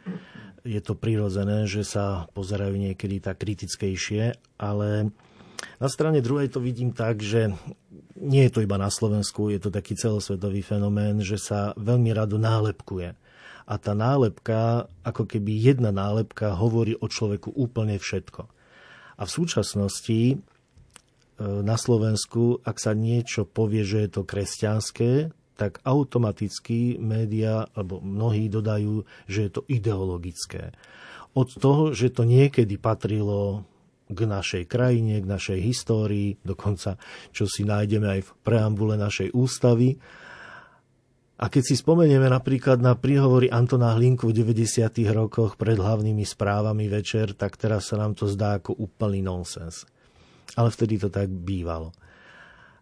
Je 0.62 0.78
to 0.78 0.94
prirodzené, 0.94 1.66
že 1.66 1.82
sa 1.82 2.30
pozerajú 2.36 2.78
niekedy 2.78 3.18
tak 3.18 3.42
kritickejšie, 3.42 4.38
ale 4.60 5.10
na 5.82 5.88
strane 5.88 6.22
druhej 6.22 6.52
to 6.52 6.62
vidím 6.62 6.94
tak, 6.94 7.18
že 7.18 7.50
nie 8.14 8.46
je 8.46 8.52
to 8.54 8.62
iba 8.62 8.78
na 8.78 8.92
Slovensku, 8.92 9.50
je 9.50 9.58
to 9.58 9.74
taký 9.74 9.98
celosvetový 9.98 10.62
fenomén, 10.62 11.18
že 11.24 11.42
sa 11.42 11.74
veľmi 11.74 12.14
rado 12.14 12.38
nálepkuje. 12.38 13.18
A 13.64 13.74
tá 13.80 13.96
nálepka, 13.96 14.86
ako 15.02 15.24
keby 15.24 15.56
jedna 15.56 15.88
nálepka, 15.88 16.52
hovorí 16.54 16.94
o 17.00 17.08
človeku 17.08 17.50
úplne 17.56 17.96
všetko. 17.96 18.53
A 19.18 19.22
v 19.26 19.30
súčasnosti 19.30 20.20
e, 20.32 20.36
na 21.40 21.76
Slovensku, 21.78 22.62
ak 22.62 22.76
sa 22.78 22.92
niečo 22.92 23.46
povie, 23.46 23.86
že 23.86 24.06
je 24.06 24.10
to 24.10 24.22
kresťanské, 24.26 25.34
tak 25.54 25.78
automaticky 25.86 26.98
média, 26.98 27.66
alebo 27.78 28.02
mnohí 28.02 28.50
dodajú, 28.50 29.06
že 29.30 29.46
je 29.46 29.50
to 29.54 29.62
ideologické. 29.70 30.74
Od 31.34 31.48
toho, 31.50 31.94
že 31.94 32.10
to 32.10 32.26
niekedy 32.26 32.78
patrilo 32.78 33.66
k 34.10 34.20
našej 34.26 34.68
krajine, 34.68 35.22
k 35.22 35.26
našej 35.26 35.58
histórii, 35.62 36.36
dokonca 36.42 37.00
čo 37.30 37.48
si 37.48 37.64
nájdeme 37.64 38.18
aj 38.18 38.20
v 38.26 38.30
preambule 38.44 38.94
našej 39.00 39.32
ústavy, 39.32 39.96
a 41.44 41.52
keď 41.52 41.60
si 41.60 41.74
spomenieme 41.76 42.24
napríklad 42.32 42.80
na 42.80 42.96
príhovory 42.96 43.52
Antona 43.52 43.92
Hlinku 43.92 44.32
v 44.32 44.48
90. 44.48 44.88
rokoch 45.12 45.60
pred 45.60 45.76
hlavnými 45.76 46.24
správami 46.24 46.88
večer, 46.88 47.36
tak 47.36 47.60
teraz 47.60 47.92
sa 47.92 48.00
nám 48.00 48.16
to 48.16 48.24
zdá 48.24 48.56
ako 48.56 48.72
úplný 48.72 49.20
nonsens. 49.20 49.84
Ale 50.56 50.72
vtedy 50.72 50.96
to 50.96 51.12
tak 51.12 51.28
bývalo. 51.28 51.92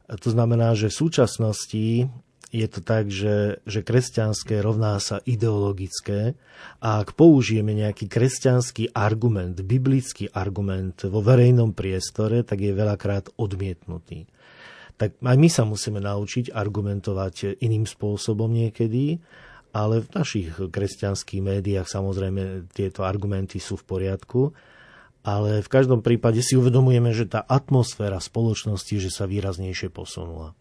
A 0.07 0.15
to 0.15 0.31
znamená, 0.31 0.79
že 0.79 0.95
v 0.95 0.99
súčasnosti 1.03 2.07
je 2.55 2.67
to 2.71 2.81
tak, 2.87 3.11
že, 3.11 3.59
že 3.67 3.83
kresťanské 3.83 4.63
rovná 4.63 4.95
sa 5.03 5.19
ideologické 5.27 6.39
a 6.79 7.03
ak 7.03 7.19
použijeme 7.19 7.75
nejaký 7.75 8.07
kresťanský 8.07 8.95
argument, 8.95 9.59
biblický 9.59 10.31
argument 10.31 11.03
vo 11.03 11.19
verejnom 11.19 11.75
priestore, 11.75 12.47
tak 12.47 12.63
je 12.63 12.71
veľakrát 12.71 13.35
odmietnutý 13.43 14.31
tak 15.03 15.19
aj 15.19 15.35
my 15.35 15.49
sa 15.51 15.67
musíme 15.67 15.99
naučiť 15.99 16.55
argumentovať 16.55 17.59
iným 17.59 17.91
spôsobom 17.91 18.47
niekedy, 18.47 19.19
ale 19.75 19.99
v 19.99 20.09
našich 20.15 20.55
kresťanských 20.55 21.43
médiách 21.43 21.91
samozrejme 21.91 22.71
tieto 22.71 23.03
argumenty 23.03 23.59
sú 23.59 23.75
v 23.83 23.99
poriadku, 23.99 24.55
ale 25.27 25.59
v 25.59 25.67
každom 25.67 26.07
prípade 26.07 26.39
si 26.39 26.55
uvedomujeme, 26.55 27.11
že 27.11 27.27
tá 27.27 27.43
atmosféra 27.43 28.23
spoločnosti 28.23 28.95
že 29.03 29.11
sa 29.11 29.27
výraznejšie 29.27 29.91
posunula. 29.91 30.55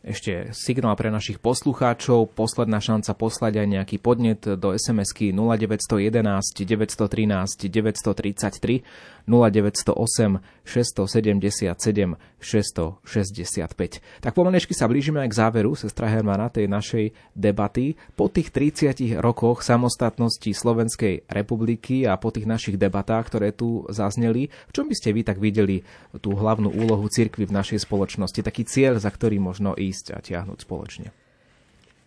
Ešte 0.00 0.56
signál 0.56 0.96
pre 0.96 1.12
našich 1.12 1.36
poslucháčov, 1.44 2.32
posledná 2.32 2.80
šanca 2.80 3.12
poslať 3.12 3.60
aj 3.60 3.66
nejaký 3.68 3.96
podnet 4.00 4.40
do 4.40 4.72
SMS-ky 4.72 5.28
0911 5.36 6.56
913 6.56 7.68
933 7.68 9.19
0908 9.30 10.42
677 10.66 12.18
665. 12.42 14.02
Tak 14.18 14.32
pomalečky 14.34 14.74
sa 14.74 14.90
blížime 14.90 15.22
aj 15.22 15.30
k 15.30 15.38
záveru, 15.38 15.78
sestra 15.78 16.10
Hermana, 16.10 16.50
tej 16.50 16.66
našej 16.66 17.14
debaty. 17.38 17.94
Po 18.18 18.26
tých 18.26 18.50
30 18.50 19.22
rokoch 19.22 19.62
samostatnosti 19.62 20.50
Slovenskej 20.50 21.30
republiky 21.30 22.02
a 22.10 22.18
po 22.18 22.34
tých 22.34 22.50
našich 22.50 22.74
debatách, 22.74 23.30
ktoré 23.30 23.54
tu 23.54 23.86
zazneli, 23.86 24.50
v 24.50 24.72
čom 24.74 24.90
by 24.90 24.94
ste 24.98 25.14
vy 25.14 25.22
tak 25.22 25.38
videli 25.38 25.86
tú 26.18 26.34
hlavnú 26.34 26.74
úlohu 26.74 27.06
cirkvy 27.06 27.46
v 27.46 27.54
našej 27.54 27.86
spoločnosti, 27.86 28.42
taký 28.42 28.66
cieľ, 28.66 28.98
za 28.98 29.14
ktorý 29.14 29.38
možno 29.38 29.78
ísť 29.78 30.16
a 30.16 30.18
tiahnuť 30.18 30.58
spoločne? 30.66 31.19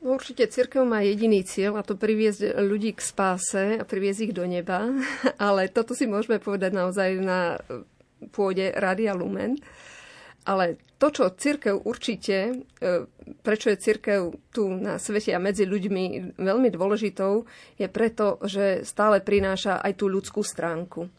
No, 0.03 0.19
určite 0.19 0.51
církev 0.51 0.83
má 0.83 0.99
jediný 0.99 1.47
cieľ 1.47 1.79
a 1.79 1.87
to 1.87 1.95
priviesť 1.95 2.59
ľudí 2.59 2.91
k 2.91 2.99
spáse 2.99 3.79
a 3.79 3.87
priviesť 3.87 4.19
ich 4.27 4.33
do 4.35 4.43
neba, 4.43 4.91
ale 5.39 5.71
toto 5.71 5.95
si 5.95 6.03
môžeme 6.03 6.43
povedať 6.43 6.75
naozaj 6.75 7.09
na 7.23 7.55
pôde 8.35 8.75
Radia 8.75 9.15
Lumen. 9.15 9.55
Ale 10.43 10.75
to, 10.99 11.07
čo 11.07 11.31
církev 11.31 11.87
určite, 11.87 12.51
e, 12.51 12.53
prečo 13.47 13.71
je 13.71 13.79
církev 13.79 14.35
tu 14.51 14.75
na 14.75 14.99
svete 14.99 15.31
a 15.31 15.39
medzi 15.39 15.63
ľuďmi 15.63 16.35
veľmi 16.35 16.67
dôležitou, 16.67 17.47
je 17.79 17.87
preto, 17.87 18.43
že 18.43 18.83
stále 18.83 19.23
prináša 19.23 19.79
aj 19.79 20.03
tú 20.03 20.11
ľudskú 20.11 20.43
stránku. 20.43 21.07
E, 21.07 21.09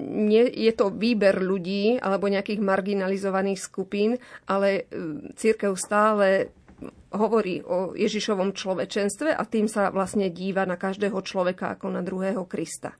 nie 0.00 0.48
je 0.48 0.72
to 0.72 0.88
výber 0.96 1.44
ľudí 1.44 2.00
alebo 2.00 2.32
nejakých 2.32 2.58
marginalizovaných 2.64 3.60
skupín, 3.60 4.16
ale 4.48 4.88
e, 4.88 5.32
církev 5.36 5.76
stále 5.76 6.55
hovorí 7.14 7.64
o 7.64 7.96
Ježišovom 7.96 8.52
človečenstve 8.52 9.32
a 9.32 9.42
tým 9.48 9.66
sa 9.66 9.88
vlastne 9.88 10.28
díva 10.28 10.68
na 10.68 10.76
každého 10.76 11.16
človeka 11.24 11.76
ako 11.76 11.92
na 11.92 12.04
druhého 12.04 12.44
Krista. 12.44 12.94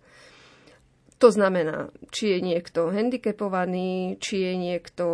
To 1.16 1.32
znamená, 1.32 1.88
či 2.12 2.36
je 2.36 2.38
niekto 2.44 2.92
handicapovaný, 2.92 4.20
či 4.20 4.44
je 4.44 4.52
niekto 4.52 5.04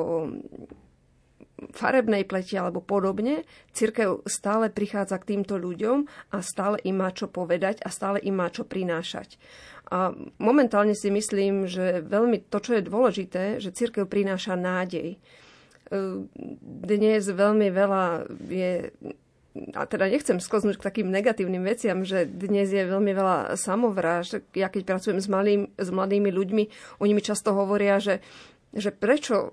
farebnej 1.70 2.26
pleti 2.26 2.58
alebo 2.58 2.82
podobne, 2.82 3.46
cirkev 3.70 4.26
stále 4.26 4.66
prichádza 4.66 5.14
k 5.22 5.36
týmto 5.36 5.54
ľuďom 5.54 6.10
a 6.34 6.42
stále 6.42 6.82
im 6.82 6.98
má 6.98 7.14
čo 7.14 7.30
povedať 7.30 7.86
a 7.86 7.88
stále 7.94 8.18
im 8.18 8.34
má 8.34 8.50
čo 8.50 8.66
prinášať. 8.66 9.38
A 9.94 10.10
momentálne 10.42 10.98
si 10.98 11.12
myslím, 11.12 11.70
že 11.70 12.02
veľmi 12.02 12.50
to, 12.50 12.58
čo 12.58 12.80
je 12.80 12.88
dôležité, 12.88 13.44
že 13.62 13.70
cirkev 13.76 14.10
prináša 14.10 14.58
nádej. 14.58 15.22
Dnes 16.62 17.22
veľmi 17.28 17.68
veľa 17.68 18.04
je 18.48 18.88
a 19.52 19.84
teda 19.84 20.08
nechcem 20.08 20.40
sklznúť 20.40 20.80
k 20.80 20.86
takým 20.88 21.12
negatívnym 21.12 21.60
veciam, 21.60 22.08
že 22.08 22.24
dnes 22.24 22.72
je 22.72 22.88
veľmi 22.88 23.12
veľa 23.12 23.60
samovráž. 23.60 24.40
Ja 24.56 24.72
keď 24.72 24.88
pracujem 24.88 25.20
s, 25.20 25.28
malým, 25.28 25.68
s 25.76 25.92
mladými 25.92 26.32
ľuďmi, 26.32 26.64
oni 27.04 27.12
mi 27.12 27.20
často 27.20 27.52
hovoria, 27.52 28.00
že, 28.00 28.24
že 28.72 28.88
prečo, 28.88 29.52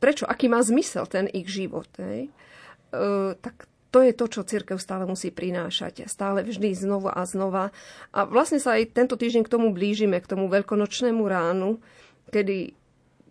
prečo, 0.00 0.24
aký 0.24 0.48
má 0.48 0.64
zmysel 0.64 1.04
ten 1.04 1.28
ich 1.28 1.52
život. 1.52 1.88
Hej? 2.00 2.32
E, 2.32 3.36
tak 3.36 3.68
to 3.92 4.00
je 4.00 4.16
to, 4.16 4.24
čo 4.24 4.48
církev 4.48 4.80
stále 4.80 5.04
musí 5.04 5.28
prinášať. 5.28 6.08
Stále 6.08 6.40
vždy 6.40 6.72
znova 6.72 7.12
a 7.12 7.28
znova. 7.28 7.76
A 8.16 8.24
vlastne 8.24 8.56
sa 8.56 8.80
aj 8.80 8.96
tento 8.96 9.20
týždeň 9.20 9.44
k 9.44 9.52
tomu 9.52 9.68
blížime, 9.68 10.16
k 10.16 10.30
tomu 10.32 10.48
veľkonočnému 10.48 11.20
ránu, 11.28 11.76
kedy 12.32 12.72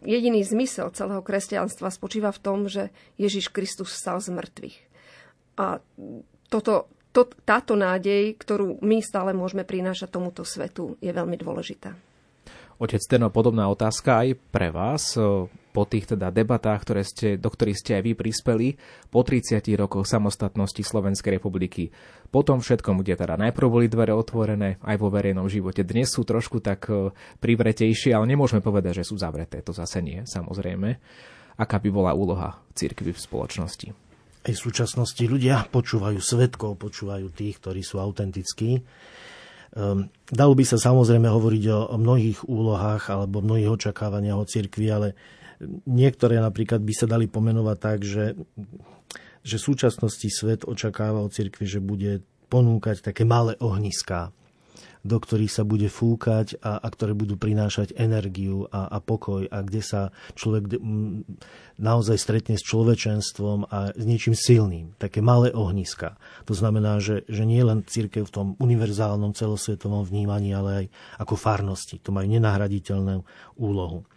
jediný 0.03 0.43
zmysel 0.43 0.91
celého 0.91 1.23
kresťanstva 1.23 1.93
spočíva 1.93 2.33
v 2.35 2.41
tom, 2.41 2.59
že 2.67 2.91
Ježiš 3.15 3.53
Kristus 3.53 3.95
stal 3.95 4.19
z 4.19 4.35
mŕtvych. 4.35 4.77
A 5.55 5.79
toto, 6.51 6.91
to, 7.15 7.31
táto 7.47 7.79
nádej, 7.79 8.35
ktorú 8.35 8.83
my 8.83 8.99
stále 8.99 9.31
môžeme 9.31 9.63
prinášať 9.63 10.11
tomuto 10.11 10.43
svetu, 10.43 10.99
je 10.99 11.11
veľmi 11.15 11.39
dôležitá. 11.39 11.95
Otec 12.75 12.99
Teno, 13.07 13.31
podobná 13.31 13.71
otázka 13.71 14.27
aj 14.27 14.35
pre 14.51 14.67
vás. 14.67 15.15
Po 15.75 15.83
tých 15.83 16.15
teda 16.15 16.31
debatách, 16.31 16.87
ktoré 16.87 17.03
ste, 17.03 17.35
do 17.35 17.51
ktorých 17.51 17.75
ste 17.75 17.91
aj 17.99 18.03
vy 18.07 18.13
prispeli, 18.15 18.67
po 19.11 19.27
30 19.27 19.59
rokoch 19.75 20.07
samostatnosti 20.07 20.79
Slovenskej 20.79 21.35
republiky. 21.35 21.91
Potom 22.31 22.63
všetkom, 22.63 23.03
kde 23.03 23.19
teda 23.19 23.35
najprv 23.35 23.67
boli 23.67 23.91
dvere 23.91 24.15
otvorené 24.15 24.79
aj 24.79 24.95
vo 24.95 25.11
verejnom 25.11 25.51
živote. 25.51 25.83
Dnes 25.83 26.15
sú 26.15 26.23
trošku 26.23 26.63
tak 26.63 26.87
privretejšie, 27.43 28.15
ale 28.15 28.31
nemôžeme 28.31 28.63
povedať, 28.63 29.03
že 29.03 29.11
sú 29.11 29.19
zavreté. 29.19 29.59
To 29.67 29.75
zase 29.75 29.99
nie, 29.99 30.23
samozrejme. 30.23 30.95
Aká 31.59 31.83
by 31.83 31.89
bola 31.91 32.15
úloha 32.15 32.55
cirkvy 32.71 33.11
v 33.11 33.19
spoločnosti? 33.19 33.89
aj 34.45 34.53
v 34.53 34.63
súčasnosti 34.69 35.23
ľudia 35.25 35.65
počúvajú 35.73 36.21
svetkov, 36.21 36.77
počúvajú 36.77 37.33
tých, 37.33 37.57
ktorí 37.57 37.81
sú 37.81 37.97
autentickí. 37.97 38.85
Um, 39.75 40.07
dalo 40.29 40.53
by 40.53 40.63
sa 40.63 40.77
samozrejme 40.77 41.25
hovoriť 41.25 41.63
o 41.73 41.97
mnohých 41.97 42.45
úlohách 42.45 43.09
alebo 43.11 43.41
mnohých 43.41 43.73
očakávaniach 43.73 44.37
o 44.37 44.45
cirkvi, 44.45 44.87
ale 44.87 45.17
niektoré 45.85 46.39
napríklad 46.41 46.81
by 46.83 46.93
sa 46.93 47.07
dali 47.07 47.25
pomenovať 47.29 47.77
tak, 47.77 47.99
že, 48.03 48.35
že 49.41 49.55
v 49.57 49.65
súčasnosti 49.67 50.27
svet 50.27 50.67
očakáva 50.67 51.23
o 51.23 51.31
cirkvi, 51.31 51.65
že 51.65 51.83
bude 51.83 52.23
ponúkať 52.49 53.01
také 53.01 53.23
malé 53.23 53.57
ohniská 53.59 54.35
do 55.05 55.21
ktorých 55.21 55.53
sa 55.53 55.61
bude 55.61 55.85
fúkať 55.85 56.57
a, 56.65 56.81
a 56.81 56.87
ktoré 56.89 57.13
budú 57.13 57.37
prinášať 57.37 57.93
energiu 57.93 58.65
a, 58.73 58.89
a 58.89 58.97
pokoj 58.97 59.45
a 59.53 59.61
kde 59.61 59.85
sa 59.85 60.01
človek 60.33 60.81
naozaj 61.77 62.17
stretne 62.17 62.57
s 62.57 62.65
človečenstvom 62.65 63.69
a 63.69 63.93
s 63.93 64.01
niečím 64.03 64.33
silným. 64.33 64.97
Také 64.97 65.21
malé 65.21 65.53
ohniska. 65.53 66.17
To 66.49 66.57
znamená, 66.57 66.97
že, 66.97 67.21
že 67.29 67.45
nie 67.45 67.61
len 67.61 67.85
církev 67.85 68.25
v 68.25 68.33
tom 68.33 68.47
univerzálnom 68.57 69.37
celosvetovom 69.37 70.01
vnímaní, 70.09 70.57
ale 70.57 70.69
aj 70.73 70.85
ako 71.21 71.37
farnosti. 71.37 72.01
To 72.01 72.09
majú 72.09 72.25
nenahraditeľnú 72.25 73.21
úlohu 73.61 74.09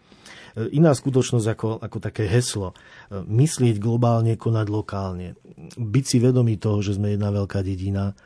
iná 0.74 0.90
skutočnosť 0.90 1.46
ako, 1.54 1.68
ako 1.78 1.98
také 2.02 2.26
heslo. 2.26 2.72
E, 2.72 2.74
myslieť 3.22 3.78
globálne, 3.78 4.34
konať 4.34 4.66
lokálne. 4.66 5.38
Byť 5.78 6.04
si 6.04 6.16
vedomý 6.18 6.58
toho, 6.58 6.82
že 6.82 6.98
sme 6.98 7.14
jedna 7.14 7.30
veľká 7.30 7.62
dedina 7.62 8.16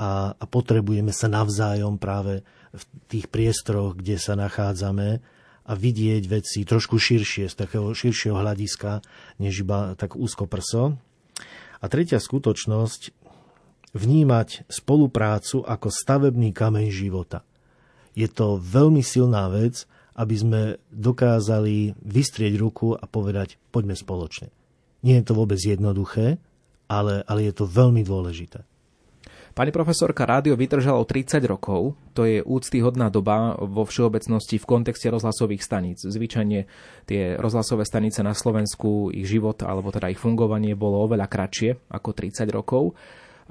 a, 0.00 0.32
a 0.32 0.44
potrebujeme 0.48 1.12
sa 1.12 1.28
navzájom 1.28 2.00
práve 2.00 2.46
v 2.72 2.82
tých 3.12 3.26
priestoroch, 3.28 3.98
kde 3.98 4.16
sa 4.16 4.32
nachádzame 4.32 5.20
a 5.62 5.72
vidieť 5.78 6.22
veci 6.26 6.66
trošku 6.66 6.98
širšie, 6.98 7.46
z 7.46 7.54
takého 7.54 7.94
širšieho 7.94 8.34
hľadiska, 8.34 9.04
než 9.38 9.62
iba 9.62 9.94
tak 9.94 10.18
úzko 10.18 10.50
prso. 10.50 10.98
A 11.82 11.84
tretia 11.86 12.18
skutočnosť, 12.18 13.22
vnímať 13.92 14.72
spoluprácu 14.72 15.60
ako 15.68 15.88
stavebný 15.92 16.56
kameň 16.56 16.88
života. 16.88 17.44
Je 18.16 18.28
to 18.28 18.56
veľmi 18.60 19.04
silná 19.04 19.48
vec, 19.52 19.84
aby 20.16 20.34
sme 20.36 20.60
dokázali 20.92 21.96
vystrieť 22.00 22.54
ruku 22.60 22.92
a 22.92 23.04
povedať, 23.08 23.56
poďme 23.72 23.96
spoločne. 23.96 24.52
Nie 25.02 25.20
je 25.20 25.26
to 25.26 25.34
vôbec 25.34 25.58
jednoduché, 25.58 26.38
ale, 26.86 27.24
ale 27.24 27.40
je 27.48 27.54
to 27.56 27.64
veľmi 27.66 28.04
dôležité. 28.04 28.62
Pani 29.52 29.68
profesorka, 29.68 30.24
rádio 30.24 30.56
vydržalo 30.56 31.04
30 31.04 31.44
rokov. 31.44 31.92
To 32.16 32.24
je 32.24 32.40
úctyhodná 32.40 33.12
doba 33.12 33.52
vo 33.60 33.84
všeobecnosti 33.84 34.56
v 34.56 34.64
kontexte 34.64 35.12
rozhlasových 35.12 35.60
staníc. 35.60 36.00
Zvyčajne 36.00 36.64
tie 37.04 37.36
rozhlasové 37.36 37.84
stanice 37.84 38.24
na 38.24 38.32
Slovensku, 38.32 39.12
ich 39.12 39.28
život 39.28 39.60
alebo 39.60 39.92
teda 39.92 40.08
ich 40.08 40.16
fungovanie 40.16 40.72
bolo 40.72 41.04
oveľa 41.04 41.28
kratšie 41.28 41.92
ako 41.92 42.16
30 42.16 42.48
rokov. 42.48 42.96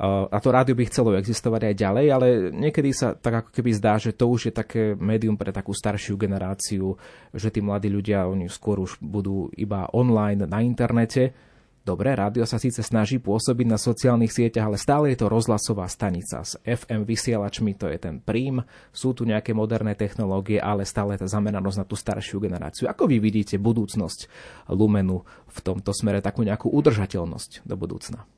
A 0.02 0.38
to 0.42 0.50
rádio 0.50 0.74
by 0.74 0.90
chcelo 0.90 1.14
existovať 1.14 1.62
aj 1.70 1.76
ďalej, 1.78 2.06
ale 2.10 2.28
niekedy 2.50 2.90
sa 2.90 3.14
tak 3.14 3.46
ako 3.46 3.50
keby 3.54 3.70
zdá, 3.78 4.02
že 4.02 4.18
to 4.18 4.26
už 4.26 4.50
je 4.50 4.54
také 4.54 4.98
médium 4.98 5.38
pre 5.38 5.54
takú 5.54 5.78
staršiu 5.78 6.18
generáciu, 6.18 6.98
že 7.30 7.54
tí 7.54 7.62
mladí 7.62 7.86
ľudia, 7.94 8.26
oni 8.26 8.50
skôr 8.50 8.82
už 8.82 8.98
budú 8.98 9.54
iba 9.54 9.86
online 9.94 10.50
na 10.50 10.66
internete 10.66 11.38
Dobre, 11.82 12.14
rádio 12.14 12.46
sa 12.46 12.62
síce 12.62 12.86
snaží 12.86 13.18
pôsobiť 13.18 13.66
na 13.66 13.82
sociálnych 13.82 14.30
sieťach, 14.30 14.70
ale 14.70 14.78
stále 14.78 15.10
je 15.10 15.26
to 15.26 15.34
rozhlasová 15.34 15.90
stanica 15.90 16.46
s 16.46 16.54
FM 16.62 17.10
vysielačmi, 17.10 17.74
to 17.74 17.90
je 17.90 17.98
ten 17.98 18.22
prím. 18.22 18.62
Sú 18.94 19.18
tu 19.18 19.26
nejaké 19.26 19.58
moderné 19.58 19.98
technológie, 19.98 20.62
ale 20.62 20.86
stále 20.86 21.18
tá 21.18 21.26
zameranosť 21.26 21.78
na 21.82 21.86
tú 21.90 21.98
staršiu 21.98 22.38
generáciu. 22.38 22.86
Ako 22.86 23.10
vy 23.10 23.18
vidíte 23.18 23.58
budúcnosť 23.58 24.30
Lumenu 24.70 25.26
v 25.50 25.60
tomto 25.66 25.90
smere, 25.90 26.22
takú 26.22 26.46
nejakú 26.46 26.70
udržateľnosť 26.70 27.66
do 27.66 27.74
budúcna? 27.74 28.30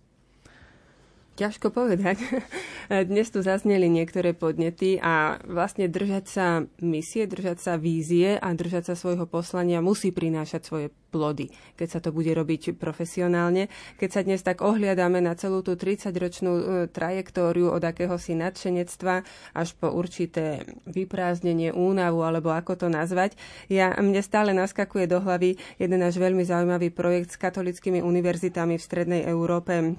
Ťažko 1.33 1.73
povedať. 1.73 2.21
Dnes 3.09 3.25
tu 3.33 3.41
zazneli 3.41 3.89
niektoré 3.89 4.37
podnety 4.37 5.01
a 5.01 5.41
vlastne 5.49 5.89
držať 5.89 6.25
sa 6.29 6.47
misie, 6.77 7.25
držať 7.25 7.57
sa 7.57 7.73
vízie 7.73 8.37
a 8.37 8.53
držať 8.53 8.93
sa 8.93 8.95
svojho 8.95 9.25
poslania 9.25 9.81
musí 9.81 10.13
prinášať 10.13 10.61
svoje 10.61 10.87
plody, 11.09 11.49
keď 11.73 11.87
sa 11.89 11.99
to 12.05 12.13
bude 12.13 12.29
robiť 12.29 12.77
profesionálne. 12.77 13.65
Keď 13.97 14.09
sa 14.13 14.21
dnes 14.21 14.45
tak 14.45 14.61
ohliadame 14.61 15.25
na 15.25 15.33
celú 15.33 15.65
tú 15.65 15.73
30-ročnú 15.73 16.53
e, 16.53 16.63
trajektóriu 16.93 17.73
od 17.73 17.81
akéhosi 17.81 18.37
nadšenectva 18.37 19.25
až 19.57 19.73
po 19.73 19.89
určité 19.89 20.69
vyprázdnenie, 20.85 21.73
únavu 21.73 22.21
alebo 22.21 22.53
ako 22.53 22.85
to 22.85 22.87
nazvať, 22.93 23.33
ja, 23.73 23.89
mne 23.97 24.21
stále 24.21 24.53
naskakuje 24.53 25.09
do 25.09 25.17
hlavy 25.17 25.57
jeden 25.81 25.97
náš 25.97 26.21
veľmi 26.21 26.45
zaujímavý 26.45 26.93
projekt 26.93 27.33
s 27.33 27.41
katolickými 27.41 28.05
univerzitami 28.05 28.77
v 28.77 28.85
Strednej 28.85 29.25
Európe 29.25 29.97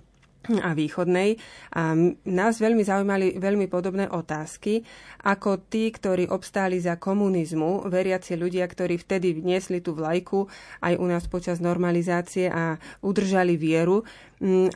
a 0.61 0.77
východnej. 0.77 1.41
A 1.75 1.97
nás 2.29 2.55
veľmi 2.61 2.85
zaujímali 2.85 3.41
veľmi 3.41 3.67
podobné 3.69 4.07
otázky, 4.11 4.85
ako 5.25 5.65
tí, 5.69 5.89
ktorí 5.89 6.29
obstáli 6.29 6.79
za 6.81 7.01
komunizmu, 7.01 7.89
veriaci 7.89 8.37
ľudia, 8.37 8.69
ktorí 8.69 9.01
vtedy 9.01 9.33
vniesli 9.37 9.81
tú 9.81 9.97
vlajku 9.97 10.47
aj 10.85 10.95
u 11.01 11.07
nás 11.09 11.25
počas 11.31 11.65
normalizácie 11.65 12.53
a 12.53 12.77
udržali 13.01 13.57
vieru 13.57 14.05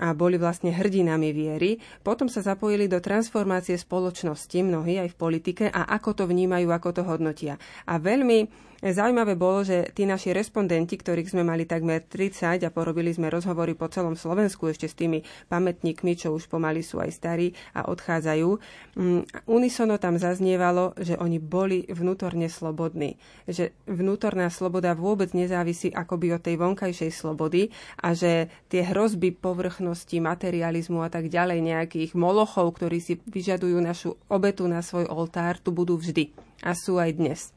a 0.00 0.08
boli 0.16 0.40
vlastne 0.40 0.72
hrdinami 0.72 1.30
viery. 1.36 1.76
Potom 2.00 2.26
sa 2.32 2.40
zapojili 2.40 2.88
do 2.88 3.04
transformácie 3.04 3.76
spoločnosti, 3.76 4.58
mnohí 4.64 4.96
aj 4.96 5.12
v 5.12 5.20
politike, 5.20 5.64
a 5.68 5.84
ako 5.92 6.24
to 6.24 6.24
vnímajú, 6.24 6.72
ako 6.72 6.90
to 6.96 7.02
hodnotia. 7.04 7.60
A 7.84 8.00
veľmi 8.00 8.68
Zaujímavé 8.78 9.34
bolo, 9.34 9.66
že 9.66 9.90
tí 9.90 10.06
naši 10.06 10.30
respondenti, 10.30 10.94
ktorých 10.94 11.34
sme 11.34 11.42
mali 11.42 11.66
takmer 11.66 11.98
30 11.98 12.62
a 12.62 12.70
porobili 12.70 13.10
sme 13.10 13.26
rozhovory 13.26 13.74
po 13.74 13.90
celom 13.90 14.14
Slovensku 14.14 14.70
ešte 14.70 14.86
s 14.86 14.94
tými 14.94 15.26
pamätníkmi, 15.50 16.14
čo 16.14 16.30
už 16.30 16.46
pomaly 16.46 16.86
sú 16.86 17.02
aj 17.02 17.10
starí 17.10 17.58
a 17.74 17.90
odchádzajú, 17.90 18.48
um, 18.54 19.26
unisono 19.50 19.98
tam 19.98 20.14
zaznievalo, 20.14 20.94
že 20.94 21.18
oni 21.18 21.42
boli 21.42 21.90
vnútorne 21.90 22.46
slobodní. 22.46 23.18
Že 23.50 23.74
vnútorná 23.90 24.46
sloboda 24.46 24.94
vôbec 24.94 25.34
nezávisí 25.34 25.90
akoby 25.90 26.38
od 26.38 26.46
tej 26.46 26.62
vonkajšej 26.62 27.10
slobody 27.10 27.74
a 27.98 28.14
že 28.14 28.46
tie 28.70 28.86
hrozby 28.86 29.34
povrchnosti, 29.58 30.22
materializmu 30.22 31.02
a 31.02 31.10
tak 31.10 31.26
ďalej, 31.26 31.58
nejakých 31.66 32.10
molochov, 32.14 32.78
ktorí 32.78 33.02
si 33.02 33.18
vyžadujú 33.18 33.74
našu 33.82 34.14
obetu 34.30 34.70
na 34.70 34.86
svoj 34.86 35.10
oltár, 35.10 35.58
tu 35.58 35.74
budú 35.74 35.98
vždy. 35.98 36.30
A 36.62 36.78
sú 36.78 37.02
aj 37.02 37.18
dnes. 37.18 37.50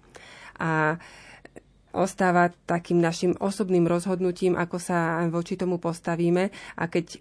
A 0.57 0.97
ostáva 1.93 2.49
takým 2.65 2.97
našim 2.97 3.37
osobným 3.37 3.85
rozhodnutím, 3.85 4.57
ako 4.57 4.81
sa 4.81 5.21
voči 5.29 5.53
tomu 5.53 5.77
postavíme. 5.77 6.49
A 6.73 6.89
keď 6.89 7.05
e, 7.13 7.17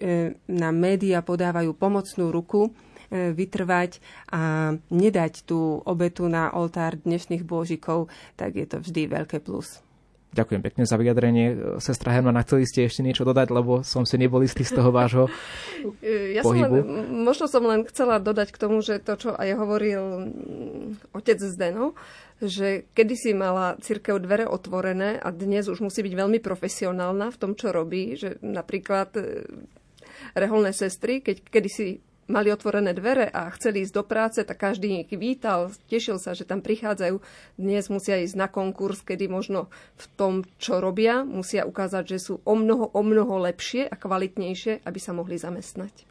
nám 0.49 0.81
médiá 0.81 1.21
podávajú 1.21 1.77
pomocnú 1.77 2.33
ruku, 2.33 2.73
e, 3.13 3.37
vytrvať 3.37 4.01
a 4.33 4.73
nedať 4.89 5.45
tú 5.45 5.85
obetu 5.85 6.25
na 6.25 6.57
oltár 6.57 6.97
dnešných 6.97 7.45
bôžikov, 7.45 8.09
tak 8.41 8.57
je 8.57 8.65
to 8.65 8.81
vždy 8.81 9.13
veľké 9.13 9.45
plus. 9.45 9.85
Ďakujem 10.31 10.63
pekne 10.63 10.87
za 10.87 10.95
vyjadrenie. 10.95 11.59
Sestra 11.83 12.15
Hermana, 12.15 12.47
chceli 12.47 12.63
ste 12.63 12.87
ešte 12.87 13.03
niečo 13.03 13.27
dodať, 13.27 13.51
lebo 13.51 13.83
som 13.83 14.07
si 14.07 14.15
nebol 14.15 14.47
istý 14.47 14.63
z 14.63 14.79
toho 14.79 14.95
vášho 14.95 15.27
ja 16.39 16.47
pohybu. 16.47 16.71
Som 16.71 16.87
len, 16.87 17.27
možno 17.27 17.45
som 17.51 17.63
len 17.67 17.83
chcela 17.91 18.23
dodať 18.23 18.55
k 18.55 18.61
tomu, 18.63 18.79
že 18.79 19.03
to, 19.03 19.19
čo 19.19 19.31
aj 19.35 19.59
hovoril 19.59 20.31
mm, 20.31 21.19
otec 21.19 21.35
Zdeno, 21.43 21.99
že 22.39 22.87
kedysi 22.95 23.35
mala 23.35 23.75
církev 23.83 24.23
dvere 24.23 24.47
otvorené 24.47 25.19
a 25.19 25.35
dnes 25.35 25.67
už 25.67 25.83
musí 25.83 26.07
byť 26.07 26.15
veľmi 26.15 26.39
profesionálna 26.39 27.35
v 27.35 27.41
tom, 27.41 27.59
čo 27.59 27.75
robí. 27.75 28.15
Že 28.15 28.39
napríklad 28.39 29.11
e, 29.19 29.51
reholné 30.39 30.71
sestry, 30.71 31.27
keď 31.27 31.43
kedysi 31.51 31.99
mali 32.31 32.55
otvorené 32.55 32.95
dvere 32.95 33.27
a 33.27 33.51
chceli 33.59 33.83
ísť 33.83 33.95
do 33.99 34.05
práce, 34.07 34.39
tak 34.47 34.57
každý 34.57 35.03
ich 35.03 35.11
vítal, 35.19 35.75
tešil 35.91 36.23
sa, 36.23 36.33
že 36.33 36.47
tam 36.47 36.63
prichádzajú. 36.63 37.19
Dnes 37.59 37.91
musia 37.91 38.23
ísť 38.23 38.39
na 38.39 38.47
konkurs, 38.47 39.03
kedy 39.03 39.27
možno 39.27 39.67
v 39.99 40.07
tom, 40.15 40.35
čo 40.63 40.79
robia, 40.79 41.27
musia 41.27 41.67
ukázať, 41.67 42.17
že 42.17 42.19
sú 42.23 42.35
o 42.47 42.55
mnoho, 42.55 42.95
o 42.95 43.03
mnoho 43.03 43.43
lepšie 43.43 43.91
a 43.91 43.99
kvalitnejšie, 43.99 44.87
aby 44.87 44.99
sa 45.03 45.11
mohli 45.11 45.35
zamestnať. 45.35 46.07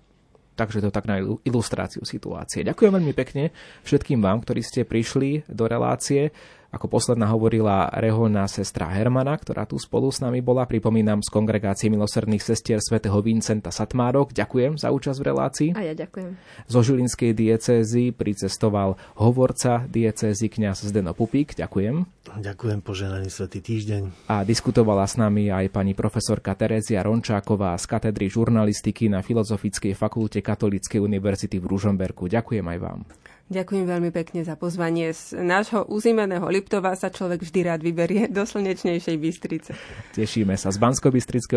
Takže 0.60 0.84
to 0.84 0.92
tak 0.92 1.08
na 1.08 1.24
ilustráciu 1.24 2.04
situácie. 2.04 2.68
Ďakujem 2.68 2.92
veľmi 2.92 3.14
pekne 3.16 3.56
všetkým 3.88 4.20
vám, 4.20 4.44
ktorí 4.44 4.60
ste 4.60 4.84
prišli 4.84 5.48
do 5.48 5.72
relácie. 5.72 6.36
Ako 6.70 6.86
posledná 6.86 7.26
hovorila 7.34 7.90
reholná 7.98 8.46
sestra 8.46 8.86
Hermana, 8.94 9.34
ktorá 9.34 9.66
tu 9.66 9.82
spolu 9.82 10.14
s 10.14 10.22
nami 10.22 10.38
bola. 10.38 10.70
Pripomínam 10.70 11.26
z 11.26 11.34
kongregácie 11.34 11.90
milosrdných 11.90 12.46
sestier 12.46 12.78
svätého 12.78 13.18
Vincenta 13.26 13.74
Satmárok. 13.74 14.30
Ďakujem 14.38 14.78
za 14.78 14.94
účasť 14.94 15.18
v 15.18 15.26
relácii. 15.26 15.70
A 15.74 15.82
ja 15.82 15.98
ďakujem. 15.98 16.38
Zo 16.70 16.80
Žilinskej 16.86 17.34
diecézy 17.34 18.14
pricestoval 18.14 19.02
hovorca 19.18 19.90
diecézy 19.90 20.46
kňaz 20.46 20.86
Zdeno 20.94 21.18
Pupík. 21.18 21.58
Ďakujem. 21.58 22.06
Ďakujem, 22.38 22.80
poženaný 22.86 23.34
svetý 23.34 23.66
týždeň. 23.66 24.30
A 24.30 24.46
diskutovala 24.46 25.10
s 25.10 25.18
nami 25.18 25.50
aj 25.50 25.74
pani 25.74 25.98
profesorka 25.98 26.54
Terezia 26.54 27.02
Rončáková 27.02 27.74
z 27.82 27.90
katedry 27.90 28.30
žurnalistiky 28.30 29.10
na 29.10 29.26
Filozofickej 29.26 29.98
fakulte 29.98 30.46
Katolíckej 30.46 31.02
univerzity 31.02 31.58
v 31.58 31.66
Ružomberku. 31.66 32.30
Ďakujem 32.30 32.66
aj 32.70 32.78
vám. 32.78 33.02
Ďakujem 33.50 33.86
veľmi 33.90 34.14
pekne 34.14 34.46
za 34.46 34.54
pozvanie. 34.54 35.10
Z 35.10 35.34
nášho 35.42 35.90
uzimeného 35.90 36.46
Liptova 36.46 36.94
sa 36.94 37.10
človek 37.10 37.42
vždy 37.42 37.60
rád 37.66 37.82
vyberie 37.82 38.30
do 38.30 38.46
slnečnejšej 38.46 39.18
Bystrice. 39.18 39.72
Tešíme 40.14 40.54
sa. 40.54 40.70
Z 40.70 40.78
bansko 40.78 41.10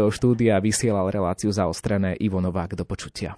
štúdia 0.09 0.57
vysielal 0.57 1.13
reláciu 1.13 1.53
zaostrené 1.53 2.17
Ivo 2.17 2.41
Novák. 2.41 2.73
Do 2.73 2.89
počutia. 2.89 3.37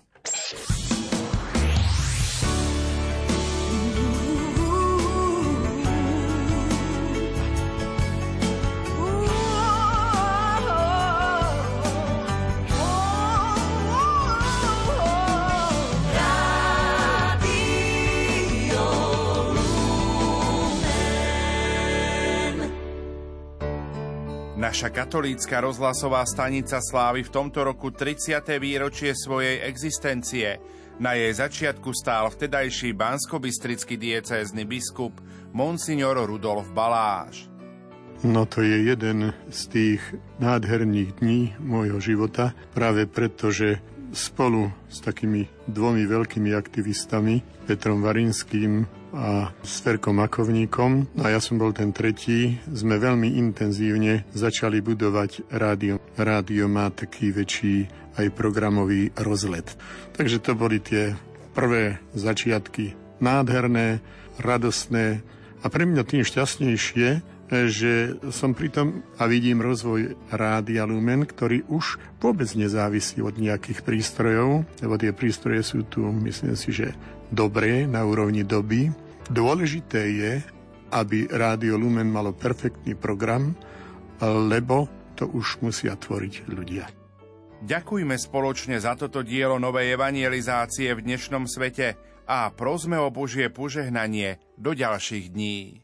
Naša 24.75 24.91
katolícka 24.91 25.63
rozhlasová 25.63 26.27
stanica 26.27 26.83
slávi 26.83 27.23
v 27.23 27.31
tomto 27.31 27.63
roku 27.63 27.95
30. 27.95 28.43
výročie 28.59 29.15
svojej 29.15 29.63
existencie. 29.71 30.59
Na 30.99 31.15
jej 31.15 31.31
začiatku 31.31 31.95
stál 31.95 32.27
vtedajší 32.27 32.91
banskobistrický 32.91 33.95
diecézny 33.95 34.67
biskup 34.67 35.15
Monsignor 35.55 36.19
Rudolf 36.27 36.75
Baláš. 36.75 37.47
No 38.27 38.51
to 38.51 38.67
je 38.67 38.91
jeden 38.91 39.31
z 39.47 39.61
tých 39.71 40.03
nádherných 40.43 41.23
dní 41.23 41.55
môjho 41.63 42.03
života, 42.03 42.51
práve 42.75 43.07
preto, 43.07 43.55
že 43.55 43.79
spolu 44.11 44.75
s 44.91 44.99
takými 44.99 45.71
dvomi 45.71 46.03
veľkými 46.03 46.51
aktivistami, 46.51 47.47
Petrom 47.71 48.03
Varinským 48.03 48.91
a 49.15 49.55
s 49.63 49.79
Ferkom 49.79 50.19
Makovníkom, 50.19 51.15
no 51.15 51.23
a 51.23 51.31
ja 51.31 51.39
som 51.39 51.55
bol 51.55 51.71
ten 51.71 51.95
tretí, 51.95 52.59
sme 52.67 52.99
veľmi 52.99 53.39
intenzívne 53.39 54.27
začali 54.35 54.83
budovať 54.83 55.55
rádio. 55.55 56.03
Rádio 56.19 56.67
má 56.67 56.91
taký 56.91 57.31
väčší 57.31 57.87
aj 58.19 58.35
programový 58.35 59.15
rozlet. 59.15 59.71
Takže 60.19 60.43
to 60.43 60.59
boli 60.59 60.83
tie 60.83 61.15
prvé 61.55 62.03
začiatky 62.19 62.99
nádherné, 63.23 64.03
radostné 64.43 65.23
a 65.63 65.67
pre 65.71 65.87
mňa 65.87 66.03
tým 66.03 66.27
šťastnejšie, 66.27 67.09
že 67.71 68.19
som 68.35 68.51
pritom 68.51 69.07
a 69.21 69.31
vidím 69.31 69.63
rozvoj 69.63 70.19
Rádia 70.35 70.83
Lumen, 70.89 71.23
ktorý 71.23 71.63
už 71.71 72.03
vôbec 72.19 72.51
nezávisí 72.59 73.23
od 73.23 73.39
nejakých 73.39 73.87
prístrojov, 73.87 74.67
lebo 74.83 74.95
tie 74.99 75.15
prístroje 75.15 75.63
sú 75.63 75.87
tu, 75.87 76.03
myslím 76.03 76.59
si, 76.59 76.75
že 76.75 76.99
dobré 77.31 77.87
na 77.87 78.03
úrovni 78.03 78.43
doby, 78.43 78.91
Dôležité 79.33 80.03
je, 80.13 80.33
aby 80.93 81.27
Rádio 81.29 81.81
Lumen 81.81 82.09
malo 82.09 82.33
perfektný 82.33 82.97
program, 82.97 83.53
lebo 84.25 84.89
to 85.15 85.31
už 85.31 85.61
musia 85.63 85.95
tvoriť 85.95 86.35
ľudia. 86.51 86.87
Ďakujme 87.65 88.17
spoločne 88.19 88.77
za 88.77 88.93
toto 88.99 89.25
dielo 89.25 89.57
novej 89.57 89.97
evangelizácie 89.97 90.93
v 90.93 91.01
dnešnom 91.01 91.49
svete 91.49 91.97
a 92.29 92.53
prosme 92.53 93.01
o 93.01 93.09
Božie 93.09 93.49
požehnanie 93.49 94.41
do 94.57 94.77
ďalších 94.77 95.33
dní. 95.33 95.84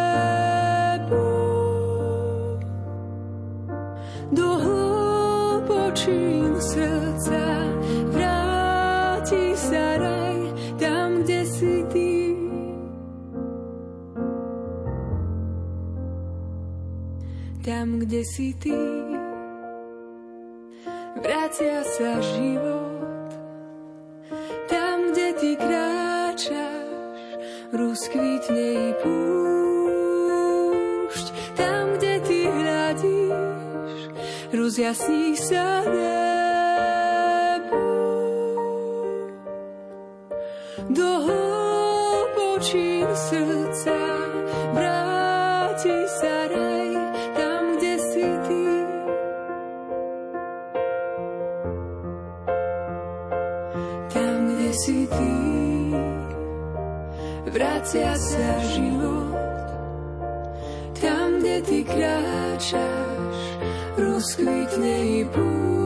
Kde 17.99 18.23
si 18.23 18.55
ty. 18.55 18.71
Vracia 21.19 21.83
sa 21.83 22.23
život, 22.23 23.35
tam, 24.71 25.11
kde 25.11 25.35
ty 25.35 25.59
kráčaš, 25.59 27.19
rozkvitne 27.75 28.67
i 28.73 28.95
púšť. 29.03 30.07
Tam, 31.59 31.99
kde 31.99 32.23
ty 32.23 32.47
hľadíš, 32.47 34.15
rozjasní 34.55 35.35
sa 35.35 35.83
nebo. 35.83 37.83
Do 40.89 41.27
hlbočín 41.27 43.05
srdca 43.13 44.20
ty. 55.15 55.33
Vracia 57.51 58.15
sa 58.15 58.49
život 58.71 59.31
tam, 61.01 61.41
kde 61.41 61.57
ty 61.65 61.79
kráčaš, 61.81 63.37
rozkvitne 63.97 64.95
i 65.01 65.19
púšť. 65.25 65.80